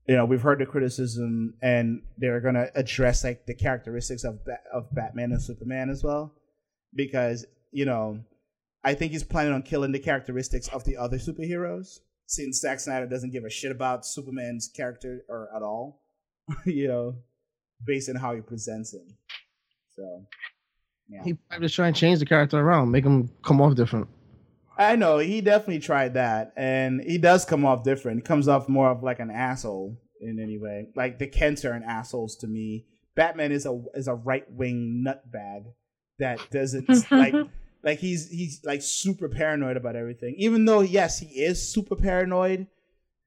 you 0.08 0.16
know 0.16 0.24
we've 0.26 0.42
heard 0.42 0.58
the 0.58 0.66
criticism, 0.66 1.54
and 1.62 2.02
they're 2.18 2.40
going 2.40 2.54
to 2.56 2.68
address 2.74 3.22
like 3.24 3.46
the 3.46 3.54
characteristics 3.54 4.24
of 4.24 4.44
ba- 4.44 4.58
of 4.72 4.92
Batman 4.92 5.30
and 5.32 5.40
Superman 5.42 5.88
as 5.90 6.02
well, 6.02 6.34
because 6.94 7.46
you 7.70 7.84
know 7.84 8.18
I 8.82 8.94
think 8.94 9.12
he's 9.12 9.22
planning 9.24 9.52
on 9.54 9.62
killing 9.62 9.92
the 9.92 10.00
characteristics 10.00 10.68
of 10.68 10.82
the 10.84 10.96
other 10.96 11.18
superheroes, 11.18 12.00
since 12.26 12.60
Zack 12.60 12.80
Snyder 12.80 13.06
doesn't 13.06 13.32
give 13.32 13.44
a 13.44 13.50
shit 13.50 13.72
about 13.72 14.06
Superman's 14.06 14.68
character 14.68 15.24
or 15.28 15.48
at 15.54 15.62
all, 15.62 16.02
you 16.64 16.88
know, 16.88 17.16
based 17.84 18.08
on 18.08 18.16
how 18.16 18.34
he 18.34 18.40
presents 18.40 18.94
him. 18.94 19.16
So, 19.96 20.26
yeah. 21.08 21.22
He 21.22 21.34
probably 21.34 21.66
just 21.66 21.76
trying 21.76 21.92
to 21.92 22.00
change 22.00 22.18
the 22.18 22.26
character 22.26 22.58
around, 22.58 22.90
make 22.90 23.04
him 23.04 23.30
come 23.42 23.60
off 23.60 23.74
different. 23.74 24.08
I 24.76 24.96
know 24.96 25.18
he 25.18 25.40
definitely 25.40 25.78
tried 25.78 26.14
that, 26.14 26.52
and 26.56 27.00
he 27.00 27.18
does 27.18 27.44
come 27.44 27.64
off 27.64 27.84
different. 27.84 28.18
He 28.18 28.22
comes 28.22 28.48
off 28.48 28.68
more 28.68 28.90
of 28.90 29.02
like 29.02 29.20
an 29.20 29.30
asshole 29.30 29.96
in 30.20 30.40
any 30.40 30.58
way. 30.58 30.88
Like 30.96 31.18
the 31.18 31.28
Kents 31.28 31.64
are 31.64 31.72
an 31.72 31.84
assholes 31.84 32.36
to 32.36 32.48
me. 32.48 32.86
Batman 33.14 33.52
is 33.52 33.66
a 33.66 33.80
is 33.94 34.08
a 34.08 34.14
right 34.14 34.50
wing 34.50 35.04
nutbag 35.06 35.66
that 36.18 36.40
doesn't 36.50 36.88
like 37.10 37.34
like 37.84 37.98
he's 37.98 38.30
he's 38.30 38.60
like 38.64 38.82
super 38.82 39.28
paranoid 39.28 39.76
about 39.76 39.94
everything. 39.94 40.34
Even 40.38 40.64
though 40.64 40.80
yes, 40.80 41.18
he 41.18 41.26
is 41.26 41.72
super 41.72 41.94
paranoid 41.94 42.66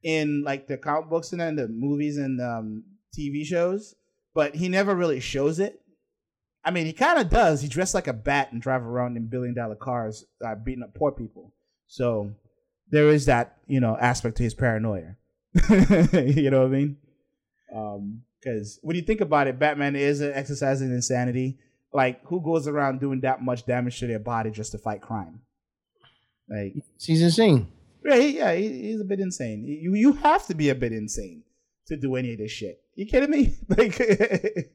in 0.03 0.43
like 0.43 0.67
the 0.67 0.77
comic 0.77 1.09
books 1.09 1.31
and 1.31 1.39
then 1.39 1.55
the 1.55 1.67
movies 1.67 2.17
and 2.17 2.41
um, 2.41 2.83
TV 3.17 3.45
shows, 3.45 3.95
but 4.33 4.55
he 4.55 4.67
never 4.67 4.95
really 4.95 5.19
shows 5.19 5.59
it. 5.59 5.79
I 6.65 6.71
mean, 6.71 6.87
he 6.87 6.93
kind 6.93 7.19
of 7.19 7.29
does. 7.29 7.61
He 7.61 7.67
dressed 7.67 7.93
like 7.93 8.07
a 8.07 8.13
bat 8.13 8.51
and 8.51 8.61
drive 8.61 8.83
around 8.83 9.15
in 9.15 9.27
billion 9.27 9.53
dollar 9.53 9.75
cars, 9.75 10.25
uh, 10.43 10.55
beating 10.55 10.83
up 10.83 10.95
poor 10.95 11.11
people. 11.11 11.53
So 11.85 12.33
there 12.89 13.09
is 13.09 13.27
that 13.27 13.57
you 13.67 13.79
know 13.79 13.95
aspect 13.95 14.37
to 14.37 14.43
his 14.43 14.55
paranoia. 14.55 15.15
you 15.69 16.49
know 16.49 16.61
what 16.61 16.67
I 16.67 16.77
mean? 16.77 16.97
Because 17.69 18.77
um, 18.77 18.87
when 18.87 18.95
you 18.95 19.03
think 19.03 19.21
about 19.21 19.47
it, 19.47 19.59
Batman 19.59 19.95
is 19.95 20.19
exercising 20.19 20.89
insanity. 20.89 21.59
Like, 21.93 22.21
who 22.25 22.41
goes 22.41 22.67
around 22.67 22.99
doing 22.99 23.21
that 23.21 23.41
much 23.41 23.65
damage 23.65 23.99
to 23.99 24.07
their 24.07 24.19
body 24.19 24.51
just 24.51 24.71
to 24.73 24.77
fight 24.77 25.01
crime? 25.01 25.41
Like, 26.49 26.75
he's 26.99 27.21
insane. 27.21 27.67
Yeah, 28.05 28.15
he, 28.17 28.37
yeah, 28.37 28.53
he, 28.53 28.69
he's 28.83 29.01
a 29.01 29.05
bit 29.05 29.19
insane. 29.19 29.65
You 29.65 29.93
you 29.95 30.13
have 30.13 30.45
to 30.47 30.55
be 30.55 30.69
a 30.69 30.75
bit 30.75 30.93
insane 30.93 31.43
to 31.87 31.97
do 31.97 32.15
any 32.15 32.33
of 32.33 32.39
this 32.39 32.51
shit. 32.51 32.79
You 32.95 33.05
kidding 33.05 33.29
me? 33.29 33.55
Like, 33.69 33.99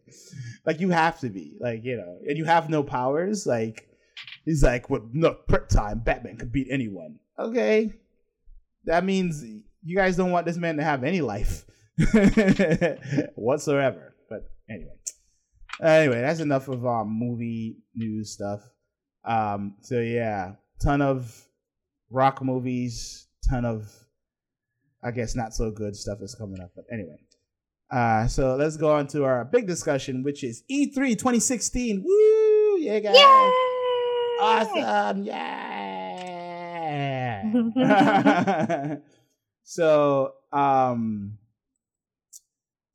like 0.66 0.80
you 0.80 0.90
have 0.90 1.18
to 1.20 1.30
be. 1.30 1.54
Like, 1.60 1.84
you 1.84 1.96
know, 1.96 2.18
and 2.26 2.36
you 2.36 2.44
have 2.44 2.68
no 2.68 2.82
powers. 2.82 3.46
Like, 3.46 3.88
he's 4.44 4.62
like, 4.62 4.90
"What? 4.90 5.02
No 5.12 5.34
prep 5.34 5.68
time. 5.68 6.00
Batman 6.00 6.36
could 6.36 6.52
beat 6.52 6.68
anyone." 6.70 7.18
Okay, 7.38 7.92
that 8.84 9.04
means 9.04 9.42
you 9.82 9.96
guys 9.96 10.16
don't 10.16 10.30
want 10.30 10.46
this 10.46 10.56
man 10.56 10.76
to 10.76 10.84
have 10.84 11.04
any 11.04 11.20
life 11.20 11.64
whatsoever. 13.34 14.14
But 14.28 14.50
anyway, 14.70 14.94
anyway, 15.80 16.20
that's 16.20 16.40
enough 16.40 16.68
of 16.68 16.84
our 16.86 17.04
movie 17.04 17.76
news 17.94 18.30
stuff. 18.32 18.60
Um, 19.24 19.76
so 19.80 20.00
yeah, 20.00 20.52
ton 20.80 21.00
of 21.02 21.48
rock 22.10 22.42
movies, 22.42 23.28
ton 23.48 23.64
of 23.64 23.88
I 25.02 25.10
guess 25.10 25.34
not 25.34 25.54
so 25.54 25.70
good 25.70 25.96
stuff 25.96 26.18
is 26.22 26.34
coming 26.34 26.60
up. 26.60 26.70
But 26.74 26.84
anyway, 26.92 27.18
uh, 27.90 28.26
so 28.26 28.56
let's 28.56 28.76
go 28.76 28.92
on 28.92 29.06
to 29.08 29.24
our 29.24 29.44
big 29.44 29.66
discussion, 29.66 30.22
which 30.22 30.44
is 30.44 30.62
E3 30.70 31.18
2016. 31.18 32.02
Woo! 32.04 32.78
Yeah, 32.78 33.00
guys. 33.00 33.16
Yay! 33.16 33.50
Awesome. 34.40 35.22
Yeah. 35.24 35.52
so, 39.62 40.34
um, 40.52 41.38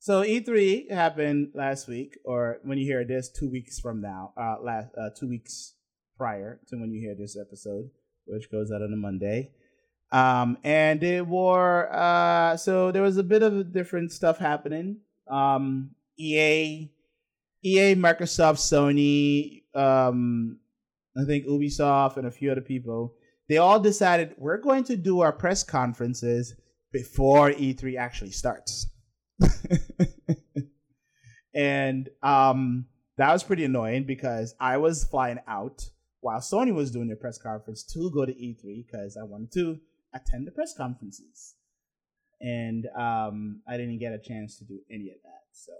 so 0.08 0.24
E3 0.24 0.90
happened 0.90 1.52
last 1.54 1.90
week, 1.90 2.18
or 2.24 2.62
when 2.64 2.78
you 2.78 2.86
hear 2.86 3.04
this, 3.04 3.28
two 3.28 3.50
weeks 3.50 3.78
from 3.78 4.00
now, 4.00 4.32
uh, 4.38 4.56
last, 4.64 4.88
uh, 4.98 5.10
two 5.10 5.28
weeks 5.28 5.74
prior 6.18 6.62
to 6.70 6.78
when 6.78 6.94
you 6.94 7.02
hear 7.02 7.14
this 7.14 7.36
episode, 7.38 7.90
which 8.24 8.50
goes 8.50 8.72
out 8.72 8.82
on 8.82 8.94
a 8.94 8.96
Monday. 8.96 9.52
Um, 10.14 10.60
and 10.64 11.04
it 11.04 11.28
were 11.28 11.90
uh, 11.92 12.56
so 12.56 12.90
there 12.94 13.02
was 13.02 13.18
a 13.18 13.24
bit 13.24 13.44
of 13.44 13.74
different 13.74 14.14
stuff 14.14 14.38
happening. 14.38 15.02
Um, 15.30 15.90
EA, 16.18 16.90
EA, 17.66 17.96
Microsoft, 17.96 18.60
Sony, 18.64 19.64
um, 19.76 20.58
I 21.22 21.26
think 21.26 21.48
Ubisoft, 21.48 22.16
and 22.16 22.28
a 22.28 22.32
few 22.32 22.50
other 22.50 22.62
people. 22.62 23.14
They 23.50 23.58
all 23.58 23.82
decided 23.82 24.36
we're 24.38 24.62
going 24.62 24.86
to 24.86 24.96
do 24.96 25.20
our 25.20 25.34
press 25.34 25.66
conferences 25.66 26.56
before 26.94 27.52
E3 27.52 27.98
actually 27.98 28.32
starts. 28.32 28.88
and 31.54 32.10
um, 32.24 32.86
that 33.18 33.32
was 33.32 33.44
pretty 33.44 33.66
annoying 33.66 34.04
because 34.04 34.56
I 34.60 34.78
was 34.78 35.04
flying 35.04 35.40
out 35.48 35.84
while 36.22 36.40
Sony 36.40 36.74
was 36.74 36.92
doing 36.92 37.08
their 37.08 37.18
press 37.18 37.38
conference 37.38 37.84
to 37.94 38.12
go 38.12 38.26
to 38.26 38.34
E3 38.34 38.86
because 38.86 39.18
I 39.18 39.24
wanted 39.24 39.52
to 39.54 39.80
attend 40.14 40.48
the 40.48 40.52
press 40.52 40.74
conferences. 40.76 41.56
And 42.40 42.88
um, 42.98 43.62
I 43.68 43.78
didn't 43.78 44.00
get 44.00 44.14
a 44.14 44.20
chance 44.20 44.58
to 44.60 44.66
do 44.66 44.80
any 44.92 45.10
of 45.10 45.18
that. 45.24 45.44
So 45.52 45.72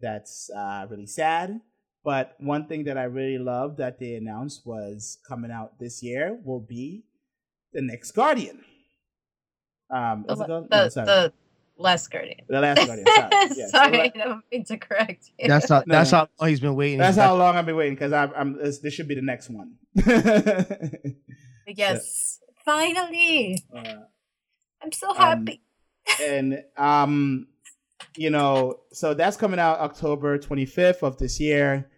that's 0.00 0.50
uh, 0.54 0.86
really 0.90 1.06
sad. 1.06 1.60
But 2.02 2.34
one 2.38 2.66
thing 2.66 2.84
that 2.84 2.96
I 2.96 3.04
really 3.04 3.38
love 3.38 3.76
that 3.76 3.98
they 3.98 4.14
announced 4.14 4.62
was 4.66 5.18
coming 5.28 5.50
out 5.50 5.78
this 5.78 6.02
year 6.02 6.38
will 6.44 6.60
be 6.60 7.04
the 7.72 7.82
next 7.82 8.12
Guardian. 8.12 8.64
Um, 9.90 10.24
The, 10.28 10.34
the, 10.46 10.66
No, 10.70 10.88
the 11.04 11.32
Last 11.80 12.10
Guardian. 12.10 12.40
The 12.48 12.60
last 12.60 12.86
Guardian. 12.86 13.06
Sorry. 13.16 13.48
Yeah, 13.56 13.66
Sorry, 13.68 13.96
la- 13.96 14.02
I 14.04 14.08
don't 14.08 14.44
mean 14.52 14.64
to 14.64 14.76
correct 14.76 15.30
you. 15.38 15.48
That's 15.48 15.68
how. 15.68 15.78
No, 15.80 15.84
That's 15.94 16.12
no. 16.12 16.18
how 16.18 16.28
long 16.38 16.48
he's 16.50 16.60
been 16.60 16.74
waiting. 16.76 16.98
That's 16.98 17.16
He's 17.16 17.22
how 17.24 17.32
like, 17.34 17.38
long 17.40 17.56
I've 17.56 17.66
been 17.66 17.76
waiting 17.76 17.94
because 17.94 18.12
I'm, 18.12 18.32
I'm 18.36 18.58
this, 18.58 18.78
this 18.80 18.92
should 18.94 19.08
be 19.08 19.14
the 19.14 19.22
next 19.22 19.48
one. 19.50 19.76
yes. 21.66 22.40
Finally. 22.64 23.62
Uh, 23.74 23.82
I'm 24.82 24.92
so 24.92 25.10
Um, 25.10 25.16
happy. 25.16 25.62
and 26.22 26.62
um, 26.76 27.46
you 28.16 28.30
know, 28.30 28.80
so 28.92 29.14
that's 29.14 29.36
coming 29.36 29.60
out 29.60 29.78
October 29.80 30.38
25th 30.38 31.02
of 31.02 31.18
this 31.18 31.40
year. 31.40 31.90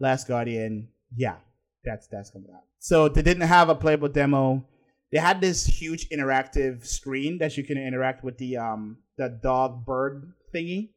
Last 0.00 0.28
Guardian, 0.28 0.88
yeah, 1.16 1.36
that's 1.84 2.06
that's 2.06 2.30
coming 2.30 2.50
out. 2.54 2.62
So 2.78 3.08
they 3.08 3.22
didn't 3.22 3.48
have 3.48 3.68
a 3.68 3.74
playable 3.74 4.08
demo. 4.08 4.64
They 5.10 5.18
had 5.18 5.40
this 5.40 5.66
huge 5.66 6.08
interactive 6.10 6.86
screen 6.86 7.38
that 7.38 7.56
you 7.56 7.64
can 7.64 7.78
interact 7.78 8.22
with 8.22 8.38
the 8.38 8.58
um 8.58 8.98
the 9.18 9.28
dog 9.28 9.84
bird 9.84 10.32
thingy. 10.54 10.90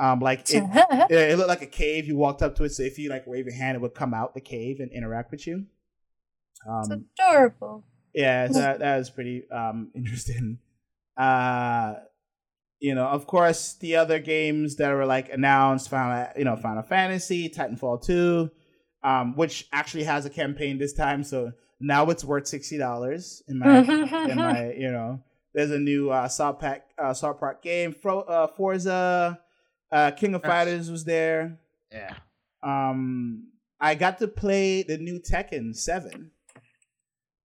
Um, 0.00 0.20
like 0.20 0.48
it, 0.50 0.62
it, 1.10 1.32
it 1.32 1.36
looked 1.36 1.48
like 1.50 1.62
a 1.62 1.66
cave. 1.66 2.06
You 2.06 2.16
walked 2.16 2.40
up 2.42 2.56
to 2.56 2.64
it, 2.64 2.70
so 2.70 2.82
if 2.82 2.98
you 2.98 3.10
like 3.10 3.26
wave 3.26 3.44
your 3.46 3.54
hand, 3.54 3.76
it 3.76 3.80
would 3.80 3.94
come 3.94 4.14
out 4.14 4.32
the 4.34 4.40
cave 4.40 4.80
and 4.80 4.90
interact 4.90 5.30
with 5.30 5.46
you. 5.46 5.66
it's 6.80 6.90
Um, 6.90 7.04
adorable. 7.18 7.84
yeah, 8.14 8.48
that 8.48 8.78
that 8.80 8.96
was 8.96 9.10
pretty 9.10 9.48
um 9.50 9.90
interesting. 9.94 10.58
Uh 11.16 11.94
you 12.80 12.96
know, 12.96 13.06
of 13.06 13.28
course, 13.28 13.74
the 13.74 13.94
other 13.94 14.18
games 14.18 14.74
that 14.76 14.92
were 14.92 15.06
like 15.06 15.32
announced, 15.32 15.88
Final, 15.88 16.26
you 16.36 16.42
know, 16.44 16.56
Final 16.56 16.82
Fantasy, 16.82 17.48
Titanfall 17.48 18.04
2, 18.04 18.50
um, 19.04 19.36
which 19.36 19.68
actually 19.72 20.02
has 20.02 20.26
a 20.26 20.30
campaign 20.30 20.78
this 20.78 20.92
time, 20.92 21.22
so 21.22 21.52
now 21.78 22.10
it's 22.10 22.24
worth 22.24 22.48
sixty 22.48 22.78
dollars 22.78 23.42
in 23.46 23.58
my 23.58 23.78
in 24.30 24.36
my 24.36 24.72
you 24.72 24.90
know. 24.90 25.22
There's 25.54 25.70
a 25.70 25.78
new 25.78 26.10
uh, 26.10 26.28
South 26.28 26.58
Pack 26.58 26.86
uh, 26.98 27.12
South 27.14 27.38
Park 27.38 27.62
game, 27.62 27.92
Fro, 27.92 28.20
uh, 28.20 28.46
Forza, 28.48 29.38
uh, 29.90 30.10
King 30.12 30.34
of 30.34 30.40
Yes. 30.44 30.50
Fighters 30.50 30.90
was 30.90 31.04
there. 31.04 31.58
yeah. 31.90 32.14
Um, 32.62 33.48
I 33.80 33.96
got 33.96 34.18
to 34.20 34.28
play 34.28 34.82
the 34.84 34.96
new 34.98 35.18
Tekken 35.18 35.74
Seven. 35.76 36.30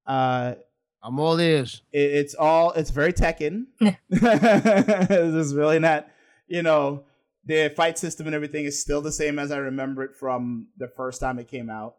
Uh, 0.06 0.56
I'm 1.04 1.20
all 1.20 1.40
ears. 1.40 1.82
it, 1.92 2.00
it's 2.00 2.36
all 2.36 2.72
it's 2.74 2.92
very 2.92 3.14
Tekken. 3.14 3.66
this 4.10 5.34
is 5.48 5.54
really 5.56 5.80
not, 5.80 6.08
you 6.48 6.62
know, 6.64 7.04
the 7.46 7.74
fight 7.76 7.98
system 7.98 8.26
and 8.28 8.36
everything 8.36 8.66
is 8.66 8.80
still 8.80 9.02
the 9.02 9.12
same 9.12 9.40
as 9.40 9.52
I 9.52 9.58
remember 9.58 10.04
it 10.04 10.16
from 10.16 10.68
the 10.78 10.88
first 10.88 11.20
time 11.20 11.40
it 11.40 11.48
came 11.48 11.70
out. 11.70 11.96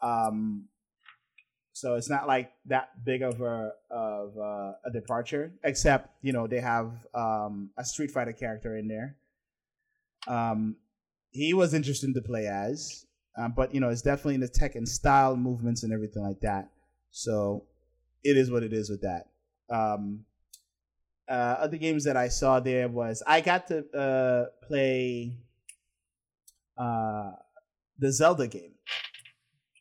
Um, 0.00 0.66
so 1.76 1.96
it's 1.96 2.08
not 2.08 2.26
like 2.26 2.52
that 2.64 3.04
big 3.04 3.20
of 3.20 3.42
a 3.42 3.70
of 3.90 4.34
a, 4.38 4.90
departure, 4.94 5.52
except 5.62 6.08
you 6.22 6.32
know 6.32 6.46
they 6.46 6.58
have 6.58 6.90
um, 7.14 7.68
a 7.76 7.84
Street 7.84 8.10
Fighter 8.10 8.32
character 8.32 8.78
in 8.78 8.88
there. 8.88 9.16
Um, 10.26 10.76
he 11.32 11.52
was 11.52 11.74
interesting 11.74 12.14
to 12.14 12.22
play 12.22 12.46
as, 12.46 13.04
um, 13.36 13.52
but 13.54 13.74
you 13.74 13.80
know 13.80 13.90
it's 13.90 14.00
definitely 14.00 14.36
in 14.36 14.40
the 14.40 14.48
Tekken 14.48 14.88
style 14.88 15.36
movements 15.36 15.82
and 15.82 15.92
everything 15.92 16.22
like 16.22 16.40
that. 16.40 16.70
So 17.10 17.64
it 18.24 18.38
is 18.38 18.50
what 18.50 18.62
it 18.62 18.72
is 18.72 18.88
with 18.88 19.02
that. 19.02 19.26
Um, 19.68 20.24
uh, 21.28 21.56
other 21.60 21.76
games 21.76 22.04
that 22.04 22.16
I 22.16 22.28
saw 22.28 22.58
there 22.58 22.88
was 22.88 23.22
I 23.26 23.42
got 23.42 23.66
to 23.66 23.84
uh, 23.94 24.66
play 24.66 25.36
uh, 26.78 27.32
the 27.98 28.10
Zelda 28.12 28.46
game, 28.46 28.72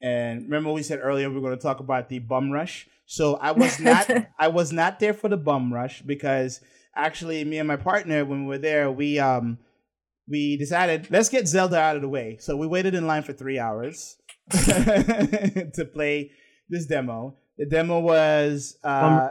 And 0.06 0.44
remember 0.44 0.72
we 0.72 0.84
said 0.84 1.00
earlier 1.02 1.32
we 1.32 1.38
are 1.38 1.42
going 1.42 1.58
to 1.58 1.62
talk 1.62 1.80
about 1.80 2.10
the 2.10 2.20
bum 2.20 2.52
rush. 2.52 2.88
So 3.08 3.38
I 3.38 3.52
was 3.52 3.80
not 3.90 4.08
I 4.38 4.50
was 4.50 4.72
not 4.72 5.00
there 5.00 5.16
for 5.16 5.30
the 5.30 5.38
bum 5.38 5.74
rush 5.74 6.04
because 6.04 6.62
actually 6.96 7.44
me 7.44 7.58
and 7.58 7.68
my 7.68 7.76
partner 7.76 8.24
when 8.24 8.44
we 8.44 8.50
were 8.50 8.60
there 8.60 8.92
we 8.92 9.18
um 9.18 9.58
we 10.30 10.58
decided 10.58 11.10
let's 11.10 11.30
get 11.30 11.48
Zelda 11.48 11.80
out 11.80 11.96
of 11.96 12.04
the 12.04 12.10
way. 12.10 12.38
So 12.40 12.56
we 12.56 12.68
waited 12.68 12.94
in 12.94 13.08
line 13.08 13.24
for 13.24 13.34
3 13.34 13.58
hours 13.58 14.18
to 14.52 15.90
play 15.92 16.32
this 16.70 16.86
demo. 16.86 17.38
The 17.58 17.66
demo 17.66 18.00
was 18.00 18.78
uh 18.84 19.30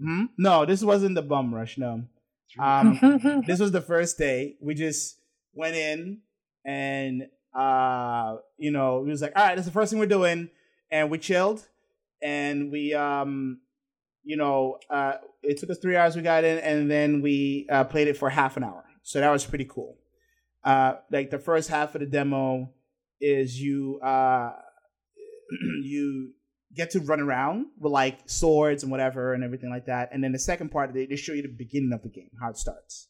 hmm? 0.00 0.24
no, 0.38 0.64
this 0.64 0.82
wasn't 0.82 1.16
the 1.16 1.22
bum 1.22 1.54
rush, 1.54 1.76
no. 1.76 2.04
Um 2.58 3.42
this 3.46 3.60
was 3.60 3.72
the 3.72 3.82
first 3.82 4.16
day. 4.16 4.56
We 4.62 4.74
just 4.74 5.20
went 5.52 5.76
in 5.76 6.20
and 6.64 7.28
uh 7.54 8.36
you 8.56 8.70
know, 8.70 9.00
we 9.00 9.10
was 9.10 9.22
like, 9.22 9.32
all 9.36 9.44
right, 9.44 9.54
that's 9.54 9.66
the 9.66 9.72
first 9.72 9.90
thing 9.90 9.98
we're 9.98 10.06
doing. 10.06 10.50
And 10.90 11.10
we 11.10 11.18
chilled 11.18 11.66
and 12.22 12.70
we 12.72 12.94
um 12.94 13.60
you 14.24 14.36
know 14.36 14.78
uh 14.90 15.14
it 15.42 15.58
took 15.58 15.70
us 15.70 15.78
three 15.78 15.96
hours 15.96 16.16
we 16.16 16.22
got 16.22 16.44
in 16.44 16.58
and 16.58 16.90
then 16.90 17.22
we 17.22 17.66
uh, 17.70 17.84
played 17.84 18.08
it 18.08 18.16
for 18.16 18.30
half 18.30 18.56
an 18.56 18.64
hour. 18.64 18.84
So 19.02 19.20
that 19.20 19.30
was 19.30 19.44
pretty 19.44 19.66
cool. 19.66 19.96
Uh 20.64 20.94
like 21.10 21.30
the 21.30 21.38
first 21.38 21.68
half 21.68 21.94
of 21.94 22.00
the 22.00 22.06
demo 22.06 22.70
is 23.20 23.60
you 23.60 24.00
uh 24.00 24.52
you 25.82 26.32
get 26.74 26.90
to 26.90 27.00
run 27.00 27.20
around 27.20 27.66
with 27.78 27.92
like 27.92 28.18
swords 28.26 28.82
and 28.82 28.92
whatever 28.92 29.32
and 29.32 29.42
everything 29.42 29.70
like 29.70 29.86
that. 29.86 30.10
And 30.12 30.22
then 30.22 30.32
the 30.32 30.38
second 30.38 30.70
part 30.70 30.92
they, 30.92 31.06
they 31.06 31.16
show 31.16 31.32
you 31.32 31.42
the 31.42 31.48
beginning 31.48 31.92
of 31.92 32.02
the 32.02 32.08
game 32.10 32.30
how 32.40 32.50
it 32.50 32.56
starts. 32.56 33.08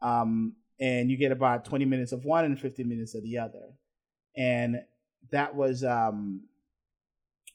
Um 0.00 0.54
and 0.80 1.10
you 1.10 1.16
get 1.16 1.32
about 1.32 1.64
20 1.64 1.84
minutes 1.84 2.12
of 2.12 2.24
one 2.24 2.44
and 2.44 2.58
15 2.58 2.88
minutes 2.88 3.14
of 3.14 3.22
the 3.22 3.38
other 3.38 3.74
and 4.36 4.82
that 5.30 5.54
was 5.54 5.84
um 5.84 6.42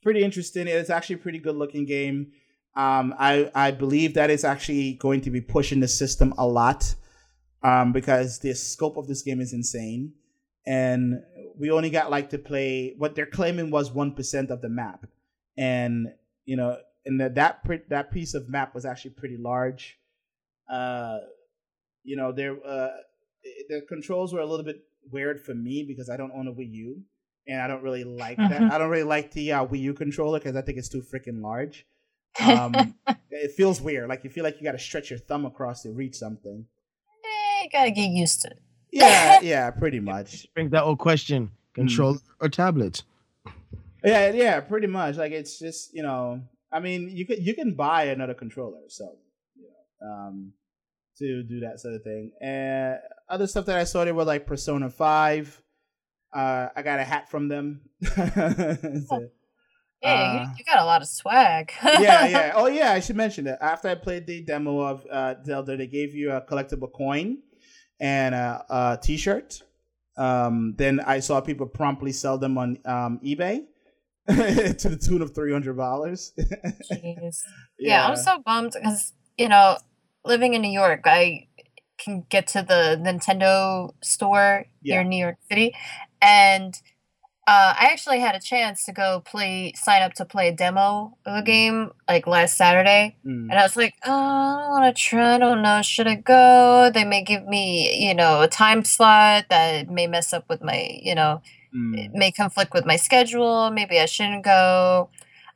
pretty 0.04 0.22
interesting. 0.22 0.68
It's 0.68 0.90
actually 0.90 1.16
a 1.16 1.20
pretty 1.20 1.40
good 1.40 1.56
looking 1.56 1.86
game. 1.86 2.34
Um, 2.76 3.16
I 3.18 3.50
I 3.56 3.72
believe 3.72 4.14
that 4.14 4.30
is 4.30 4.44
actually 4.44 4.94
going 4.94 5.22
to 5.22 5.32
be 5.32 5.42
pushing 5.42 5.80
the 5.80 5.88
system 5.88 6.34
a 6.38 6.46
lot 6.46 6.94
um, 7.64 7.94
because 7.94 8.40
the 8.40 8.54
scope 8.54 8.98
of 8.98 9.08
this 9.08 9.22
game 9.22 9.40
is 9.40 9.54
insane, 9.54 10.14
and 10.68 11.24
we 11.58 11.72
only 11.72 11.90
got 11.90 12.12
like 12.12 12.30
to 12.32 12.38
play 12.38 12.94
what 12.98 13.16
they're 13.16 13.26
claiming 13.26 13.72
was 13.72 13.92
one 13.92 14.14
percent 14.14 14.52
of 14.52 14.62
the 14.62 14.70
map, 14.70 15.06
and 15.58 16.08
you 16.46 16.58
know, 16.58 16.78
and 17.06 17.22
that 17.22 17.36
that 17.36 17.64
that 17.90 18.12
piece 18.12 18.34
of 18.34 18.50
map 18.50 18.76
was 18.76 18.86
actually 18.86 19.12
pretty 19.12 19.38
large. 19.38 19.98
Uh, 20.70 21.20
you 22.04 22.18
know, 22.18 22.32
there 22.32 22.58
uh, 22.66 22.90
the 23.70 23.82
controls 23.88 24.34
were 24.34 24.40
a 24.40 24.46
little 24.46 24.66
bit 24.66 24.84
weird 25.12 25.42
for 25.42 25.54
me 25.54 25.84
because 25.84 26.10
I 26.10 26.18
don't 26.18 26.32
own 26.34 26.48
a 26.48 26.54
Wii 26.54 26.72
U 26.72 27.04
and 27.48 27.62
I 27.62 27.68
don't 27.68 27.84
really 27.84 28.04
like 28.04 28.38
that. 28.38 28.62
I 28.62 28.78
don't 28.78 28.90
really 28.90 29.04
like 29.04 29.32
the 29.32 29.52
uh, 29.52 29.66
Wii 29.66 29.82
U 29.82 29.94
controller 29.94 30.40
because 30.40 30.56
I 30.56 30.62
think 30.62 30.78
it's 30.78 30.90
too 30.90 31.02
freaking 31.02 31.42
large. 31.42 31.86
Um, 32.42 32.96
it 33.30 33.52
feels 33.52 33.80
weird. 33.80 34.10
Like 34.10 34.24
you 34.24 34.30
feel 34.32 34.44
like 34.44 34.58
you 34.58 34.64
got 34.64 34.72
to 34.72 34.80
stretch 34.80 35.12
your 35.12 35.20
thumb 35.20 35.46
across 35.46 35.84
to 35.84 35.92
reach 35.92 36.16
something. 36.16 36.66
Eh, 37.24 37.64
you 37.64 37.70
gotta 37.70 37.92
get 37.92 38.10
used 38.10 38.42
to 38.42 38.48
it. 38.50 38.60
Yeah, 38.92 39.40
yeah, 39.44 39.70
pretty 39.70 40.00
much. 40.00 40.48
Bring 40.56 40.70
that 40.70 40.82
old 40.82 40.98
question: 40.98 41.52
controller 41.76 42.18
mm. 42.18 42.22
or 42.42 42.50
tablet? 42.50 43.04
Yeah, 44.04 44.32
yeah, 44.32 44.62
pretty 44.62 44.88
much. 44.88 45.18
Like 45.18 45.32
it's 45.32 45.60
just 45.60 45.94
you 45.94 46.02
know, 46.02 46.42
I 46.72 46.80
mean, 46.80 47.10
you 47.12 47.28
can 47.28 47.40
you 47.40 47.54
can 47.54 47.76
buy 47.76 48.06
another 48.06 48.34
controller, 48.34 48.82
so 48.88 49.16
you 49.56 49.68
know, 50.02 50.08
um, 50.08 50.54
to 51.20 51.44
do 51.44 51.60
that 51.60 51.80
sort 51.80 51.94
of 51.94 52.02
thing. 52.02 52.32
And 52.42 52.98
other 53.30 53.48
stuff 53.48 53.66
that 53.66 53.78
I 53.78 53.84
saw 53.84 54.06
there 54.06 54.14
were 54.14 54.26
like 54.26 54.46
Persona 54.46 54.90
Five. 54.90 55.62
Uh, 56.34 56.70
I 56.76 56.82
got 56.82 57.00
a 57.00 57.04
hat 57.04 57.30
from 57.30 57.48
them. 57.48 57.82
so, 58.04 59.30
yeah, 60.02 60.14
uh, 60.14 60.34
you, 60.34 60.56
you, 60.58 60.66
got 60.66 60.80
a 60.80 60.86
lot 60.86 61.02
of 61.02 61.08
swag. 61.08 61.72
yeah, 61.84 62.00
yeah. 62.28 62.52
Oh, 62.56 62.68
yeah. 62.68 62.92
I 62.92 63.00
should 63.00 63.16
mention 63.16 63.46
that 63.46 63.60
after 63.62 63.88
I 63.88 63.96
played 63.96 64.26
the 64.26 64.42
demo 64.42 64.80
of 64.80 65.06
uh, 65.12 65.36
Zelda, 65.46 65.78
they 65.78 65.88
gave 65.88 66.16
you 66.16 66.32
a 66.32 66.42
collectible 66.42 66.92
coin 66.92 67.38
and 68.00 68.34
a 68.36 68.66
a 68.70 69.00
T-shirt. 69.02 69.62
Um, 70.18 70.76
then 70.78 71.00
I 71.00 71.20
saw 71.20 71.42
people 71.42 71.68
promptly 71.68 72.12
sell 72.12 72.38
them 72.38 72.58
on 72.58 72.78
um, 72.86 73.20
eBay 73.24 73.66
to 74.28 74.90
the 74.90 74.98
tune 74.98 75.22
of 75.22 75.34
three 75.34 75.52
hundred 75.52 75.78
dollars. 75.78 76.34
Yeah. 76.38 77.30
yeah, 77.80 78.08
I'm 78.08 78.16
so 78.16 78.40
bummed 78.46 78.74
because 78.74 79.14
you 79.38 79.50
know, 79.50 79.78
living 80.26 80.54
in 80.54 80.62
New 80.62 80.72
York, 80.72 81.02
I 81.06 81.48
can 81.98 82.26
get 82.30 82.48
to 82.48 82.62
the 82.62 83.00
Nintendo 83.02 83.94
store 84.02 84.66
yeah. 84.82 84.96
here 84.96 85.02
in 85.02 85.10
New 85.10 85.24
York 85.24 85.38
City, 85.50 85.76
and 86.22 86.80
uh, 87.46 87.76
I 87.78 87.90
actually 87.92 88.20
had 88.20 88.36
a 88.36 88.40
chance 88.40 88.86
to 88.86 88.94
go 88.94 89.22
play, 89.26 89.74
sign 89.76 90.02
up 90.02 90.14
to 90.14 90.24
play 90.24 90.48
a 90.48 90.54
demo 90.54 91.18
of 91.26 91.36
a 91.36 91.42
mm. 91.42 91.46
game 91.46 91.92
like 92.08 92.26
last 92.26 92.56
Saturday, 92.56 93.18
mm. 93.26 93.50
and 93.50 93.54
I 93.54 93.64
was 93.64 93.76
like, 93.76 93.96
oh, 94.06 94.12
I 94.12 94.62
don't 94.62 94.72
want 94.72 94.96
to 94.96 95.02
try. 95.02 95.36
I 95.36 95.38
don't 95.40 95.62
know. 95.62 95.82
Should 95.82 96.08
I 96.08 96.16
go? 96.16 96.90
They 96.94 97.04
may 97.04 97.22
give 97.22 97.46
me, 97.46 98.08
you 98.08 98.14
know, 98.14 98.42
a 98.42 98.48
time 98.48 98.86
slot 98.86 99.46
that 99.50 99.90
may 99.90 100.08
mess 100.08 100.32
up 100.32 100.46
with 100.48 100.64
my, 100.64 101.00
you 101.02 101.16
know, 101.16 101.42
mm. 101.76 102.14
may 102.14 102.32
conflict 102.32 102.74
with 102.74 102.86
my 102.86 102.96
schedule. 102.96 103.72
Maybe 103.72 104.00
I 104.00 104.06
shouldn't 104.06 104.46
go. 104.46 105.10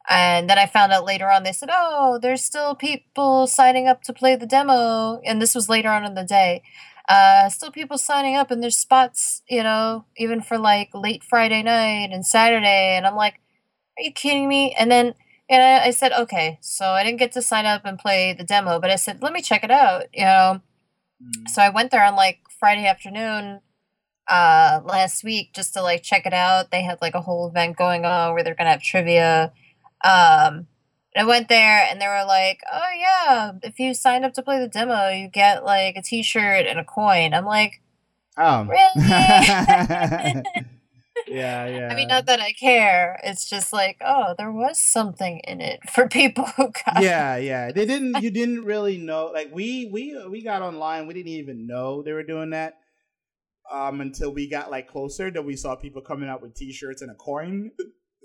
And 0.09 0.49
then 0.49 0.57
I 0.57 0.65
found 0.67 0.91
out 0.93 1.05
later 1.05 1.29
on, 1.29 1.43
they 1.43 1.51
said, 1.51 1.69
oh, 1.71 2.17
there's 2.21 2.43
still 2.43 2.75
people 2.75 3.45
signing 3.45 3.87
up 3.87 4.03
to 4.03 4.13
play 4.13 4.35
the 4.35 4.45
demo. 4.45 5.19
And 5.25 5.41
this 5.41 5.53
was 5.53 5.67
later 5.67 5.89
on 5.89 6.05
in 6.05 6.15
the 6.15 6.23
day. 6.23 6.63
Uh, 7.09 7.49
still 7.49 7.71
people 7.71 7.97
signing 7.97 8.35
up, 8.35 8.51
and 8.51 8.61
there's 8.61 8.77
spots, 8.77 9.41
you 9.49 9.63
know, 9.63 10.05
even 10.17 10.41
for 10.41 10.57
like 10.57 10.89
late 10.93 11.23
Friday 11.23 11.63
night 11.63 12.09
and 12.11 12.25
Saturday. 12.25 12.95
And 12.97 13.07
I'm 13.07 13.15
like, 13.15 13.35
are 13.97 14.03
you 14.03 14.11
kidding 14.11 14.47
me? 14.47 14.73
And 14.77 14.91
then 14.91 15.13
and 15.49 15.63
I, 15.63 15.87
I 15.87 15.91
said, 15.91 16.11
okay. 16.11 16.59
So 16.61 16.85
I 16.85 17.03
didn't 17.03 17.19
get 17.19 17.31
to 17.33 17.41
sign 17.41 17.65
up 17.65 17.83
and 17.85 17.97
play 17.97 18.33
the 18.33 18.43
demo, 18.43 18.79
but 18.79 18.91
I 18.91 18.97
said, 18.97 19.21
let 19.21 19.31
me 19.33 19.41
check 19.41 19.63
it 19.63 19.71
out, 19.71 20.05
you 20.13 20.25
know. 20.25 20.61
Mm. 21.23 21.47
So 21.47 21.61
I 21.61 21.69
went 21.69 21.91
there 21.91 22.03
on 22.03 22.15
like 22.15 22.39
Friday 22.59 22.85
afternoon 22.85 23.61
uh 24.29 24.81
last 24.83 25.23
week 25.23 25.53
just 25.53 25.73
to 25.73 25.81
like 25.81 26.03
check 26.03 26.25
it 26.25 26.33
out. 26.33 26.69
They 26.71 26.81
had 26.81 27.01
like 27.01 27.15
a 27.15 27.21
whole 27.21 27.47
event 27.47 27.77
going 27.77 28.03
on 28.03 28.33
where 28.33 28.43
they're 28.43 28.55
gonna 28.55 28.71
have 28.71 28.83
trivia 28.83 29.53
um, 30.03 30.67
I 31.15 31.23
went 31.25 31.49
there 31.49 31.87
and 31.89 31.99
they 31.99 32.07
were 32.07 32.25
like, 32.25 32.61
"Oh 32.71 32.89
yeah, 32.99 33.51
if 33.63 33.79
you 33.79 33.93
signed 33.93 34.25
up 34.25 34.33
to 34.33 34.43
play 34.43 34.59
the 34.59 34.67
demo, 34.67 35.09
you 35.09 35.27
get 35.27 35.63
like 35.63 35.95
a 35.95 36.01
T-shirt 36.01 36.67
and 36.67 36.79
a 36.79 36.83
coin." 36.83 37.33
I'm 37.33 37.45
like, 37.45 37.81
"Oh, 38.37 38.63
really?" 38.65 38.89
yeah, 38.95 40.41
yeah. 41.27 41.89
I 41.91 41.95
mean, 41.95 42.07
not 42.07 42.25
that 42.27 42.39
I 42.39 42.53
care. 42.53 43.19
It's 43.23 43.49
just 43.49 43.73
like, 43.73 43.97
oh, 44.05 44.35
there 44.37 44.51
was 44.51 44.79
something 44.79 45.39
in 45.39 45.61
it 45.61 45.89
for 45.89 46.07
people 46.07 46.45
who 46.55 46.71
got. 46.85 47.01
Yeah, 47.01 47.37
yeah. 47.37 47.71
They 47.71 47.85
didn't. 47.85 48.21
You 48.21 48.31
didn't 48.31 48.63
really 48.63 48.97
know. 48.97 49.31
Like 49.33 49.49
we, 49.51 49.89
we, 49.91 50.17
we 50.29 50.43
got 50.43 50.61
online. 50.61 51.07
We 51.07 51.13
didn't 51.13 51.29
even 51.29 51.67
know 51.67 52.01
they 52.01 52.13
were 52.13 52.23
doing 52.23 52.51
that 52.51 52.75
um, 53.71 54.01
until 54.01 54.31
we 54.31 54.47
got 54.47 54.71
like 54.71 54.87
closer. 54.87 55.31
That 55.31 55.45
we 55.45 55.55
saw 55.55 55.75
people 55.75 56.01
coming 56.01 56.29
out 56.29 56.41
with 56.41 56.55
T-shirts 56.55 57.01
and 57.01 57.11
a 57.11 57.15
coin 57.15 57.71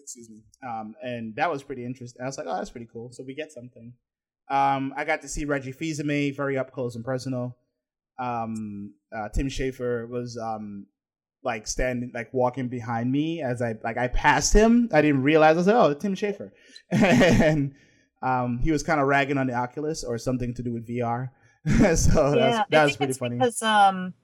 excuse 0.03 0.29
me. 0.29 0.43
Um, 0.67 0.95
and 1.03 1.35
that 1.37 1.51
was 1.51 1.63
pretty 1.63 1.85
interesting. 1.85 2.23
I 2.23 2.27
was 2.27 2.39
like, 2.39 2.47
oh, 2.49 2.57
that's 2.57 2.71
pretty 2.71 2.89
cool. 2.93 3.11
So 3.13 3.23
we 3.25 3.35
get 3.35 3.53
something. 3.53 3.93
Um, 4.51 4.93
I 4.97 5.05
got 5.05 5.23
to 5.23 5.29
see 5.29 5.45
Reggie 5.45 5.73
Fils-Aimé 5.73 6.37
very 6.37 6.59
up 6.59 6.73
close 6.73 6.95
and 6.97 7.05
personal. 7.05 7.57
Um, 8.19 8.95
uh, 9.15 9.29
Tim 9.31 9.49
Schafer 9.49 10.09
was 10.09 10.37
um, 10.37 10.87
like 11.43 11.67
standing, 11.67 12.11
like 12.15 12.33
walking 12.33 12.69
behind 12.69 13.11
me 13.11 13.43
as 13.43 13.63
I 13.63 13.75
like 13.83 13.97
I 13.97 14.09
passed 14.09 14.53
him. 14.53 14.89
I 14.93 15.01
didn't 15.01 15.23
realize 15.23 15.55
I 15.55 15.59
was 15.59 15.67
like, 15.67 15.77
oh, 15.77 15.95
Tim 15.95 16.15
Schafer, 16.15 16.51
and 16.91 17.75
um, 18.23 18.59
he 18.59 18.71
was 18.71 18.83
kind 18.83 19.01
of 19.01 19.07
ragging 19.07 19.39
on 19.39 19.47
the 19.47 19.55
Oculus 19.55 20.05
or 20.05 20.19
something 20.19 20.55
to 20.55 20.63
do 20.63 20.73
with 20.73 20.87
VR. 20.87 21.31
so 21.97 22.35
yeah, 22.37 22.65
that 22.71 22.85
was 22.85 22.97
pretty 22.97 23.15
funny. 23.15 23.39
Because 23.39 23.63
um, 23.63 24.15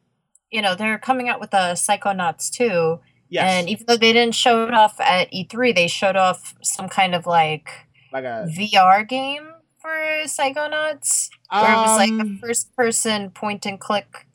you 0.51 0.63
know, 0.63 0.75
they're 0.75 0.99
coming 0.99 1.29
out 1.29 1.41
with 1.41 1.51
the 1.51 1.75
Psychonauts 1.75 2.51
too 2.51 3.01
Yes. 3.31 3.45
And 3.45 3.69
even 3.69 3.85
though 3.87 3.97
they 3.97 4.13
didn't 4.13 4.35
show 4.35 4.67
it 4.67 4.75
off 4.75 4.99
at 5.01 5.31
E3, 5.33 5.75
they 5.75 5.89
showed 5.89 6.17
off 6.17 6.55
some 6.63 6.89
kind 6.89 7.15
of 7.15 7.27
like, 7.27 7.69
like 8.13 8.25
a 8.25 8.47
VR 8.51 9.07
game 9.07 9.49
for 9.81 9.91
Psychonauts, 10.25 11.29
um, 11.51 11.63
where 11.63 11.73
it 11.73 11.77
was 11.77 11.99
like 11.99 12.11
a 12.11 12.21
um, 12.21 12.39
first 12.41 12.75
person 12.75 13.31
point 13.31 13.67
and 13.67 13.79
click 13.79 14.27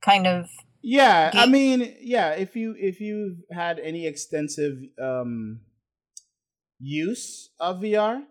kind 0.00 0.26
of. 0.26 0.48
Yeah, 0.82 1.32
game. 1.32 1.40
I 1.40 1.46
mean, 1.46 1.96
yeah. 2.00 2.30
If 2.30 2.54
you 2.54 2.74
if 2.78 3.00
you've 3.00 3.38
had 3.50 3.80
any 3.80 4.06
extensive 4.06 4.78
um, 5.02 5.60
use 6.78 7.50
of 7.58 7.80
VR, 7.80 8.22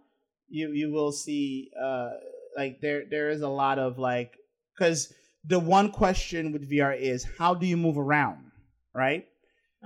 you 0.48 0.72
you 0.72 0.92
will 0.92 1.12
see 1.12 1.70
uh, 1.80 2.12
like 2.56 2.80
there 2.82 3.04
there 3.10 3.30
is 3.30 3.42
a 3.42 3.50
lot 3.50 3.80
of 3.80 4.00
like 4.00 4.38
because 4.74 5.14
the 5.46 5.60
one 5.60 5.92
question 5.92 6.52
with 6.52 6.70
VR 6.70 6.98
is 6.98 7.26
how 7.38 7.54
do 7.54 7.68
you 7.68 7.78
move 7.78 7.98
around, 7.98 8.52
right? 8.94 9.26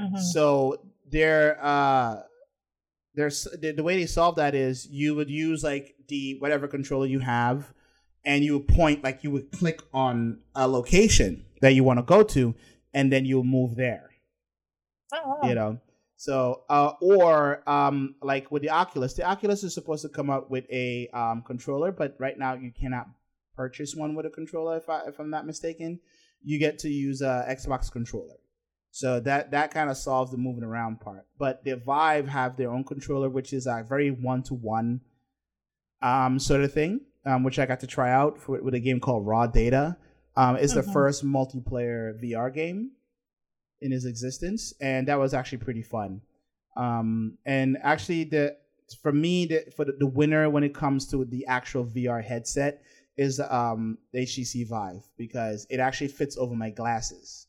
Mm-hmm. 0.01 0.17
So 0.33 0.81
they're 1.09 1.57
uh 1.61 2.21
there's 3.13 3.47
the, 3.59 3.73
the 3.73 3.83
way 3.83 3.97
they 3.97 4.05
solve 4.05 4.35
that 4.37 4.55
is 4.55 4.87
you 4.89 5.15
would 5.15 5.29
use 5.29 5.63
like 5.63 5.95
the 6.07 6.37
whatever 6.39 6.67
controller 6.67 7.05
you 7.05 7.19
have 7.19 7.73
and 8.23 8.43
you 8.43 8.57
would 8.57 8.67
point 8.67 9.03
like 9.03 9.23
you 9.23 9.31
would 9.31 9.51
click 9.51 9.81
on 9.93 10.39
a 10.55 10.67
location 10.67 11.45
that 11.61 11.73
you 11.73 11.83
want 11.83 11.99
to 11.99 12.03
go 12.03 12.23
to 12.23 12.55
and 12.93 13.11
then 13.11 13.25
you'll 13.25 13.43
move 13.43 13.75
there. 13.75 14.09
Oh, 15.13 15.37
wow. 15.41 15.49
You 15.49 15.55
know. 15.55 15.79
So, 16.15 16.63
uh, 16.69 16.93
or 17.01 17.67
um, 17.67 18.15
like 18.21 18.51
with 18.51 18.61
the 18.61 18.69
Oculus, 18.69 19.15
the 19.15 19.23
Oculus 19.23 19.63
is 19.63 19.73
supposed 19.73 20.03
to 20.03 20.09
come 20.09 20.29
out 20.29 20.51
with 20.51 20.65
a 20.71 21.09
um, 21.13 21.41
controller, 21.41 21.91
but 21.91 22.15
right 22.19 22.37
now 22.37 22.53
you 22.53 22.71
cannot 22.71 23.07
purchase 23.55 23.95
one 23.95 24.13
with 24.13 24.27
a 24.27 24.29
controller. 24.29 24.77
If 24.77 24.87
I 24.87 25.01
if 25.07 25.19
I'm 25.19 25.31
not 25.31 25.47
mistaken, 25.47 25.99
you 26.43 26.59
get 26.59 26.77
to 26.79 26.89
use 26.89 27.21
a 27.21 27.45
Xbox 27.49 27.91
controller. 27.91 28.35
So 28.91 29.19
that 29.21 29.51
that 29.51 29.71
kind 29.73 29.89
of 29.89 29.97
solves 29.97 30.31
the 30.31 30.37
moving 30.37 30.63
around 30.63 30.99
part. 30.99 31.25
But 31.37 31.63
the 31.63 31.77
Vive 31.77 32.27
have 32.27 32.57
their 32.57 32.69
own 32.71 32.83
controller, 32.83 33.29
which 33.29 33.53
is 33.53 33.65
a 33.65 33.85
very 33.87 34.11
one 34.11 34.43
to 34.43 34.53
one 34.53 35.01
um 36.01 36.39
sort 36.39 36.61
of 36.61 36.73
thing, 36.73 37.01
um, 37.25 37.43
which 37.43 37.59
I 37.59 37.65
got 37.65 37.79
to 37.81 37.87
try 37.87 38.11
out 38.11 38.37
for, 38.39 38.61
with 38.61 38.73
a 38.73 38.79
game 38.79 38.99
called 38.99 39.25
Raw 39.25 39.47
Data. 39.47 39.97
Um, 40.35 40.55
it's 40.55 40.73
Mhm. 40.73 40.83
the 40.85 40.91
first 40.91 41.25
multiplayer 41.25 42.19
VR 42.21 42.49
game 42.53 42.91
in 43.81 43.91
its 43.93 44.05
existence, 44.05 44.73
and 44.81 45.07
that 45.07 45.19
was 45.19 45.33
actually 45.33 45.59
pretty 45.59 45.81
fun. 45.83 46.21
Um, 46.75 47.37
and 47.45 47.77
actually, 47.81 48.23
the 48.25 48.57
for 49.01 49.11
me, 49.13 49.45
the, 49.45 49.71
for 49.75 49.85
the, 49.85 49.93
the 49.93 50.07
winner 50.07 50.49
when 50.49 50.63
it 50.63 50.73
comes 50.73 51.07
to 51.07 51.23
the 51.23 51.45
actual 51.45 51.85
VR 51.85 52.21
headset 52.21 52.81
is 53.17 53.39
um 53.39 53.97
the 54.11 54.19
HTC 54.19 54.67
Vive 54.67 55.03
because 55.17 55.65
it 55.69 55.79
actually 55.79 56.07
fits 56.09 56.37
over 56.37 56.55
my 56.55 56.69
glasses, 56.69 57.47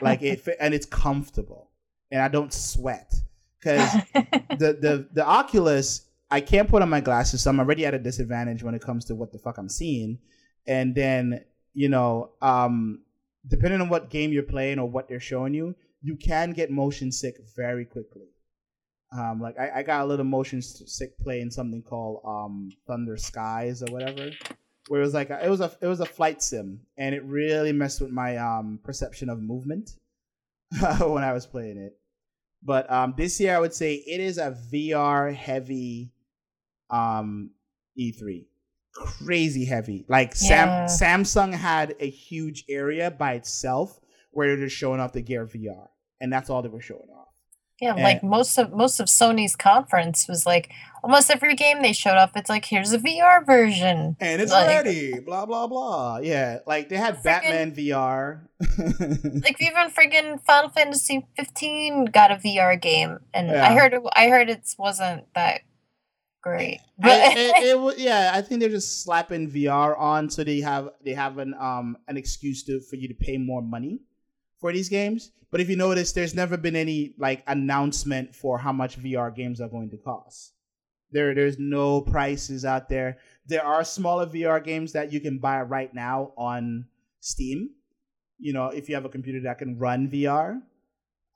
like 0.00 0.22
it 0.22 0.40
fit, 0.40 0.56
and 0.60 0.74
it's 0.74 0.86
comfortable, 0.86 1.70
and 2.10 2.20
I 2.22 2.28
don't 2.28 2.52
sweat 2.52 3.12
because 3.58 3.92
the 4.14 4.78
the 4.80 5.08
the 5.12 5.24
Oculus 5.24 6.06
I 6.30 6.40
can't 6.40 6.68
put 6.68 6.82
on 6.82 6.88
my 6.88 7.00
glasses, 7.00 7.42
so 7.42 7.50
I'm 7.50 7.60
already 7.60 7.84
at 7.86 7.94
a 7.94 7.98
disadvantage 7.98 8.62
when 8.62 8.74
it 8.74 8.82
comes 8.82 9.04
to 9.06 9.14
what 9.14 9.32
the 9.32 9.38
fuck 9.38 9.58
I'm 9.58 9.68
seeing. 9.68 10.18
And 10.66 10.94
then 10.94 11.44
you 11.74 11.88
know, 11.88 12.30
um, 12.42 13.02
depending 13.46 13.80
on 13.80 13.88
what 13.88 14.10
game 14.10 14.32
you're 14.32 14.42
playing 14.42 14.78
or 14.78 14.88
what 14.88 15.08
they're 15.08 15.20
showing 15.20 15.54
you, 15.54 15.74
you 16.02 16.16
can 16.16 16.52
get 16.52 16.70
motion 16.70 17.12
sick 17.12 17.36
very 17.56 17.84
quickly. 17.84 18.28
Um, 19.12 19.40
like 19.40 19.58
I, 19.58 19.80
I 19.80 19.82
got 19.82 20.02
a 20.02 20.06
little 20.06 20.24
motion 20.24 20.62
sick 20.62 21.18
playing 21.18 21.50
something 21.50 21.82
called 21.82 22.22
um, 22.24 22.70
Thunder 22.86 23.16
Skies 23.16 23.82
or 23.82 23.92
whatever, 23.92 24.30
where 24.88 25.00
it 25.00 25.04
was 25.04 25.14
like 25.14 25.30
a, 25.30 25.44
it 25.44 25.48
was 25.48 25.60
a 25.60 25.70
it 25.80 25.86
was 25.86 26.00
a 26.00 26.06
flight 26.06 26.42
sim, 26.42 26.80
and 26.96 27.14
it 27.14 27.22
really 27.24 27.72
messed 27.72 28.00
with 28.00 28.10
my 28.10 28.36
um, 28.36 28.80
perception 28.82 29.28
of 29.28 29.40
movement 29.40 29.90
when 31.00 31.24
I 31.24 31.32
was 31.32 31.46
playing 31.46 31.78
it. 31.78 31.96
But 32.62 32.90
um, 32.90 33.14
this 33.16 33.40
year, 33.40 33.56
I 33.56 33.60
would 33.60 33.74
say 33.74 33.94
it 33.94 34.20
is 34.20 34.38
a 34.38 34.56
VR 34.72 35.34
heavy 35.34 36.12
um, 36.90 37.50
E3. 37.98 38.46
Crazy 38.92 39.64
heavy. 39.64 40.04
Like 40.08 40.34
Yeah. 40.40 40.86
Sam, 40.86 41.22
Samsung 41.24 41.54
had 41.54 41.94
a 42.00 42.10
huge 42.10 42.64
area 42.68 43.10
by 43.10 43.34
itself 43.34 43.98
where 44.32 44.48
they're 44.48 44.66
just 44.66 44.76
showing 44.76 45.00
off 45.00 45.12
the 45.12 45.22
Gear 45.22 45.46
VR, 45.46 45.88
and 46.20 46.32
that's 46.32 46.50
all 46.50 46.62
they 46.62 46.68
were 46.68 46.80
showing 46.80 47.08
off. 47.16 47.19
Yeah, 47.80 47.94
And- 47.94 48.02
like 48.02 48.22
most 48.22 48.58
of 48.58 48.72
most 48.72 49.00
of 49.00 49.06
Sony's 49.06 49.56
conference 49.56 50.28
was 50.28 50.44
like 50.46 50.70
almost 51.02 51.30
every 51.30 51.54
game 51.54 51.80
they 51.82 51.92
showed 51.94 52.16
up. 52.18 52.32
It's 52.36 52.50
like 52.50 52.64
here's 52.66 52.92
a 52.92 52.98
VR 52.98 53.44
version. 53.44 54.16
And 54.20 54.42
it's 54.42 54.52
Like- 54.52 54.68
ready. 54.68 55.18
Blah 55.20 55.46
blah 55.46 55.66
blah. 55.66 56.18
Yeah, 56.18 56.58
like 56.66 56.88
they 56.90 56.96
had 56.96 57.16
Friggin- 57.16 57.24
Batman 57.24 57.72
VR. 57.74 58.40
Like 59.44 59.60
even 59.60 59.90
friggin' 59.90 60.40
Final 60.44 60.70
Fantasy 60.70 61.26
15 61.36 62.06
got 62.06 62.30
a 62.30 62.36
VR 62.36 62.80
game, 62.80 63.18
and 63.32 63.48
Yeah. 63.48 63.66
I 63.66 63.74
heard 63.74 63.94
it, 63.94 64.02
I 64.14 64.28
heard 64.28 64.50
it 64.50 64.62
wasn't 64.78 65.24
that 65.34 65.62
great. 66.42 66.80
But 66.98 67.36
it, 67.36 67.38
it, 67.38 67.76
it 67.76 67.98
yeah, 67.98 68.32
I 68.34 68.42
think 68.42 68.60
they're 68.60 68.68
just 68.68 69.02
slapping 69.02 69.50
VR 69.50 69.98
on 69.98 70.28
so 70.30 70.44
they 70.44 70.60
have 70.60 70.90
they 71.04 71.14
have 71.14 71.38
an 71.38 71.54
um 71.58 71.96
an 72.08 72.16
excuse 72.18 72.62
to 72.64 72.80
for 72.80 72.96
you 72.96 73.08
to 73.08 73.14
pay 73.14 73.38
more 73.38 73.62
money 73.62 74.00
for 74.60 74.72
these 74.72 74.88
games. 74.88 75.32
But 75.50 75.60
if 75.60 75.68
you 75.68 75.76
notice, 75.76 76.12
there's 76.12 76.34
never 76.34 76.56
been 76.56 76.76
any 76.76 77.14
like 77.18 77.42
announcement 77.46 78.34
for 78.34 78.58
how 78.58 78.72
much 78.72 79.00
VR 79.00 79.34
games 79.34 79.60
are 79.60 79.68
going 79.68 79.90
to 79.90 79.96
cost. 79.96 80.52
There, 81.12 81.34
there's 81.34 81.58
no 81.58 82.00
prices 82.02 82.64
out 82.64 82.88
there. 82.88 83.18
There 83.46 83.64
are 83.64 83.82
smaller 83.82 84.26
VR 84.26 84.62
games 84.62 84.92
that 84.92 85.12
you 85.12 85.20
can 85.20 85.38
buy 85.38 85.62
right 85.62 85.92
now 85.92 86.32
on 86.36 86.86
Steam. 87.18 87.70
You 88.38 88.52
know, 88.52 88.68
if 88.68 88.88
you 88.88 88.94
have 88.94 89.04
a 89.04 89.08
computer 89.08 89.40
that 89.42 89.58
can 89.58 89.76
run 89.76 90.08
VR. 90.08 90.60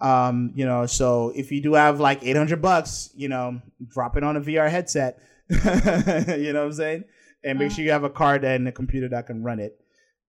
Um, 0.00 0.52
you 0.54 0.64
know, 0.64 0.86
so 0.86 1.32
if 1.34 1.50
you 1.50 1.60
do 1.62 1.74
have 1.74 1.98
like 1.98 2.22
800 2.22 2.62
bucks, 2.62 3.10
you 3.14 3.28
know, 3.28 3.60
drop 3.88 4.16
it 4.16 4.22
on 4.22 4.36
a 4.36 4.40
VR 4.40 4.70
headset. 4.70 5.18
you 5.48 6.52
know 6.52 6.60
what 6.60 6.66
I'm 6.66 6.72
saying? 6.72 7.04
And 7.42 7.58
make 7.58 7.72
sure 7.72 7.84
you 7.84 7.90
have 7.90 8.04
a 8.04 8.10
card 8.10 8.44
and 8.44 8.66
a 8.68 8.72
computer 8.72 9.08
that 9.08 9.26
can 9.26 9.42
run 9.42 9.60
it. 9.60 9.78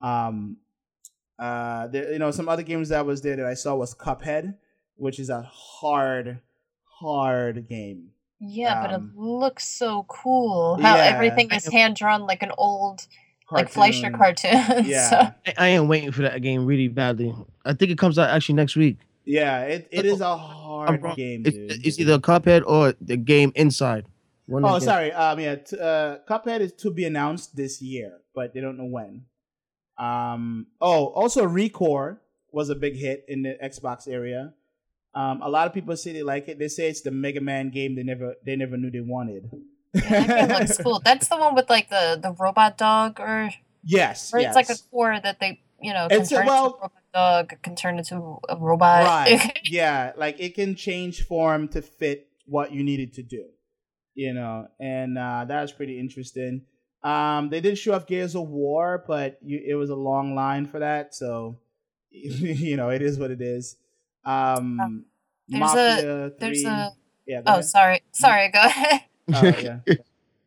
Um, 0.02 0.58
uh, 1.40 1.88
there, 1.88 2.12
you 2.14 2.20
know, 2.20 2.32
some 2.32 2.48
other 2.50 2.64
games 2.64 2.90
that 2.90 3.06
was 3.06 3.22
there 3.22 3.36
that 3.36 3.46
I 3.46 3.54
saw 3.56 3.76
was 3.76 3.94
Cuphead, 3.94 4.56
which 4.96 5.20
is 5.20 5.30
a 5.30 5.42
hard, 5.42 6.40
hard 6.84 7.68
game. 7.68 8.12
yeah, 8.40 8.82
but 8.82 8.92
it 8.92 8.96
um, 8.96 9.14
looks 9.16 9.68
so 9.68 10.06
cool. 10.08 10.78
How 10.82 10.96
yeah. 10.96 11.04
everything 11.06 11.52
is 11.52 11.66
hand 11.72 11.96
drawn 11.96 12.22
like 12.26 12.42
an 12.44 12.52
old 12.58 13.06
like 13.52 13.70
Fleischer 13.70 14.10
Cartoon. 14.12 14.52
cartoon. 14.64 14.86
Yeah, 14.90 15.10
so, 15.10 15.18
I, 15.48 15.54
I 15.58 15.68
am 15.70 15.88
waiting 15.88 16.12
for 16.12 16.22
that 16.24 16.42
game 16.42 16.66
really 16.66 16.88
badly. 16.88 17.34
I 17.64 17.74
think 17.74 17.92
it 17.92 17.98
comes 17.98 18.18
out 18.18 18.30
actually 18.30 18.56
next 18.56 18.76
week. 18.76 18.98
yeah, 19.26 19.62
it, 19.64 19.88
it 19.92 20.06
is 20.06 20.22
a 20.22 20.26
I'm 20.28 20.40
hard 20.40 21.04
wrong. 21.04 21.16
game, 21.16 21.44
It's, 21.46 21.86
it's 21.86 22.00
either 22.00 22.18
Cuphead 22.20 22.64
or 22.66 22.94
the 23.02 23.18
game 23.18 23.52
Inside. 23.56 24.06
One 24.48 24.64
of 24.64 24.72
Oh, 24.72 24.80
the- 24.80 24.86
sorry. 24.86 25.12
Um, 25.12 25.40
yeah, 25.40 25.56
t- 25.56 25.78
uh, 25.80 26.18
Cuphead 26.28 26.60
is 26.62 26.72
to 26.74 26.92
be 26.92 27.06
announced 27.06 27.56
this 27.56 27.82
year, 27.82 28.20
but 28.34 28.54
they 28.54 28.62
don't 28.62 28.78
know 28.78 28.86
when. 28.86 29.26
Um, 29.98 30.68
oh, 30.82 31.08
also 31.08 31.46
Recore 31.48 32.18
was 32.52 32.70
a 32.70 32.76
big 32.76 32.96
hit 32.96 33.26
in 33.28 33.44
the 33.44 33.58
Xbox 33.64 34.08
area. 34.08 34.54
Um, 35.14 35.42
a 35.42 35.50
lot 35.50 35.68
of 35.68 35.74
people 35.74 35.96
say 35.96 36.12
they 36.12 36.24
like 36.24 36.48
it. 36.50 36.60
They 36.60 36.68
say 36.68 36.90
it's 36.90 37.02
the 37.02 37.12
Mega 37.12 37.40
Man 37.42 37.70
game 37.70 37.96
they 37.96 38.04
never 38.04 38.36
they 38.46 38.56
never 38.56 38.76
knew 38.76 38.92
they 38.92 39.00
wanted. 39.00 39.50
that 39.94 40.28
game 40.28 40.50
looks 40.50 40.78
cool. 40.78 41.00
That's 41.06 41.30
the 41.30 41.38
one 41.38 41.56
with 41.56 41.70
like 41.70 41.90
the 41.90 42.20
the 42.22 42.32
robot 42.34 42.78
dog, 42.78 43.20
or 43.22 43.50
yes, 43.84 44.34
or 44.34 44.40
yes. 44.40 44.50
it's 44.50 44.56
like 44.56 44.78
a 44.78 44.82
core 44.92 45.18
that 45.24 45.40
they 45.40 45.62
you 45.82 45.94
know 45.94 46.08
can 46.10 46.22
It's 46.22 46.32
a- 46.32 46.36
turn 46.36 46.46
well- 46.48 46.66
into 46.66 46.78
a 46.78 46.82
robot 46.82 47.04
dog, 47.14 47.54
can 47.64 47.76
turn 47.78 47.98
into 47.98 48.40
a 48.50 48.58
robot. 48.58 49.06
right. 49.06 49.58
yeah, 49.64 50.12
like 50.18 50.40
it 50.42 50.56
can 50.56 50.76
change 50.76 51.24
form 51.24 51.70
to 51.70 51.82
fit 51.82 52.28
what 52.46 52.74
you 52.74 52.84
needed 52.84 53.14
to 53.14 53.24
do. 53.24 53.46
You 54.16 54.34
know, 54.34 54.68
and 54.80 55.18
uh, 55.18 55.46
that 55.48 55.62
was 55.62 55.72
pretty 55.72 55.98
interesting. 56.00 56.64
Um, 57.06 57.50
they 57.50 57.62
did 57.62 57.78
show 57.78 57.94
off 57.94 58.08
Gears 58.08 58.36
of 58.36 58.50
War, 58.50 59.04
but 59.08 59.38
you, 59.44 59.62
it 59.64 59.76
was 59.76 59.90
a 59.92 59.96
long 59.96 60.34
line 60.34 60.66
for 60.66 60.80
that, 60.80 61.14
so 61.14 61.60
you 62.12 62.76
know 62.78 62.90
it 62.90 63.02
is 63.02 63.20
what 63.20 63.30
it 63.32 63.42
is. 63.42 63.78
Um, 64.26 65.06
There's 65.48 65.72
a- 65.74 66.34
There's 66.40 66.64
3 66.64 66.72
a 66.72 66.92
yeah. 67.28 67.42
Oh 67.46 67.54
ahead. 67.54 67.66
sorry 67.66 68.02
sorry 68.12 68.50
go 68.50 68.60
ahead. 68.64 69.02
Oh, 69.34 69.44
yeah. 69.44 69.78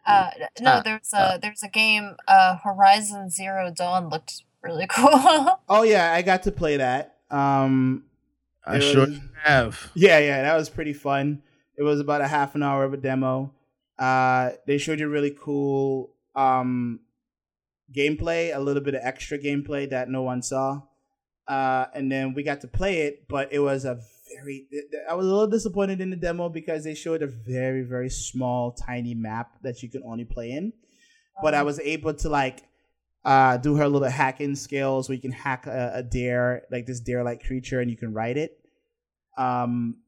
Uh, 0.06 0.30
no, 0.61 0.70
Ah, 0.70 0.82
there's 0.84 1.12
a 1.12 1.38
there's 1.40 1.62
a 1.62 1.68
game. 1.68 2.16
Uh, 2.26 2.56
Horizon 2.56 3.30
Zero 3.30 3.70
Dawn 3.74 4.09
looked 4.09 4.42
really 4.62 4.86
cool. 4.88 5.61
Oh 5.68 5.82
yeah, 5.82 6.12
I 6.12 6.22
got 6.22 6.42
to 6.44 6.52
play 6.52 6.78
that. 6.78 7.18
Um, 7.30 8.04
I 8.66 8.76
it 8.78 8.80
sure 8.82 9.06
was- 9.06 9.18
have. 9.44 9.90
Yeah, 9.94 10.18
yeah, 10.18 10.42
that 10.42 10.56
was 10.56 10.68
pretty 10.70 10.92
fun. 10.92 11.42
It 11.76 11.82
was 11.84 12.00
about 12.00 12.20
a 12.20 12.26
half 12.26 12.56
an 12.56 12.62
hour 12.64 12.82
of 12.82 12.92
a 12.92 12.96
demo. 12.96 13.52
Uh, 13.98 14.50
they 14.66 14.78
showed 14.78 14.98
you 14.98 15.09
really 15.09 15.36
cool 15.38 16.11
um, 16.39 17.01
gameplay, 17.93 18.55
a 18.55 18.61
little 18.61 18.82
bit 18.82 18.95
of 18.95 19.01
extra 19.03 19.39
gameplay 19.39 19.91
that 19.91 20.09
no 20.09 20.22
one 20.22 20.43
saw. 20.43 20.82
Uh, 21.47 21.86
and 21.95 22.12
then 22.12 22.34
we 22.34 22.43
got 22.43 22.61
to 22.61 22.68
play 22.68 23.03
it, 23.03 23.26
but 23.28 23.53
it 23.53 23.59
was 23.59 23.84
a 23.84 23.99
very. 24.34 24.66
I 25.09 25.14
was 25.14 25.26
a 25.26 25.30
little 25.30 25.47
disappointed 25.47 26.01
in 26.01 26.11
the 26.11 26.16
demo 26.16 26.49
because 26.49 26.84
they 26.84 26.95
showed 26.95 27.22
a 27.22 27.26
very, 27.26 27.82
very 27.82 28.11
small, 28.11 28.72
tiny 28.72 29.14
map 29.14 29.53
that 29.62 29.82
you 29.82 29.89
can 29.89 30.03
only 30.05 30.24
play 30.24 30.51
in. 30.53 30.72
But 31.43 31.55
I 31.55 31.62
was 31.62 31.80
able 31.80 32.14
to 32.14 32.28
like 32.28 32.64
uh, 33.24 33.57
do 33.57 33.76
her 33.76 33.89
little 33.89 34.09
hacking 34.09 34.57
skills 34.57 35.09
where 35.09 35.16
you 35.16 35.22
can 35.22 35.32
hack 35.32 35.66
a, 35.66 35.93
a 35.95 36.03
dare, 36.03 36.64
like 36.70 36.84
this 36.84 37.01
dare-like 37.01 37.45
creature, 37.45 37.80
and 37.80 37.91
you 37.91 37.97
can 37.97 38.12
ride 38.12 38.36
it. 38.36 38.59
Um, 39.39 39.99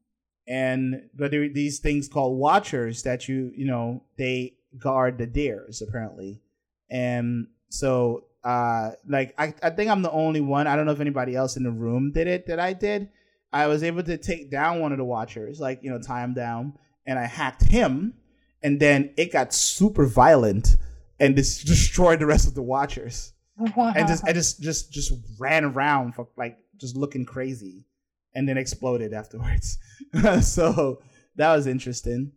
and 0.47 1.09
but 1.15 1.31
there 1.31 1.43
are 1.43 1.49
these 1.49 1.79
things 1.79 2.07
called 2.07 2.37
watchers 2.37 3.03
that 3.03 3.27
you 3.27 3.51
you 3.55 3.65
know 3.65 4.03
they 4.17 4.53
guard 4.77 5.17
the 5.17 5.27
dares 5.27 5.81
apparently, 5.81 6.41
and 6.89 7.47
so 7.69 8.25
uh 8.43 8.91
like 9.07 9.33
I 9.37 9.53
I 9.61 9.69
think 9.69 9.89
I'm 9.89 10.01
the 10.01 10.11
only 10.11 10.41
one. 10.41 10.67
I 10.67 10.75
don't 10.75 10.85
know 10.85 10.91
if 10.91 10.99
anybody 10.99 11.35
else 11.35 11.57
in 11.57 11.63
the 11.63 11.71
room 11.71 12.11
did 12.11 12.27
it 12.27 12.47
that 12.47 12.59
I 12.59 12.73
did. 12.73 13.09
I 13.53 13.67
was 13.67 13.83
able 13.83 14.03
to 14.03 14.17
take 14.17 14.49
down 14.49 14.79
one 14.79 14.91
of 14.91 14.97
the 14.97 15.05
watchers, 15.05 15.59
like 15.59 15.83
you 15.83 15.91
know, 15.91 15.99
tie 15.99 16.23
him 16.23 16.33
down, 16.33 16.73
and 17.05 17.19
I 17.19 17.25
hacked 17.25 17.63
him, 17.63 18.13
and 18.63 18.79
then 18.79 19.13
it 19.17 19.31
got 19.31 19.53
super 19.53 20.05
violent 20.05 20.77
and 21.19 21.35
just 21.35 21.65
destroyed 21.67 22.19
the 22.19 22.25
rest 22.25 22.47
of 22.47 22.55
the 22.55 22.61
watchers 22.61 23.33
wow. 23.75 23.93
and 23.95 24.07
just 24.07 24.23
I 24.25 24.33
just 24.33 24.61
just 24.61 24.91
just 24.91 25.13
ran 25.39 25.63
around 25.63 26.15
for 26.15 26.27
like 26.37 26.57
just 26.77 26.95
looking 26.95 27.25
crazy, 27.25 27.85
and 28.33 28.47
then 28.47 28.57
exploded 28.57 29.13
afterwards. 29.13 29.77
so 30.41 31.01
that 31.35 31.55
was 31.55 31.67
interesting. 31.67 32.31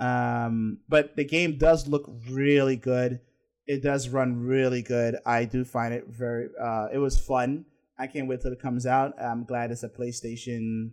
Um, 0.00 0.78
but 0.88 1.14
the 1.16 1.24
game 1.24 1.58
does 1.58 1.86
look 1.86 2.10
really 2.30 2.76
good. 2.76 3.20
It 3.66 3.82
does 3.82 4.08
run 4.08 4.40
really 4.40 4.82
good. 4.82 5.16
I 5.26 5.44
do 5.44 5.64
find 5.64 5.92
it 5.94 6.06
very. 6.08 6.48
Uh, 6.60 6.88
it 6.92 6.98
was 6.98 7.18
fun. 7.18 7.66
I 7.98 8.06
can't 8.06 8.26
wait 8.26 8.40
till 8.40 8.52
it 8.52 8.60
comes 8.60 8.86
out. 8.86 9.14
I'm 9.22 9.44
glad 9.44 9.70
it's 9.70 9.82
a 9.82 9.88
PlayStation 9.88 10.92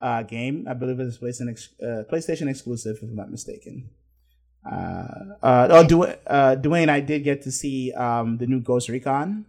uh, 0.00 0.22
game. 0.22 0.66
I 0.70 0.74
believe 0.74 1.00
it's 1.00 1.18
PlayStation, 1.18 1.50
ex- 1.50 1.74
uh, 1.82 2.04
PlayStation 2.10 2.48
exclusive, 2.48 2.96
if 2.96 3.02
I'm 3.02 3.16
not 3.16 3.30
mistaken. 3.30 3.90
Uh, 4.64 5.34
uh, 5.42 5.68
oh, 5.70 5.84
Dwayne, 5.84 6.16
uh, 6.26 6.56
Dwayne, 6.56 6.88
I 6.88 7.00
did 7.00 7.24
get 7.24 7.42
to 7.42 7.50
see 7.50 7.92
um, 7.92 8.38
the 8.38 8.46
new 8.46 8.60
Ghost 8.60 8.88
Recon. 8.88 9.44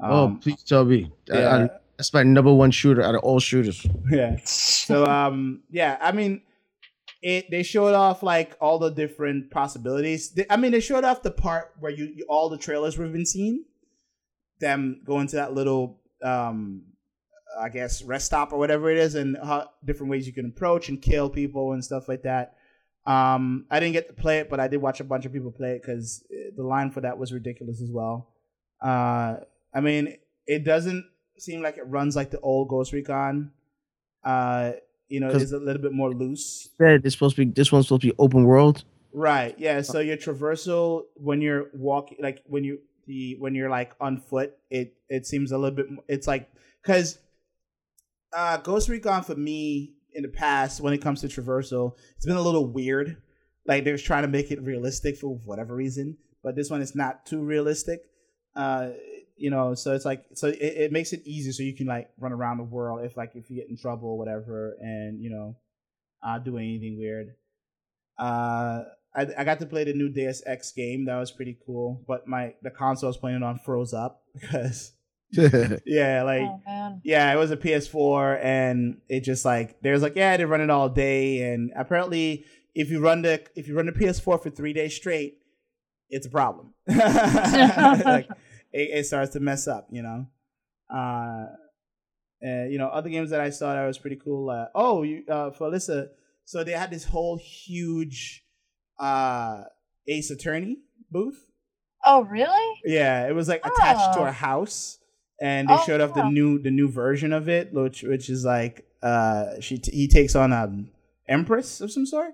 oh, 0.00 0.26
Um, 0.26 0.38
please 0.38 0.62
tell 0.62 0.84
me. 0.84 1.10
I- 1.32 1.44
I- 1.64 1.70
that's 1.96 2.12
my 2.12 2.22
number 2.24 2.52
one 2.52 2.72
shooter 2.72 3.02
out 3.02 3.14
of 3.14 3.20
all 3.22 3.38
shooters. 3.38 3.86
yeah. 4.10 4.36
So 4.44 5.06
um 5.06 5.62
yeah, 5.70 5.96
I 6.00 6.10
mean 6.10 6.42
it 7.24 7.50
they 7.50 7.62
showed 7.62 7.94
off 7.94 8.22
like 8.22 8.54
all 8.60 8.78
the 8.78 8.90
different 8.90 9.50
possibilities. 9.50 10.30
They- 10.32 10.46
I 10.50 10.56
mean 10.56 10.72
they 10.72 10.80
showed 10.80 11.04
off 11.04 11.22
the 11.22 11.30
part 11.30 11.72
where 11.80 11.90
you, 11.90 12.04
you 12.14 12.24
all 12.28 12.48
the 12.50 12.58
trailers 12.58 12.98
we've 12.98 13.12
been 13.12 13.24
seeing 13.26 13.64
them 14.60 15.00
going 15.04 15.26
to 15.28 15.36
that 15.36 15.54
little 15.54 16.00
um 16.22 16.82
I 17.58 17.68
guess 17.70 18.02
rest 18.02 18.26
stop 18.26 18.52
or 18.52 18.58
whatever 18.58 18.90
it 18.90 18.98
is 18.98 19.14
and 19.14 19.36
how 19.42 19.70
different 19.84 20.10
ways 20.10 20.26
you 20.26 20.32
can 20.32 20.46
approach 20.46 20.88
and 20.88 21.00
kill 21.00 21.30
people 21.30 21.72
and 21.72 21.82
stuff 21.84 22.08
like 22.08 22.22
that. 22.22 22.56
Um 23.06 23.64
I 23.70 23.80
didn't 23.80 23.94
get 23.94 24.06
to 24.08 24.14
play 24.14 24.38
it 24.40 24.50
but 24.50 24.60
I 24.60 24.68
did 24.68 24.82
watch 24.82 25.00
a 25.00 25.04
bunch 25.04 25.24
of 25.24 25.32
people 25.32 25.50
play 25.50 25.72
it 25.76 25.82
cuz 25.82 26.24
the 26.56 26.62
line 26.62 26.90
for 26.90 27.00
that 27.00 27.18
was 27.18 27.32
ridiculous 27.32 27.80
as 27.80 27.90
well. 27.90 28.28
Uh 28.82 29.36
I 29.72 29.80
mean 29.80 30.18
it 30.46 30.62
doesn't 30.64 31.04
seem 31.38 31.62
like 31.62 31.78
it 31.78 31.84
runs 31.88 32.14
like 32.16 32.30
the 32.30 32.40
old 32.40 32.68
Ghost 32.68 32.92
Recon. 32.92 33.50
Uh, 34.22 34.72
you 35.08 35.20
know, 35.20 35.28
it's 35.28 35.52
a 35.52 35.58
little 35.58 35.82
bit 35.82 35.92
more 35.92 36.12
loose. 36.12 36.70
Said 36.78 37.02
This 37.02 37.12
supposed 37.12 37.36
to 37.36 37.44
be 37.44 37.52
this 37.52 37.70
one's 37.70 37.86
supposed 37.86 38.02
to 38.02 38.08
be 38.08 38.14
open 38.18 38.44
world. 38.44 38.84
Right. 39.12 39.54
Yeah. 39.58 39.82
So 39.82 40.00
your 40.00 40.16
traversal 40.16 41.02
when 41.14 41.40
you're 41.40 41.66
walking, 41.72 42.18
like 42.20 42.42
when 42.46 42.64
you 42.64 42.80
the 43.06 43.36
when 43.38 43.54
you're 43.54 43.70
like 43.70 43.92
on 44.00 44.18
foot, 44.18 44.56
it 44.70 44.96
it 45.08 45.26
seems 45.26 45.52
a 45.52 45.58
little 45.58 45.76
bit. 45.76 45.86
It's 46.08 46.26
like 46.26 46.50
because 46.82 47.18
uh, 48.32 48.56
Ghost 48.58 48.88
Recon 48.88 49.22
for 49.22 49.36
me 49.36 49.94
in 50.12 50.22
the 50.22 50.28
past 50.28 50.80
when 50.80 50.92
it 50.92 50.98
comes 50.98 51.20
to 51.20 51.28
traversal, 51.28 51.96
it's 52.16 52.26
been 52.26 52.36
a 52.36 52.42
little 52.42 52.66
weird. 52.66 53.16
Like 53.66 53.84
they're 53.84 53.98
trying 53.98 54.22
to 54.22 54.28
make 54.28 54.50
it 54.50 54.62
realistic 54.62 55.16
for 55.16 55.28
whatever 55.28 55.74
reason, 55.74 56.16
but 56.42 56.56
this 56.56 56.70
one 56.70 56.82
is 56.82 56.94
not 56.94 57.24
too 57.24 57.40
realistic. 57.40 58.00
Uh, 58.54 58.90
you 59.36 59.50
know, 59.50 59.74
so 59.74 59.92
it's 59.94 60.04
like 60.04 60.24
so 60.34 60.48
it, 60.48 60.58
it 60.60 60.92
makes 60.92 61.12
it 61.12 61.22
easy 61.24 61.52
so 61.52 61.62
you 61.62 61.74
can 61.74 61.86
like 61.86 62.08
run 62.18 62.32
around 62.32 62.58
the 62.58 62.64
world 62.64 63.04
if 63.04 63.16
like 63.16 63.32
if 63.34 63.50
you 63.50 63.56
get 63.56 63.68
in 63.68 63.76
trouble 63.76 64.10
or 64.10 64.18
whatever, 64.18 64.76
and 64.80 65.20
you 65.20 65.30
know, 65.30 65.56
uh, 66.22 66.38
do 66.38 66.56
anything 66.56 66.98
weird. 66.98 67.34
Uh, 68.18 68.84
I, 69.16 69.26
I 69.38 69.44
got 69.44 69.60
to 69.60 69.66
play 69.66 69.84
the 69.84 69.92
new 69.92 70.08
Deus 70.08 70.42
Ex 70.46 70.72
game. 70.72 71.06
That 71.06 71.18
was 71.18 71.30
pretty 71.30 71.58
cool. 71.66 72.04
But 72.06 72.26
my 72.26 72.54
the 72.62 72.70
console 72.70 73.08
I 73.08 73.10
was 73.10 73.16
playing 73.16 73.38
it 73.38 73.42
on 73.42 73.58
froze 73.58 73.92
up 73.92 74.22
because 74.40 74.92
yeah, 75.32 76.22
like 76.22 76.48
oh 76.68 77.00
yeah, 77.02 77.32
it 77.32 77.36
was 77.36 77.50
a 77.50 77.56
PS4, 77.56 78.42
and 78.42 78.98
it 79.08 79.20
just 79.20 79.44
like 79.44 79.80
there's 79.82 80.02
like 80.02 80.16
yeah, 80.16 80.36
they 80.36 80.44
run 80.44 80.60
it 80.60 80.70
all 80.70 80.88
day, 80.88 81.52
and 81.52 81.72
apparently 81.76 82.44
if 82.74 82.90
you 82.90 83.00
run 83.00 83.22
the 83.22 83.42
if 83.56 83.68
you 83.68 83.76
run 83.76 83.86
the 83.86 83.92
PS4 83.92 84.42
for 84.42 84.50
three 84.50 84.72
days 84.72 84.94
straight, 84.94 85.38
it's 86.08 86.26
a 86.26 86.30
problem. 86.30 86.74
like 86.86 88.28
it, 88.74 88.98
it 88.98 89.04
starts 89.06 89.32
to 89.34 89.40
mess 89.40 89.66
up, 89.66 89.86
you 89.90 90.02
know. 90.02 90.26
Uh, 90.94 91.46
you 92.68 92.76
know 92.78 92.88
other 92.88 93.08
games 93.08 93.30
that 93.30 93.40
I 93.40 93.50
saw 93.50 93.72
that 93.72 93.86
was 93.86 93.98
pretty 93.98 94.16
cool. 94.16 94.50
Uh, 94.50 94.66
oh, 94.74 95.02
you 95.02 95.24
uh, 95.28 95.50
for 95.50 95.70
Alyssa, 95.70 96.08
so 96.44 96.62
they 96.62 96.72
had 96.72 96.90
this 96.90 97.04
whole 97.04 97.38
huge 97.38 98.44
uh 98.98 99.62
Ace 100.06 100.30
Attorney 100.30 100.76
booth. 101.10 101.46
Oh 102.04 102.22
really? 102.24 102.80
Yeah, 102.84 103.26
it 103.28 103.34
was 103.34 103.48
like 103.48 103.64
attached 103.64 104.14
to 104.14 104.20
Oh. 104.20 104.26
a 104.26 104.32
house, 104.32 104.98
and 105.40 105.68
they 105.68 105.74
Oh, 105.74 105.82
showed 105.86 106.00
off 106.02 106.12
the 106.14 106.28
new 106.28 106.58
the 106.58 106.70
new 106.70 106.88
version 106.90 107.32
of 107.32 107.48
it, 107.48 107.72
which 107.72 108.02
which 108.02 108.28
is 108.28 108.44
like 108.44 108.84
uh 109.02 109.58
she 109.60 109.78
t- 109.78 109.92
he 109.96 110.06
takes 110.08 110.34
on 110.34 110.52
a 110.52 110.70
empress 111.26 111.80
of 111.80 111.90
some 111.90 112.04
sort. 112.04 112.32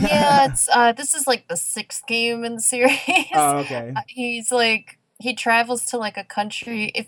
Yeah, 0.00 0.46
it's 0.50 0.68
uh 0.74 0.90
this 0.92 1.14
is 1.14 1.28
like 1.28 1.46
the 1.48 1.56
sixth 1.56 2.04
game 2.08 2.42
in 2.44 2.56
the 2.56 2.62
series. 2.62 2.98
oh, 3.34 3.58
okay. 3.58 3.94
He's 4.08 4.50
like 4.50 4.98
he 5.22 5.34
travels 5.34 5.84
to 5.86 5.96
like 5.96 6.16
a 6.16 6.24
country 6.24 6.90
if 6.94 7.06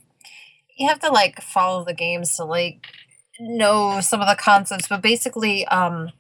you 0.77 0.89
have 0.89 1.01
to 1.01 1.11
like 1.11 1.41
follow 1.43 1.85
the 1.85 1.95
games 1.95 2.37
to 2.37 2.45
like 2.45 2.87
know 3.41 4.01
some 4.01 4.21
of 4.21 4.29
the 4.29 4.37
concepts, 4.37 4.89
but 4.89 5.03
basically 5.03 5.67
um 5.67 6.11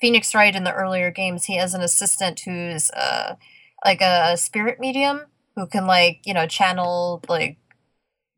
Phoenix 0.00 0.34
Wright 0.34 0.54
in 0.54 0.64
the 0.64 0.72
earlier 0.74 1.10
games, 1.10 1.44
he 1.44 1.56
has 1.56 1.74
an 1.74 1.80
assistant 1.82 2.40
who's 2.40 2.90
uh 2.90 3.36
like 3.84 4.00
a 4.00 4.36
spirit 4.36 4.78
medium 4.80 5.22
who 5.56 5.66
can 5.66 5.86
like, 5.86 6.20
you 6.24 6.34
know, 6.34 6.46
channel 6.46 7.22
like 7.28 7.56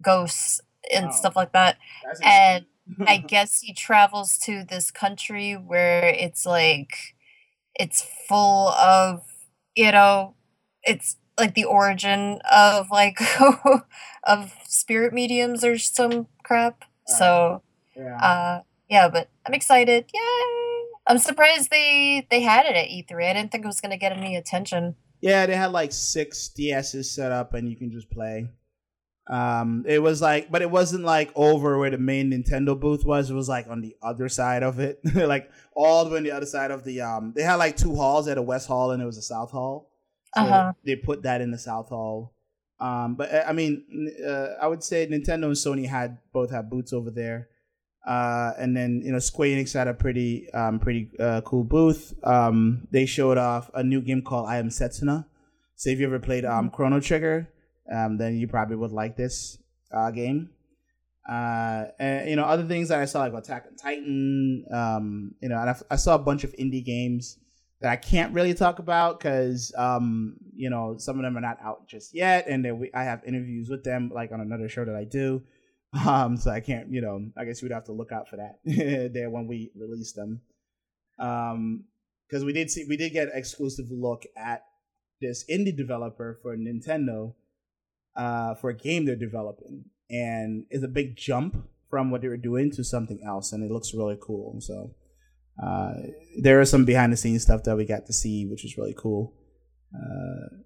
ghosts 0.02 0.60
and 0.92 1.06
Oh. 1.06 1.10
stuff 1.10 1.36
like 1.36 1.52
that. 1.52 1.78
And. 2.22 2.66
I 3.06 3.16
guess 3.34 3.60
he 3.62 3.72
travels 3.72 4.36
to 4.44 4.62
this 4.62 4.90
country 4.90 5.54
where 5.54 6.04
it's 6.04 6.44
like 6.44 6.92
it's 7.74 8.02
full 8.28 8.68
of 8.68 9.22
you 9.74 9.90
know 9.90 10.34
it's 10.82 11.16
like 11.38 11.54
the 11.54 11.64
origin 11.64 12.40
of 12.50 12.90
like 12.90 13.18
of 14.24 14.54
spirit 14.66 15.12
mediums 15.12 15.64
or 15.64 15.78
some 15.78 16.26
crap. 16.42 16.84
So 17.06 17.62
yeah. 17.96 18.16
uh 18.16 18.62
yeah, 18.88 19.08
but 19.08 19.28
I'm 19.46 19.54
excited. 19.54 20.06
Yay! 20.12 20.84
I'm 21.06 21.18
surprised 21.18 21.70
they 21.70 22.26
they 22.30 22.40
had 22.40 22.66
it 22.66 22.76
at 22.76 22.88
E3. 22.88 23.30
I 23.30 23.32
didn't 23.32 23.52
think 23.52 23.64
it 23.64 23.68
was 23.68 23.80
gonna 23.80 23.96
get 23.96 24.12
any 24.12 24.36
attention. 24.36 24.96
Yeah, 25.20 25.46
they 25.46 25.56
had 25.56 25.72
like 25.72 25.92
six 25.92 26.50
DSs 26.56 27.06
set 27.06 27.32
up, 27.32 27.54
and 27.54 27.68
you 27.68 27.76
can 27.76 27.90
just 27.90 28.10
play. 28.10 28.48
Um, 29.26 29.84
it 29.88 30.02
was 30.02 30.20
like, 30.20 30.50
but 30.50 30.60
it 30.60 30.70
wasn't 30.70 31.04
like 31.04 31.32
over 31.34 31.78
where 31.78 31.88
the 31.88 31.96
main 31.96 32.30
Nintendo 32.30 32.78
booth 32.78 33.04
was. 33.04 33.30
It 33.30 33.34
was 33.34 33.48
like 33.48 33.66
on 33.68 33.80
the 33.80 33.96
other 34.02 34.28
side 34.28 34.62
of 34.62 34.80
it, 34.80 35.00
like 35.14 35.50
all 35.74 36.04
the 36.04 36.10
way 36.10 36.18
on 36.18 36.24
the 36.24 36.30
other 36.30 36.46
side 36.46 36.70
of 36.70 36.84
the. 36.84 37.00
Um, 37.00 37.32
they 37.34 37.42
had 37.42 37.54
like 37.54 37.76
two 37.76 37.94
halls. 37.96 38.26
They 38.26 38.32
had 38.32 38.38
a 38.38 38.42
West 38.42 38.68
Hall 38.68 38.90
and 38.90 39.02
it 39.02 39.06
was 39.06 39.16
a 39.16 39.22
South 39.22 39.50
Hall. 39.50 39.90
So 40.36 40.42
Uh-huh. 40.42 40.72
they 40.84 40.96
put 40.96 41.22
that 41.22 41.40
in 41.40 41.50
the 41.50 41.58
South 41.58 41.88
Hall. 41.90 42.32
Um, 42.80 43.14
but 43.14 43.30
I 43.46 43.52
mean, 43.52 43.84
uh, 44.26 44.54
I 44.60 44.66
would 44.66 44.82
say 44.82 45.06
Nintendo 45.06 45.44
and 45.44 45.54
Sony 45.54 45.86
had 45.88 46.18
both 46.32 46.50
had 46.50 46.68
booths 46.68 46.92
over 46.92 47.10
there. 47.10 47.48
Uh, 48.06 48.52
and 48.58 48.76
then 48.76 49.00
you 49.02 49.12
know 49.12 49.18
Square 49.18 49.48
Enix 49.56 49.72
had 49.72 49.88
a 49.88 49.94
pretty 49.94 50.50
um, 50.52 50.78
pretty 50.78 51.08
uh, 51.18 51.40
cool 51.42 51.64
booth. 51.64 52.12
Um, 52.22 52.86
they 52.90 53.06
showed 53.06 53.38
off 53.38 53.70
a 53.72 53.82
new 53.82 54.02
game 54.02 54.20
called 54.22 54.46
I 54.48 54.58
Am 54.58 54.68
Setsuna. 54.68 55.24
So 55.76 55.88
if 55.90 55.98
you 55.98 56.06
ever 56.06 56.18
played 56.18 56.44
um, 56.44 56.68
Chrono 56.70 57.00
Trigger, 57.00 57.48
um, 57.90 58.18
then 58.18 58.36
you 58.36 58.46
probably 58.46 58.76
would 58.76 58.92
like 58.92 59.16
this 59.16 59.56
uh, 59.90 60.10
game. 60.10 60.50
Uh, 61.26 61.86
and 61.98 62.28
you 62.28 62.36
know 62.36 62.44
other 62.44 62.64
things 62.64 62.88
that 62.90 63.00
I 63.00 63.06
saw 63.06 63.20
like 63.20 63.32
Attack 63.32 63.66
on 63.70 63.76
Titan. 63.76 64.66
Um, 64.70 65.34
you 65.40 65.48
know, 65.48 65.58
and 65.58 65.70
I, 65.70 65.76
I 65.92 65.96
saw 65.96 66.16
a 66.16 66.18
bunch 66.18 66.44
of 66.44 66.52
indie 66.60 66.84
games 66.84 67.38
that 67.84 67.92
I 67.92 67.96
can't 67.96 68.32
really 68.32 68.54
talk 68.54 68.78
about 68.78 69.20
because 69.20 69.70
um, 69.76 70.36
you 70.56 70.70
know 70.70 70.96
some 70.96 71.18
of 71.18 71.22
them 71.22 71.36
are 71.36 71.40
not 71.42 71.58
out 71.62 71.86
just 71.86 72.14
yet, 72.14 72.46
and 72.48 72.80
we, 72.80 72.90
I 72.94 73.04
have 73.04 73.22
interviews 73.26 73.68
with 73.68 73.84
them 73.84 74.10
like 74.12 74.32
on 74.32 74.40
another 74.40 74.70
show 74.70 74.84
that 74.84 74.96
I 74.96 75.04
do. 75.04 75.42
Um, 76.04 76.36
so 76.36 76.50
I 76.50 76.58
can't, 76.58 76.90
you 76.90 77.00
know, 77.00 77.24
I 77.36 77.44
guess 77.44 77.62
you'd 77.62 77.70
have 77.70 77.84
to 77.84 77.92
look 77.92 78.10
out 78.10 78.28
for 78.28 78.34
that 78.34 78.58
there 79.14 79.30
when 79.30 79.46
we 79.46 79.70
release 79.76 80.10
them. 80.10 80.40
Um, 81.20 81.84
because 82.26 82.44
we 82.44 82.52
did 82.52 82.68
see, 82.68 82.84
we 82.88 82.96
did 82.96 83.12
get 83.12 83.28
an 83.28 83.38
exclusive 83.38 83.92
look 83.92 84.24
at 84.36 84.64
this 85.20 85.44
indie 85.48 85.76
developer 85.76 86.40
for 86.42 86.56
Nintendo, 86.56 87.34
uh, 88.16 88.56
for 88.56 88.70
a 88.70 88.74
game 88.74 89.04
they're 89.04 89.14
developing, 89.14 89.84
and 90.10 90.66
it's 90.68 90.82
a 90.82 90.88
big 90.88 91.14
jump 91.14 91.64
from 91.88 92.10
what 92.10 92.22
they 92.22 92.28
were 92.28 92.36
doing 92.36 92.72
to 92.72 92.82
something 92.82 93.20
else, 93.24 93.52
and 93.52 93.62
it 93.62 93.70
looks 93.70 93.94
really 93.94 94.18
cool. 94.20 94.60
So, 94.60 94.96
uh, 95.62 95.94
there 96.40 96.60
is 96.60 96.70
some 96.70 96.84
behind 96.84 97.12
the 97.12 97.16
scenes 97.16 97.42
stuff 97.42 97.62
that 97.64 97.76
we 97.76 97.84
got 97.84 98.06
to 98.06 98.12
see, 98.12 98.46
which 98.46 98.64
is 98.64 98.76
really 98.76 98.94
cool. 98.96 99.32
Uh, 99.94 100.56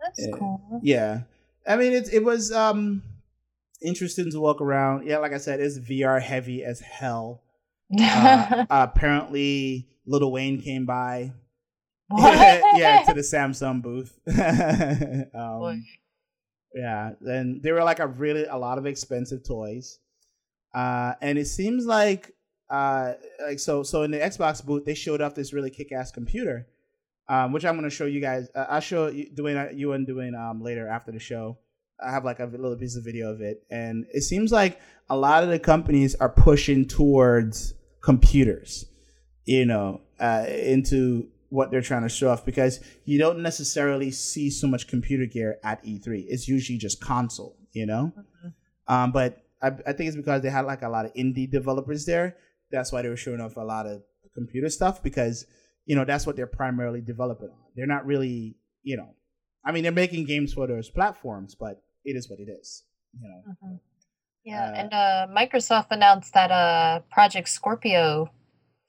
That's 0.00 0.20
Yeah. 0.26 0.36
cool. 0.38 0.80
yeah, 0.82 1.20
I 1.66 1.76
mean 1.76 1.92
it. 1.92 2.12
It 2.12 2.24
was 2.24 2.50
um 2.52 3.02
interesting 3.82 4.30
to 4.30 4.40
walk 4.40 4.60
around. 4.60 5.06
Yeah, 5.06 5.18
like 5.18 5.32
I 5.32 5.38
said, 5.38 5.60
it's 5.60 5.78
VR 5.78 6.20
heavy 6.20 6.64
as 6.64 6.80
hell. 6.80 7.42
Uh, 8.00 8.64
apparently, 8.70 9.86
Lil 10.06 10.32
Wayne 10.32 10.60
came 10.62 10.86
by. 10.86 11.32
yeah, 12.16 13.02
to 13.06 13.14
the 13.14 13.20
Samsung 13.20 13.82
booth. 13.82 14.18
um, 15.34 15.58
Boy. 15.58 15.78
yeah, 16.74 17.12
then 17.20 17.60
there 17.62 17.74
were 17.74 17.84
like 17.84 18.00
a 18.00 18.06
really 18.06 18.44
a 18.46 18.56
lot 18.56 18.78
of 18.78 18.86
expensive 18.86 19.44
toys, 19.44 19.98
uh, 20.74 21.14
and 21.20 21.38
it 21.38 21.46
seems 21.46 21.84
like 21.86 22.32
uh, 22.72 23.12
like 23.46 23.58
so 23.58 23.82
so 23.82 24.02
in 24.02 24.10
the 24.10 24.18
Xbox 24.18 24.64
booth 24.64 24.86
they 24.86 24.94
showed 24.94 25.20
off 25.20 25.34
this 25.34 25.52
really 25.52 25.68
kick 25.68 25.92
ass 25.92 26.10
computer, 26.10 26.66
um, 27.28 27.52
which 27.52 27.66
I'm 27.66 27.76
gonna 27.76 27.90
show 27.90 28.06
you 28.06 28.18
guys. 28.18 28.48
Uh, 28.54 28.64
I'll 28.68 28.80
show 28.80 29.08
you 29.08 29.30
doing 29.30 29.58
you 29.74 29.92
and 29.92 30.06
doing 30.06 30.34
um 30.34 30.62
later 30.62 30.88
after 30.88 31.12
the 31.12 31.18
show. 31.18 31.58
I 32.02 32.10
have 32.10 32.24
like 32.24 32.40
a 32.40 32.46
little 32.46 32.74
piece 32.74 32.96
of 32.96 33.04
video 33.04 33.30
of 33.30 33.42
it, 33.42 33.62
and 33.70 34.06
it 34.14 34.22
seems 34.22 34.50
like 34.50 34.80
a 35.10 35.16
lot 35.16 35.44
of 35.44 35.50
the 35.50 35.58
companies 35.58 36.14
are 36.14 36.30
pushing 36.30 36.88
towards 36.88 37.74
computers, 38.00 38.86
you 39.44 39.66
know, 39.66 40.00
uh, 40.18 40.46
into 40.48 41.28
what 41.50 41.70
they're 41.70 41.82
trying 41.82 42.02
to 42.04 42.08
show 42.08 42.30
off 42.30 42.46
because 42.46 42.80
you 43.04 43.18
don't 43.18 43.40
necessarily 43.40 44.10
see 44.10 44.48
so 44.48 44.66
much 44.66 44.88
computer 44.88 45.26
gear 45.26 45.58
at 45.62 45.84
E3. 45.84 46.24
It's 46.26 46.48
usually 46.48 46.78
just 46.78 47.02
console, 47.02 47.54
you 47.72 47.84
know. 47.84 48.14
Um, 48.88 49.12
but 49.12 49.44
I, 49.60 49.68
I 49.86 49.92
think 49.92 50.08
it's 50.08 50.16
because 50.16 50.40
they 50.40 50.48
had 50.48 50.64
like 50.64 50.80
a 50.80 50.88
lot 50.88 51.04
of 51.04 51.12
indie 51.12 51.48
developers 51.48 52.06
there 52.06 52.36
that's 52.72 52.90
why 52.92 53.02
they 53.02 53.08
were 53.08 53.16
showing 53.16 53.40
off 53.40 53.56
a 53.56 53.60
lot 53.60 53.86
of 53.86 54.02
computer 54.34 54.68
stuff 54.70 55.02
because 55.02 55.46
you 55.84 55.94
know 55.94 56.04
that's 56.04 56.26
what 56.26 56.36
they're 56.36 56.46
primarily 56.46 57.00
developing 57.00 57.48
on. 57.48 57.56
They're 57.76 57.86
not 57.86 58.06
really, 58.06 58.56
you 58.82 58.96
know, 58.96 59.14
I 59.64 59.72
mean, 59.72 59.82
they're 59.82 59.92
making 59.92 60.24
games 60.24 60.52
for 60.54 60.66
those 60.66 60.88
platforms, 60.90 61.54
but 61.54 61.82
it 62.04 62.16
is 62.16 62.28
what 62.30 62.40
it 62.40 62.48
is. 62.50 62.84
You 63.14 63.28
know. 63.28 63.42
Mhm. 63.62 63.80
Yeah, 64.44 64.64
Uh, 64.64 64.74
and 64.74 64.92
uh, 64.92 65.26
Microsoft 65.30 65.88
announced 65.90 66.34
that 66.34 66.50
uh, 66.50 67.00
Project 67.12 67.48
Scorpio 67.48 68.30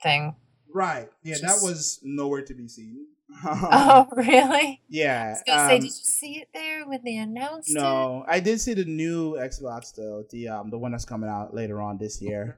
thing. 0.01 0.35
Right. 0.73 1.09
Yeah, 1.21 1.35
that 1.41 1.59
was 1.61 1.99
nowhere 2.03 2.41
to 2.41 2.53
be 2.55 2.67
seen. 2.67 3.05
Oh, 3.45 4.07
really? 4.15 4.81
yeah. 4.89 5.25
I 5.25 5.29
was 5.29 5.43
gonna 5.45 5.69
say, 5.69 5.75
um, 5.75 5.81
did 5.81 5.85
you 5.87 5.91
see 5.91 6.39
it 6.39 6.49
there 6.53 6.85
when 6.87 7.01
they 7.03 7.17
announced 7.17 7.69
it? 7.71 7.79
no, 7.79 8.23
I 8.27 8.39
did 8.39 8.59
see 8.61 8.73
the 8.73 8.85
new 8.85 9.33
Xbox 9.33 9.93
though, 9.95 10.23
the 10.29 10.47
um 10.49 10.69
the 10.69 10.77
one 10.77 10.91
that's 10.91 11.05
coming 11.05 11.29
out 11.29 11.53
later 11.53 11.81
on 11.81 11.97
this 11.97 12.21
year. 12.21 12.57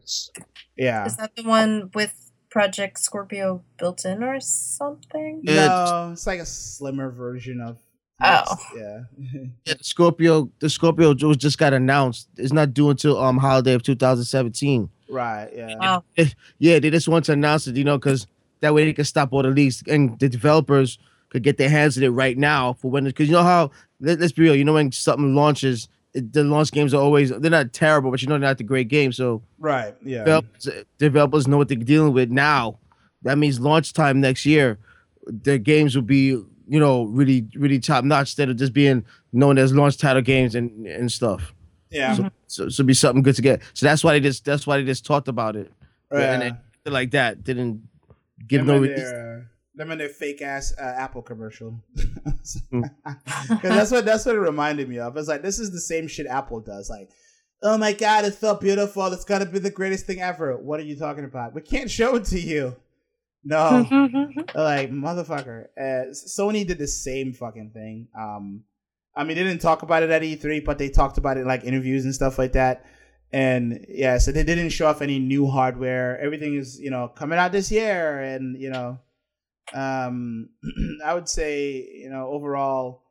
Yeah. 0.78 1.06
Is 1.06 1.18
that 1.18 1.36
the 1.36 1.44
one 1.44 1.90
with 1.94 2.32
Project 2.50 3.00
Scorpio 3.00 3.64
built 3.78 4.06
in 4.06 4.24
or 4.24 4.40
something? 4.40 5.42
No, 5.44 6.10
it's 6.14 6.26
like 6.28 6.40
a 6.40 6.46
slimmer 6.46 7.12
version 7.12 7.62
of. 7.62 7.80
Oh. 8.24 8.44
Yeah. 8.76 9.00
Yeah, 9.66 9.74
the 9.78 9.84
Scorpio, 9.84 10.50
the 10.60 10.70
Scorpio 10.70 11.14
was 11.22 11.38
just 11.38 11.58
got 11.58 11.74
announced. 11.74 12.30
It's 12.38 12.54
not 12.54 12.74
due 12.74 12.90
until 12.90 13.22
um 13.22 13.38
holiday 13.38 13.74
of 13.74 13.84
2017. 13.84 14.90
right. 15.10 15.50
Yeah. 15.54 15.76
Wow. 15.78 16.04
Yeah, 16.60 16.80
they 16.80 16.90
just 16.92 17.08
want 17.10 17.26
to 17.26 17.34
announce 17.34 17.68
it, 17.68 17.76
you 17.76 17.84
know, 17.84 17.98
because 17.98 18.26
that 18.62 18.74
way 18.74 18.86
they 18.86 18.94
can 18.94 19.06
stop 19.06 19.34
all 19.34 19.44
the 19.44 19.50
leaks 19.50 19.84
and 19.88 20.18
the 20.20 20.30
developers 20.30 20.98
could 21.30 21.44
get 21.44 21.58
their 21.58 21.70
hands 21.70 21.98
on 21.98 22.04
it 22.04 22.10
right 22.10 22.38
now 22.38 22.74
for 22.74 22.90
when. 22.92 23.04
Because 23.06 23.28
you 23.28 23.34
know 23.34 23.44
how 23.44 23.72
let, 24.00 24.22
us 24.22 24.32
be 24.32 24.44
real, 24.44 24.56
you 24.56 24.64
know 24.64 24.74
when 24.74 24.92
something 24.92 25.36
launches, 25.36 25.88
it, 26.14 26.32
the 26.34 26.44
launch 26.44 26.72
games 26.72 26.94
are 26.94 27.02
always 27.02 27.30
they're 27.30 27.52
not 27.52 27.74
terrible, 27.74 28.12
but 28.12 28.22
you 28.22 28.28
know 28.28 28.34
they're 28.36 28.48
not 28.50 28.58
the 28.58 28.64
great 28.64 28.88
game. 28.88 29.12
So 29.12 29.42
Right. 29.60 29.94
Yeah. 30.04 30.20
developers, 30.24 30.70
developers 30.98 31.48
know 31.48 31.58
what 31.58 31.68
they're 31.68 31.78
dealing 31.78 32.14
with 32.14 32.30
now. 32.30 32.80
That 33.24 33.38
means 33.38 33.60
launch 33.60 33.92
time 33.94 34.22
next 34.22 34.46
year, 34.46 34.78
their 35.28 35.58
games 35.58 35.96
will 35.96 36.04
be 36.04 36.28
you 36.68 36.80
know 36.80 37.04
really 37.04 37.48
really 37.56 37.80
top 37.80 38.04
notch 38.04 38.28
instead 38.30 38.50
of 38.50 38.56
just 38.58 38.74
being 38.74 39.04
known 39.34 39.58
as 39.58 39.74
launch 39.74 39.98
title 39.98 40.22
games 40.22 40.56
and 40.56 40.88
and 40.88 41.12
stuff. 41.12 41.54
Yeah. 41.90 42.14
So 42.16 42.30
so, 42.48 42.70
so 42.70 42.84
be 42.84 42.94
something 42.94 43.24
good 43.24 43.36
to 43.36 43.42
get. 43.42 43.62
So 43.74 43.86
that's 43.86 44.04
why 44.04 44.14
they 44.14 44.20
just 44.20 44.46
that's 44.46 44.66
why 44.68 44.78
they 44.78 44.84
just 44.86 45.06
talked 45.06 45.28
about 45.28 45.56
it. 45.56 45.72
and 46.12 46.44
Yeah. 46.44 46.52
they, 46.84 46.92
like 46.92 47.12
that 47.12 47.44
didn't 47.44 47.82
give 48.48 48.66
Them 48.66 48.68
no 48.76 48.82
release. 48.82 49.00
their, 49.00 49.38
uh, 49.40 49.42
them 49.76 49.92
and 49.92 50.00
their 50.02 50.10
fake 50.10 50.42
ass 50.42 50.74
uh, 50.80 50.82
Apple 50.82 51.22
commercial. 51.22 51.80
Because 52.26 52.62
Mm. 52.72 53.62
that's 53.62 53.92
what 53.92 54.06
that's 54.06 54.26
what 54.26 54.36
it 54.36 54.40
reminded 54.40 54.88
me 54.88 55.00
of. 55.00 55.18
It's 55.18 55.28
like 55.28 55.42
this 55.42 55.58
is 55.60 55.72
the 55.72 55.80
same 55.82 56.08
shit 56.08 56.28
Apple 56.28 56.60
does. 56.60 56.90
Like, 56.90 57.10
oh 57.64 57.78
my 57.78 57.92
god, 57.94 58.26
it's 58.26 58.38
so 58.38 58.56
beautiful. 58.56 59.06
It's 59.08 59.26
gonna 59.26 59.46
be 59.48 59.60
the 59.60 59.72
greatest 59.72 60.06
thing 60.06 60.22
ever. 60.22 60.56
What 60.58 60.80
are 60.80 60.84
you 60.84 60.96
talking 60.96 61.24
about? 61.26 61.54
We 61.56 61.62
can't 61.62 61.90
show 61.90 62.16
it 62.18 62.26
to 62.26 62.40
you. 62.40 62.76
No, 63.44 63.86
like 64.56 64.92
motherfucker. 64.92 65.66
Uh, 65.78 66.12
Sony 66.14 66.66
did 66.68 66.78
the 66.78 66.88
same 66.88 67.34
fucking 67.34 67.72
thing. 67.74 68.08
Um, 68.18 68.64
I 69.16 69.24
mean, 69.24 69.38
they 69.38 69.44
didn't 69.44 69.62
talk 69.62 69.82
about 69.82 70.04
it 70.04 70.10
at 70.10 70.22
E3, 70.22 70.64
but 70.66 70.78
they 70.78 70.90
talked 70.90 71.18
about 71.18 71.38
it 71.38 71.42
in 71.42 71.48
like 71.48 71.64
interviews 71.64 72.06
and 72.06 72.14
stuff 72.14 72.38
like 72.38 72.54
that. 72.54 72.86
And 73.36 73.86
yeah, 73.90 74.18
so 74.18 74.32
they 74.32 74.44
didn't 74.46 74.70
show 74.70 74.88
off 74.88 75.02
any 75.02 75.20
new 75.20 75.46
hardware. 75.46 76.18
Everything 76.22 76.56
is 76.56 76.80
you 76.80 76.90
know 76.90 77.10
coming 77.10 77.38
out 77.38 77.52
this 77.52 77.70
year, 77.70 78.22
and 78.22 78.56
you 78.56 78.70
know, 78.70 79.00
um, 79.74 80.50
I 81.06 81.14
would 81.14 81.28
say 81.28 81.84
you 82.04 82.10
know 82.10 82.28
overall, 82.28 83.04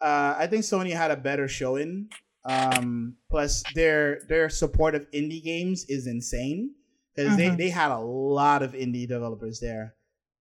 uh, 0.00 0.36
I 0.38 0.46
think 0.46 0.62
Sony 0.62 0.92
had 0.92 1.10
a 1.10 1.16
better 1.16 1.48
showing. 1.48 2.08
Um, 2.44 3.16
plus 3.30 3.64
their 3.74 4.20
their 4.28 4.48
support 4.48 4.94
of 4.94 5.10
indie 5.12 5.42
games 5.42 5.84
is 5.88 6.06
insane 6.06 6.74
because 7.14 7.36
they 7.36 7.50
Mhm. 7.50 7.58
they 7.58 7.70
had 7.70 7.90
a 7.92 7.98
lot 7.98 8.62
of 8.62 8.72
indie 8.74 9.08
developers 9.08 9.60
there 9.60 9.94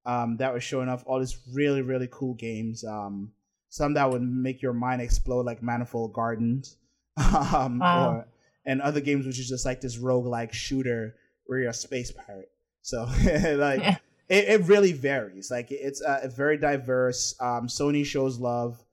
um, 0.06 0.38
that 0.38 0.54
were 0.54 0.60
showing 0.62 0.89
off 0.89 1.04
all 1.08 1.20
these 1.20 1.38
really 1.54 1.82
really 1.82 2.08
cool 2.12 2.34
games. 2.36 2.84
Um, 2.84 3.34
some 3.70 3.93
that 3.93 4.12
would 4.12 4.22
make 4.24 4.62
your 4.62 4.74
mind 4.74 5.02
explode, 5.02 5.45
like 5.45 5.62
Manifold 5.64 6.14
Gardens, 6.14 6.78
um, 7.54 7.80
Wow. 7.80 8.26
And 8.66 8.82
other 8.82 9.01
games 9.01 9.26
which 9.26 9.39
is 9.39 9.47
just 9.49 9.66
like 9.66 9.82
this 9.82 9.97
roguelike 9.97 10.53
shooter 10.53 11.16
where 11.45 11.59
you're 11.59 11.70
a 11.70 11.74
space 11.74 12.12
pirate. 12.12 12.49
So 12.82 13.03
like 13.57 13.80
Yeah. 13.82 13.97
it, 14.30 14.49
it 14.49 14.62
really 14.68 14.93
varies. 14.93 15.49
Like 15.51 15.68
it's 15.72 16.01
uh, 16.01 16.28
very 16.36 16.57
diverse. 16.57 17.36
Um, 17.39 17.68
Sony 17.68 18.05
shows 18.05 18.39
love. 18.39 18.84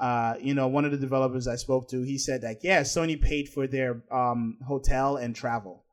Uh, 0.00 0.34
you 0.40 0.54
know, 0.54 0.66
one 0.66 0.84
of 0.84 0.90
the 0.90 0.98
developers 0.98 1.46
I 1.46 1.54
spoke 1.56 1.88
to, 1.90 2.02
he 2.02 2.18
said 2.18 2.42
like, 2.42 2.60
yeah, 2.62 2.80
Sony 2.82 3.20
paid 3.20 3.48
for 3.48 3.66
their 3.66 4.02
um, 4.10 4.58
hotel 4.66 5.16
and 5.16 5.34
travel 5.34 5.84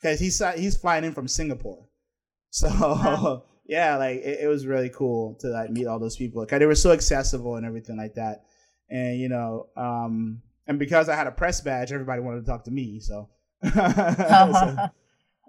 because 0.00 0.18
he's 0.20 0.42
he's 0.56 0.76
flying 0.76 1.04
in 1.04 1.12
from 1.12 1.28
Singapore. 1.28 1.86
So 2.50 2.68
Wow. 2.68 3.44
yeah, 3.66 3.96
like 3.96 4.16
it, 4.18 4.40
it 4.42 4.46
was 4.48 4.66
really 4.66 4.90
cool 4.90 5.36
to 5.40 5.48
like 5.48 5.70
meet 5.70 5.86
all 5.86 5.98
those 5.98 6.16
people. 6.16 6.44
Cause 6.44 6.58
they 6.58 6.66
were 6.66 6.74
so 6.74 6.92
accessible 6.92 7.56
and 7.56 7.64
everything 7.64 7.96
like 7.96 8.14
that. 8.14 8.44
And 8.90 9.18
you 9.18 9.28
know, 9.30 9.68
um, 9.76 10.42
and 10.66 10.78
because 10.78 11.08
I 11.08 11.16
had 11.16 11.26
a 11.26 11.32
press 11.32 11.60
badge, 11.60 11.92
everybody 11.92 12.20
wanted 12.20 12.40
to 12.40 12.46
talk 12.46 12.64
to 12.64 12.70
me. 12.70 13.00
So, 13.00 13.28
so, 13.74 14.76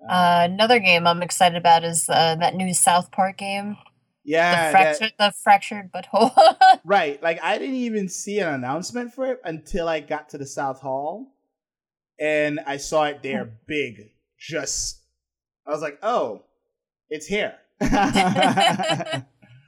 Uh, 0.09 0.49
another 0.51 0.80
game 0.80 1.07
I'm 1.07 1.24
excited 1.24 1.57
about 1.57 1.86
is 1.86 2.09
uh, 2.09 2.36
that 2.36 2.55
new 2.55 2.74
South 2.74 3.09
Park 3.09 3.38
game, 3.38 3.78
yeah, 4.26 4.51
the 4.51 4.74
that- 4.74 4.97
fractured, 4.97 5.14
the 5.18 5.34
fractured 5.43 5.91
butthole. 5.93 6.55
Right. 6.84 7.24
Like 7.24 7.39
I 7.41 7.57
didn't 7.57 7.76
even 7.76 8.09
see 8.09 8.39
an 8.39 8.49
announcement 8.49 9.14
for 9.14 9.32
it 9.32 9.39
until 9.45 9.88
I 9.88 10.01
got 10.01 10.28
to 10.30 10.38
the 10.38 10.45
South 10.45 10.82
Hall 10.82 11.34
and 12.20 12.59
I 12.68 12.76
saw 12.76 13.05
it 13.05 13.24
there 13.24 13.49
big. 13.66 14.11
Just 14.38 14.99
I 15.66 15.72
was 15.72 15.82
like, 15.82 15.97
"Oh, 16.03 16.43
it's 17.09 17.26
here." 17.26 17.55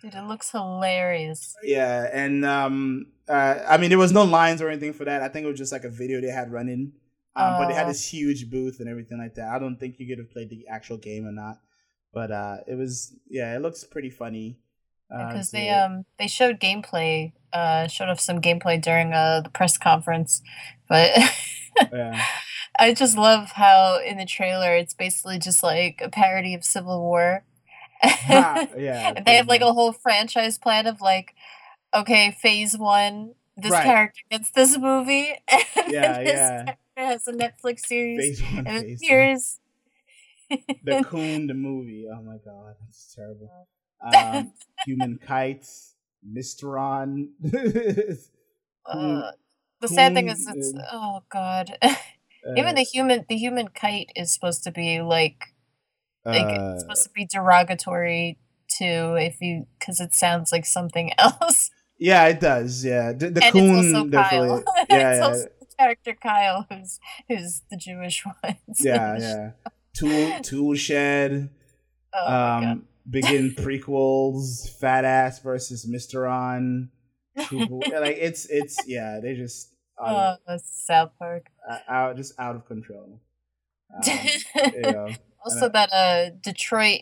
Dude, 0.05 0.13
it 0.13 0.27
looks 0.27 0.51
hilarious. 0.51 1.55
yeah, 1.63 2.07
and 2.13 2.45
um 2.45 3.07
uh 3.27 3.55
I 3.67 3.77
mean 3.77 3.89
there 3.89 3.97
was 3.97 4.11
no 4.11 4.23
lines 4.23 4.61
or 4.61 4.69
anything 4.69 4.93
for 4.93 5.03
that. 5.05 5.23
I 5.23 5.29
think 5.29 5.45
it 5.45 5.49
was 5.49 5.57
just 5.57 5.71
like 5.71 5.83
a 5.83 5.89
video 5.89 6.21
they 6.21 6.27
had 6.27 6.51
running. 6.51 6.91
Um, 7.35 7.57
but 7.57 7.67
they 7.67 7.73
had 7.73 7.85
Oh. 7.85 7.89
this 7.89 8.07
huge 8.07 8.49
booth 8.51 8.79
and 8.79 8.87
everything 8.87 9.17
like 9.17 9.33
that. 9.35 9.49
I 9.49 9.57
don't 9.59 9.77
think 9.77 9.99
you 9.99 10.07
could 10.07 10.19
have 10.19 10.29
played 10.31 10.49
the 10.51 10.67
actual 10.69 10.97
game 10.97 11.25
or 11.27 11.31
not. 11.31 11.57
But 12.13 12.31
uh 12.31 12.57
it 12.67 12.75
was 12.75 13.15
yeah, 13.27 13.55
it 13.55 13.61
looks 13.63 13.83
pretty 13.83 14.11
funny. 14.11 14.59
Uh, 15.11 15.27
Because 15.27 15.47
to- 15.49 15.57
they 15.57 15.69
um 15.69 16.05
they 16.19 16.27
showed 16.27 16.59
gameplay, 16.59 17.33
uh 17.51 17.87
showed 17.87 18.09
off 18.09 18.19
some 18.19 18.41
gameplay 18.41 18.79
during 18.79 19.11
uh 19.11 19.41
the 19.43 19.49
press 19.49 19.75
conference, 19.75 20.43
but 20.87 21.09
yeah. 21.91 22.23
I 22.77 22.93
just 22.93 23.17
love 23.17 23.53
how 23.53 23.99
in 24.05 24.17
the 24.17 24.25
trailer 24.25 24.75
it's 24.75 24.93
basically 24.93 25.39
just 25.39 25.63
like 25.63 25.99
a 26.03 26.09
parody 26.09 26.53
of 26.53 26.63
Civil 26.63 27.01
War. 27.01 27.43
Yeah. 28.77 29.15
They 29.25 29.35
have 29.35 29.47
like 29.47 29.61
a 29.61 29.73
whole 29.73 29.93
franchise 29.93 30.57
plan 30.57 30.87
of 30.87 31.01
like, 31.01 31.33
okay, 31.93 32.31
phase 32.41 32.77
one, 32.77 33.33
this 33.57 33.79
Right. 33.79 33.79
character 33.79 34.21
gets 34.31 34.51
this 34.51 34.77
movie, 34.77 35.33
and 35.49 35.63
Yeah, 35.85 36.01
then 36.01 36.19
this 36.23 36.51
yeah. 36.51 36.65
character 36.65 36.79
has 36.97 37.27
a 37.27 37.33
Netflix 37.33 37.81
series, 37.81 38.31
phase 38.31 38.41
one, 38.41 38.65
and 38.65 38.85
here's 38.99 39.59
the 40.83 40.95
Coon 40.97 41.47
the 41.47 41.53
movie. 41.53 42.07
Oh 42.11 42.21
my 42.21 42.37
god, 42.43 42.75
that's 42.81 43.13
terrible. 43.15 43.51
Um, 44.05 44.51
Human 44.85 45.17
Kites, 45.17 45.95
Mysterion. 46.27 47.29
uh, 48.85 49.31
the 49.81 49.87
sad 49.87 50.13
thing 50.13 50.29
is, 50.29 50.45
it's 50.47 50.73
oh 50.91 51.21
god. 51.29 51.77
Uh, 52.47 52.49
Even 52.55 52.75
the 52.75 52.83
human, 52.83 53.25
the 53.29 53.37
human 53.37 53.67
kite 53.69 54.11
is 54.15 54.33
supposed 54.33 54.63
to 54.63 54.71
be 54.71 55.01
like, 55.01 55.54
like 56.25 56.41
uh, 56.59 56.71
it's 56.73 56.81
supposed 56.83 57.03
to 57.03 57.09
be 57.13 57.25
derogatory 57.25 58.37
to 58.79 59.15
if 59.15 59.39
you, 59.41 59.67
because 59.79 59.99
it 59.99 60.13
sounds 60.13 60.51
like 60.51 60.65
something 60.65 61.11
else. 61.17 61.69
yeah, 61.99 62.25
it 62.27 62.39
does. 62.39 62.83
Yeah, 62.83 63.13
the, 63.13 63.29
Coon 63.51 63.77
it's 63.79 63.93
also 63.95 64.07
definitely. 64.07 64.63
Yeah, 64.89 65.29
it's 65.31 65.41
yeah, 65.43 65.45
character 65.79 66.15
Kyle, 66.21 66.65
who's 66.69 66.99
who's 67.29 67.61
the 67.69 67.77
Jewish 67.77 68.25
one. 68.41 68.57
yeah, 68.79 69.17
yeah. 69.19 69.51
Tool, 69.93 70.39
Tool 70.41 70.75
Shed. 70.75 71.49
Oh 72.13 72.33
um, 72.33 72.87
begin 73.09 73.51
prequels. 73.51 74.69
Fat 74.79 75.05
Ass 75.05 75.39
versus 75.39 75.85
Mysterion. 75.85 76.89
Trooper- 77.37 77.99
like 78.01 78.17
it's 78.19 78.45
it's 78.45 78.77
yeah. 78.87 79.19
They 79.21 79.35
just 79.35 79.73
out, 80.01 80.39
Oh, 80.47 80.57
South 80.63 81.11
Park. 81.19 81.47
out 81.87 82.15
just 82.17 82.33
out 82.39 82.55
of 82.55 82.65
control. 82.65 83.19
Um, 83.95 84.01
you 84.73 84.81
know. 84.81 85.09
also, 85.43 85.69
that 85.69 85.91
uh 85.91 86.29
Detroit 86.41 87.01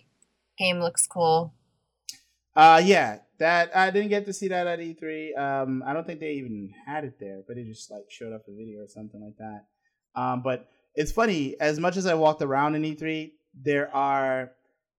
game 0.58 0.80
looks 0.80 1.08
cool. 1.08 1.54
Uh 2.56 2.82
yeah, 2.84 3.20
that 3.40 3.76
I 3.76 3.90
didn't 3.92 4.10
get 4.10 4.26
to 4.26 4.34
see 4.34 4.48
that 4.50 4.68
at 4.68 4.80
E3. 4.80 5.38
Um, 5.38 5.84
I 5.86 5.94
don't 5.94 6.06
think 6.06 6.20
they 6.20 6.34
even 6.34 6.72
had 6.86 7.04
it 7.04 7.20
there, 7.20 7.42
but 7.48 7.58
it 7.58 7.66
just 7.66 7.92
like 7.92 8.04
showed 8.10 8.34
up 8.34 8.44
a 8.48 8.56
video 8.56 8.82
or 8.82 8.88
something 8.88 9.22
like 9.22 9.38
that. 9.38 9.66
Um, 10.20 10.42
but 10.44 10.70
it's 10.96 11.12
funny. 11.12 11.56
As 11.60 11.80
much 11.80 11.98
as 11.98 12.06
I 12.06 12.14
walked 12.14 12.42
around 12.42 12.76
in 12.76 12.84
E3, 12.84 13.32
there 13.62 13.94
are 13.96 14.52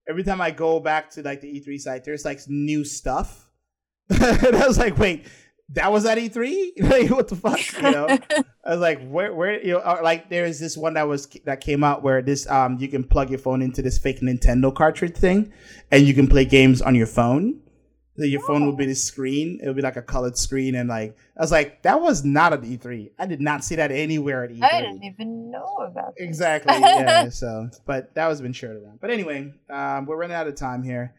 every 0.09 0.25
time 0.25 0.41
I 0.41 0.51
go 0.51 0.81
back 0.81 1.11
to 1.13 1.23
like 1.23 1.41
the 1.41 1.61
E3 1.61 1.81
site, 1.81 2.05
there's 2.05 2.25
like 2.25 2.41
new 2.49 2.85
stuff. 2.85 3.51
and 4.11 4.57
I 4.57 4.67
was 4.67 4.79
like, 4.79 4.99
wait, 4.99 5.27
that 5.71 5.91
was 5.91 6.05
at 6.05 6.19
E3. 6.19 6.73
like 6.91 7.11
what 7.11 7.29
the 7.29 7.37
fuck? 7.37 7.61
You 7.77 7.83
know, 7.83 8.19
I 8.67 8.71
was 8.71 8.81
like, 8.81 9.07
where, 9.09 9.35
where, 9.35 9.63
you 9.63 9.75
know, 9.75 9.99
like 10.03 10.31
there 10.31 10.47
is 10.47 10.59
this 10.59 10.77
one 10.77 10.95
that 10.95 11.07
was 11.07 11.27
that 11.45 11.61
came 11.61 11.85
out 11.85 12.03
where 12.03 12.23
this 12.23 12.49
um 12.49 12.79
you 12.79 12.89
can 12.89 13.05
plug 13.05 13.29
your 13.29 13.39
phone 13.39 13.61
into 13.61 13.83
this 13.83 13.99
fake 13.99 14.21
Nintendo 14.21 14.75
cartridge 14.75 15.17
thing, 15.17 15.53
and 15.91 16.07
you 16.07 16.15
can 16.15 16.27
play 16.27 16.45
games 16.45 16.81
on 16.81 16.95
your 16.95 17.07
phone. 17.07 17.61
So 18.17 18.25
your 18.25 18.43
phone 18.43 18.65
would 18.67 18.77
be 18.77 18.87
the 18.87 18.95
screen. 18.95 19.59
It 19.61 19.67
would 19.67 19.75
be 19.75 19.83
like 19.83 19.97
a 19.97 20.03
colored 20.03 20.39
screen, 20.39 20.77
and 20.77 20.89
like 20.89 21.17
I 21.37 21.41
was 21.41 21.51
like, 21.51 21.83
that 21.83 22.01
was 22.01 22.25
not 22.25 22.53
at 22.53 22.63
E3. 22.63 23.11
I 23.19 23.27
did 23.27 23.41
not 23.41 23.65
see 23.65 23.75
that 23.75 23.91
anywhere 23.91 24.45
at 24.45 24.51
E3. 24.51 24.63
I 24.63 24.81
didn't 24.83 25.03
even 25.03 25.51
know 25.51 25.79
about 25.85 26.15
this. 26.17 26.25
Exactly. 26.25 26.79
Yeah. 26.79 27.29
so, 27.31 27.69
but 27.87 28.15
that 28.15 28.29
was 28.29 28.41
been 28.41 28.53
shared 28.53 28.77
around. 28.77 29.01
But 29.01 29.11
anyway, 29.11 29.53
um, 29.69 30.07
we're 30.07 30.17
running 30.17 30.37
out 30.37 30.47
of 30.47 30.55
time 30.55 30.85
here. 30.85 31.13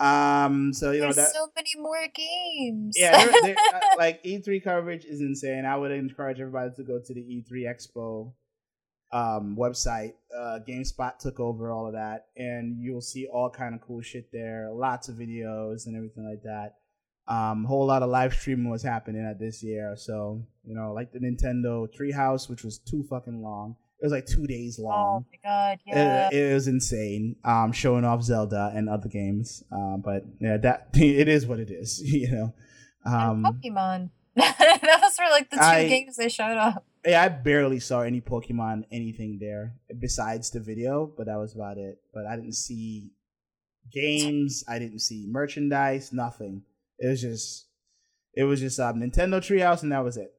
Um, 0.00 0.72
so 0.72 0.92
you 0.92 1.00
know 1.00 1.06
There's 1.06 1.16
that. 1.16 1.32
so 1.32 1.48
many 1.56 1.70
more 1.76 2.06
games. 2.14 2.94
yeah, 2.96 3.24
they're, 3.24 3.42
they're, 3.42 3.56
uh, 3.74 3.80
like 3.96 4.22
E3 4.22 4.62
coverage 4.62 5.04
is 5.04 5.20
insane. 5.20 5.64
I 5.64 5.76
would 5.76 5.90
encourage 5.90 6.40
everybody 6.40 6.70
to 6.76 6.82
go 6.84 7.00
to 7.04 7.14
the 7.14 7.20
E3 7.20 7.64
Expo 7.64 8.32
um, 9.12 9.56
website. 9.58 10.12
Uh, 10.36 10.60
GameSpot 10.66 11.18
took 11.18 11.40
over 11.40 11.72
all 11.72 11.86
of 11.86 11.94
that, 11.94 12.26
and 12.36 12.80
you'll 12.80 13.00
see 13.00 13.26
all 13.26 13.50
kind 13.50 13.74
of 13.74 13.80
cool 13.80 14.00
shit 14.00 14.30
there. 14.32 14.70
Lots 14.72 15.08
of 15.08 15.16
videos 15.16 15.86
and 15.86 15.96
everything 15.96 16.24
like 16.28 16.42
that. 16.44 16.76
Um, 17.26 17.64
whole 17.64 17.86
lot 17.86 18.02
of 18.02 18.08
live 18.08 18.32
streaming 18.34 18.70
was 18.70 18.82
happening 18.82 19.26
at 19.28 19.38
this 19.38 19.62
year. 19.62 19.94
So 19.96 20.46
you 20.64 20.74
know, 20.74 20.92
like 20.92 21.12
the 21.12 21.18
Nintendo 21.18 21.88
Treehouse, 21.92 22.48
which 22.48 22.62
was 22.62 22.78
too 22.78 23.04
fucking 23.08 23.42
long. 23.42 23.76
It 24.00 24.04
was 24.04 24.12
like 24.12 24.26
two 24.26 24.46
days 24.46 24.78
long. 24.78 25.24
oh 25.24 25.26
my 25.32 25.38
god, 25.50 25.78
yeah. 25.84 26.28
It, 26.30 26.34
it 26.50 26.54
was 26.54 26.68
insane. 26.68 27.34
Um, 27.44 27.72
showing 27.72 28.04
off 28.04 28.22
Zelda 28.22 28.72
and 28.74 28.88
other 28.88 29.08
games. 29.08 29.64
Um, 29.72 30.02
but 30.04 30.24
yeah, 30.40 30.56
that 30.58 30.90
it 30.94 31.26
is 31.28 31.46
what 31.46 31.58
it 31.58 31.70
is. 31.70 32.00
You 32.04 32.30
know. 32.30 32.54
Um, 33.04 33.42
Pokemon. 33.44 34.10
that 34.36 34.98
was 35.02 35.16
for 35.16 35.24
like 35.30 35.50
the 35.50 35.56
two 35.56 35.62
I- 35.62 35.88
games 35.88 36.16
they 36.16 36.28
showed 36.28 36.56
off. 36.58 36.78
yeah, 37.04 37.22
I 37.22 37.28
barely 37.28 37.80
saw 37.80 38.02
any 38.02 38.20
Pokemon 38.20 38.84
anything 38.92 39.38
there 39.40 39.74
besides 39.98 40.50
the 40.50 40.60
video, 40.60 41.12
but 41.16 41.26
that 41.26 41.36
was 41.36 41.54
about 41.56 41.76
it. 41.78 41.98
But 42.14 42.26
I 42.26 42.36
didn't 42.36 42.54
see 42.54 43.10
games. 43.90 44.62
I 44.68 44.78
didn't 44.78 45.00
see 45.00 45.26
merchandise. 45.28 46.12
Nothing. 46.12 46.62
It 46.98 47.08
was 47.08 47.20
just, 47.20 47.66
it 48.34 48.44
was 48.44 48.60
just 48.60 48.78
um, 48.78 49.00
Nintendo 49.00 49.38
Treehouse, 49.40 49.82
and 49.82 49.90
that 49.92 50.04
was 50.04 50.16
it. 50.16 50.32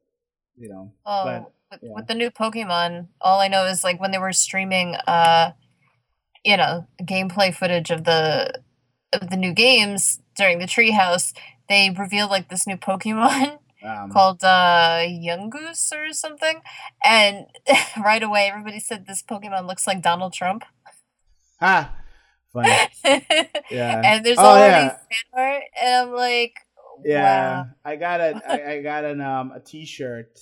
You 0.57 0.69
know. 0.69 0.93
Oh, 1.05 1.23
But, 1.25 1.51
yeah. 1.81 1.93
with 1.93 2.07
the 2.07 2.15
new 2.15 2.29
Pokemon, 2.31 3.07
all 3.21 3.39
I 3.39 3.47
know 3.47 3.65
is 3.65 3.83
like 3.83 3.99
when 3.99 4.11
they 4.11 4.17
were 4.17 4.33
streaming, 4.33 4.95
uh, 5.07 5.51
you 6.43 6.57
know, 6.57 6.87
gameplay 7.03 7.53
footage 7.53 7.91
of 7.91 8.03
the 8.05 8.61
of 9.13 9.29
the 9.29 9.37
new 9.37 9.53
games 9.53 10.21
during 10.37 10.59
the 10.59 10.65
Treehouse, 10.65 11.33
they 11.67 11.89
revealed 11.97 12.29
like 12.31 12.49
this 12.49 12.67
new 12.67 12.77
Pokemon 12.77 13.59
Um, 13.81 14.11
called 14.11 14.43
uh 14.43 14.99
Yungoos 15.07 15.93
or 15.93 16.11
something, 16.11 16.59
and 17.01 17.45
right 18.03 18.21
away 18.21 18.49
everybody 18.51 18.77
said 18.81 19.07
this 19.07 19.23
Pokemon 19.23 19.67
looks 19.67 19.87
like 19.87 20.01
Donald 20.01 20.33
Trump. 20.33 20.65
ah, 21.61 21.95
funny. 22.51 22.73
Yeah. 23.71 24.01
and 24.03 24.25
there's 24.25 24.37
Oh, 24.37 24.43
already 24.43 24.87
yeah. 24.87 24.89
fan 24.89 25.31
art, 25.33 25.63
and 25.81 25.95
I'm 26.09 26.13
like, 26.13 26.55
Yeah, 27.05 27.61
wow. 27.61 27.65
I 27.85 27.95
got 27.95 28.19
a 28.19 28.41
I, 28.45 28.71
I 28.73 28.81
got 28.81 29.05
an 29.05 29.21
um 29.21 29.53
a 29.53 29.61
T-shirt 29.61 30.37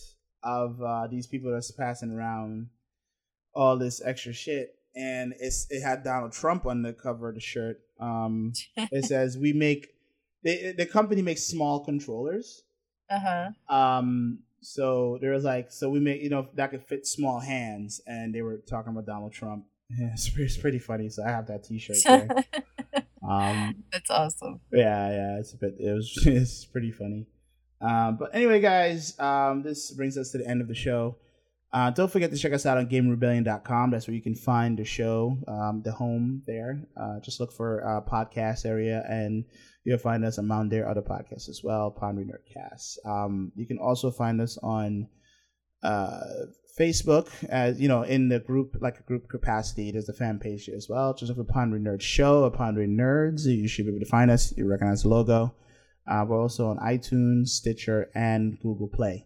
of 0.48 0.82
uh 0.82 1.08
these 1.08 1.28
people 1.28 1.52
that's 1.52 1.72
passing 1.72 2.12
around 2.12 2.70
all 3.54 3.78
this 3.78 4.02
extra 4.04 4.34
shit, 4.34 4.76
and 4.96 5.34
it's 5.40 5.68
it 5.70 5.82
had 5.82 6.04
Donald 6.04 6.32
Trump 6.32 6.66
on 6.66 6.82
the 6.82 6.94
cover 6.94 7.30
of 7.30 7.36
the 7.36 7.42
shirt. 7.42 7.80
Um, 8.00 8.54
it 8.78 9.06
says 9.12 9.38
we 9.38 9.52
make 9.54 9.90
they, 10.44 10.74
the 10.78 10.86
company 10.86 11.22
makes 11.22 11.44
small 11.44 11.84
controllers. 11.84 12.64
Uh 13.10 13.20
huh. 13.20 13.76
Um, 13.76 14.40
so 14.62 15.18
there 15.22 15.32
was 15.32 15.44
like 15.44 15.72
so 15.72 15.90
we 15.90 16.00
make 16.00 16.22
you 16.22 16.30
know 16.30 16.48
that 16.56 16.72
could 16.72 16.84
fit 16.84 17.06
small 17.08 17.40
hands, 17.40 18.00
and 18.08 18.34
they 18.34 18.42
were 18.42 18.58
talking 18.70 18.92
about 18.92 19.06
Donald 19.06 19.34
Trump. 19.34 19.66
Yeah, 19.90 20.10
it's, 20.12 20.28
pretty- 20.30 20.44
it's 20.48 20.58
pretty 20.58 20.80
funny. 20.80 21.08
So 21.10 21.24
I 21.24 21.30
have 21.30 21.48
that 21.48 21.64
T-shirt. 21.64 21.96
There. 22.04 22.28
um, 23.30 23.74
That's 23.94 24.10
awesome. 24.12 24.60
yeah, 24.74 25.10
yeah, 25.12 25.40
it's 25.40 25.54
a 25.54 25.58
bit. 25.58 25.76
It 25.80 25.94
was 25.94 26.12
it's 26.26 26.66
pretty 26.66 26.92
funny. 26.92 27.26
Um, 27.82 28.18
but 28.18 28.34
anyway, 28.34 28.60
guys, 28.60 29.18
um, 29.20 29.64
this 29.64 29.92
brings 29.92 30.18
us 30.18 30.32
to 30.32 30.40
the 30.40 30.48
end 30.48 30.62
of 30.62 30.68
the 30.68 30.76
show. 30.76 31.18
Uh, 31.74 31.92
don't 31.92 32.12
forget 32.12 32.32
to 32.32 32.38
check 32.38 32.54
us 32.54 32.66
out 32.66 32.78
on 32.78 32.88
GameRebellion.com. 32.88 33.92
That's 33.92 34.08
where 34.08 34.16
you 34.16 34.22
can 34.22 34.36
find 34.36 34.78
the 34.78 34.86
show, 34.86 35.38
um, 35.48 35.82
the 35.84 35.92
home 35.92 36.42
there. 36.48 36.82
Uh, 36.96 37.20
just 37.20 37.40
look 37.40 37.52
for 37.52 37.86
uh, 37.86 38.10
podcast 38.10 38.66
area, 38.66 39.04
and 39.08 39.44
you'll 39.84 39.98
find 39.98 40.24
us 40.24 40.38
among 40.38 40.70
their 40.70 40.90
other 40.90 41.02
podcasts 41.02 41.50
as 41.50 41.62
well, 41.64 41.92
Pondry 41.92 42.26
Nerdcast. 42.26 43.06
Um, 43.06 43.52
you 43.56 43.68
can 43.68 43.80
also 43.80 44.12
find 44.12 44.40
us 44.40 44.58
on 44.64 45.08
uh, 45.84 46.24
Facebook, 46.80 47.30
as 47.50 47.80
you 47.82 47.90
know, 47.90 48.04
in 48.04 48.30
the 48.30 48.40
group, 48.40 48.78
like 48.80 49.00
a 49.00 49.04
group 49.04 49.28
capacity. 49.30 49.92
There's 49.92 50.10
a 50.10 50.14
fan 50.14 50.40
page 50.40 50.70
as 50.70 50.88
well. 50.90 51.14
Just 51.14 51.36
look 51.36 51.46
for 51.46 51.54
Pondry 51.54 51.82
Nerd 51.82 52.02
Show 52.02 52.44
or 52.44 52.52
Pondry 52.52 52.88
Nerds. 52.88 53.46
You 53.46 53.68
should 53.68 53.86
be 53.86 53.92
able 53.92 54.00
to 54.00 54.10
find 54.10 54.32
us. 54.32 54.54
You 54.56 54.68
recognize 54.68 55.04
the 55.04 55.10
logo. 55.10 55.54
Uh, 56.08 56.26
we're 56.28 56.42
also 56.42 56.68
on 56.68 56.78
iTunes, 56.78 57.50
Stitcher, 57.50 58.10
and 58.16 58.60
Google 58.60 58.88
Play. 58.88 59.26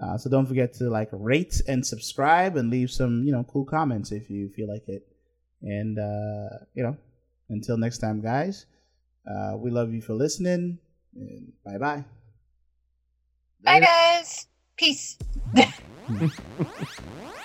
Uh, 0.00 0.16
so 0.16 0.30
don't 0.30 0.46
forget 0.46 0.72
to 0.74 0.88
like 0.88 1.08
rate 1.12 1.60
and 1.66 1.84
subscribe 1.84 2.56
and 2.56 2.70
leave 2.70 2.90
some 2.90 3.24
you 3.24 3.32
know 3.32 3.44
cool 3.44 3.64
comments 3.64 4.12
if 4.12 4.30
you 4.30 4.48
feel 4.50 4.68
like 4.68 4.88
it. 4.88 5.06
And 5.62 5.98
uh, 5.98 6.64
you 6.74 6.82
know, 6.82 6.96
until 7.48 7.76
next 7.76 7.98
time, 7.98 8.20
guys. 8.20 8.66
Uh, 9.28 9.56
we 9.56 9.70
love 9.70 9.92
you 9.92 10.00
for 10.00 10.14
listening. 10.14 10.78
And 11.14 11.52
bye 11.64 11.78
bye. 11.78 12.04
Bye, 13.62 13.80
guys. 13.80 14.46
Peace. 14.76 15.18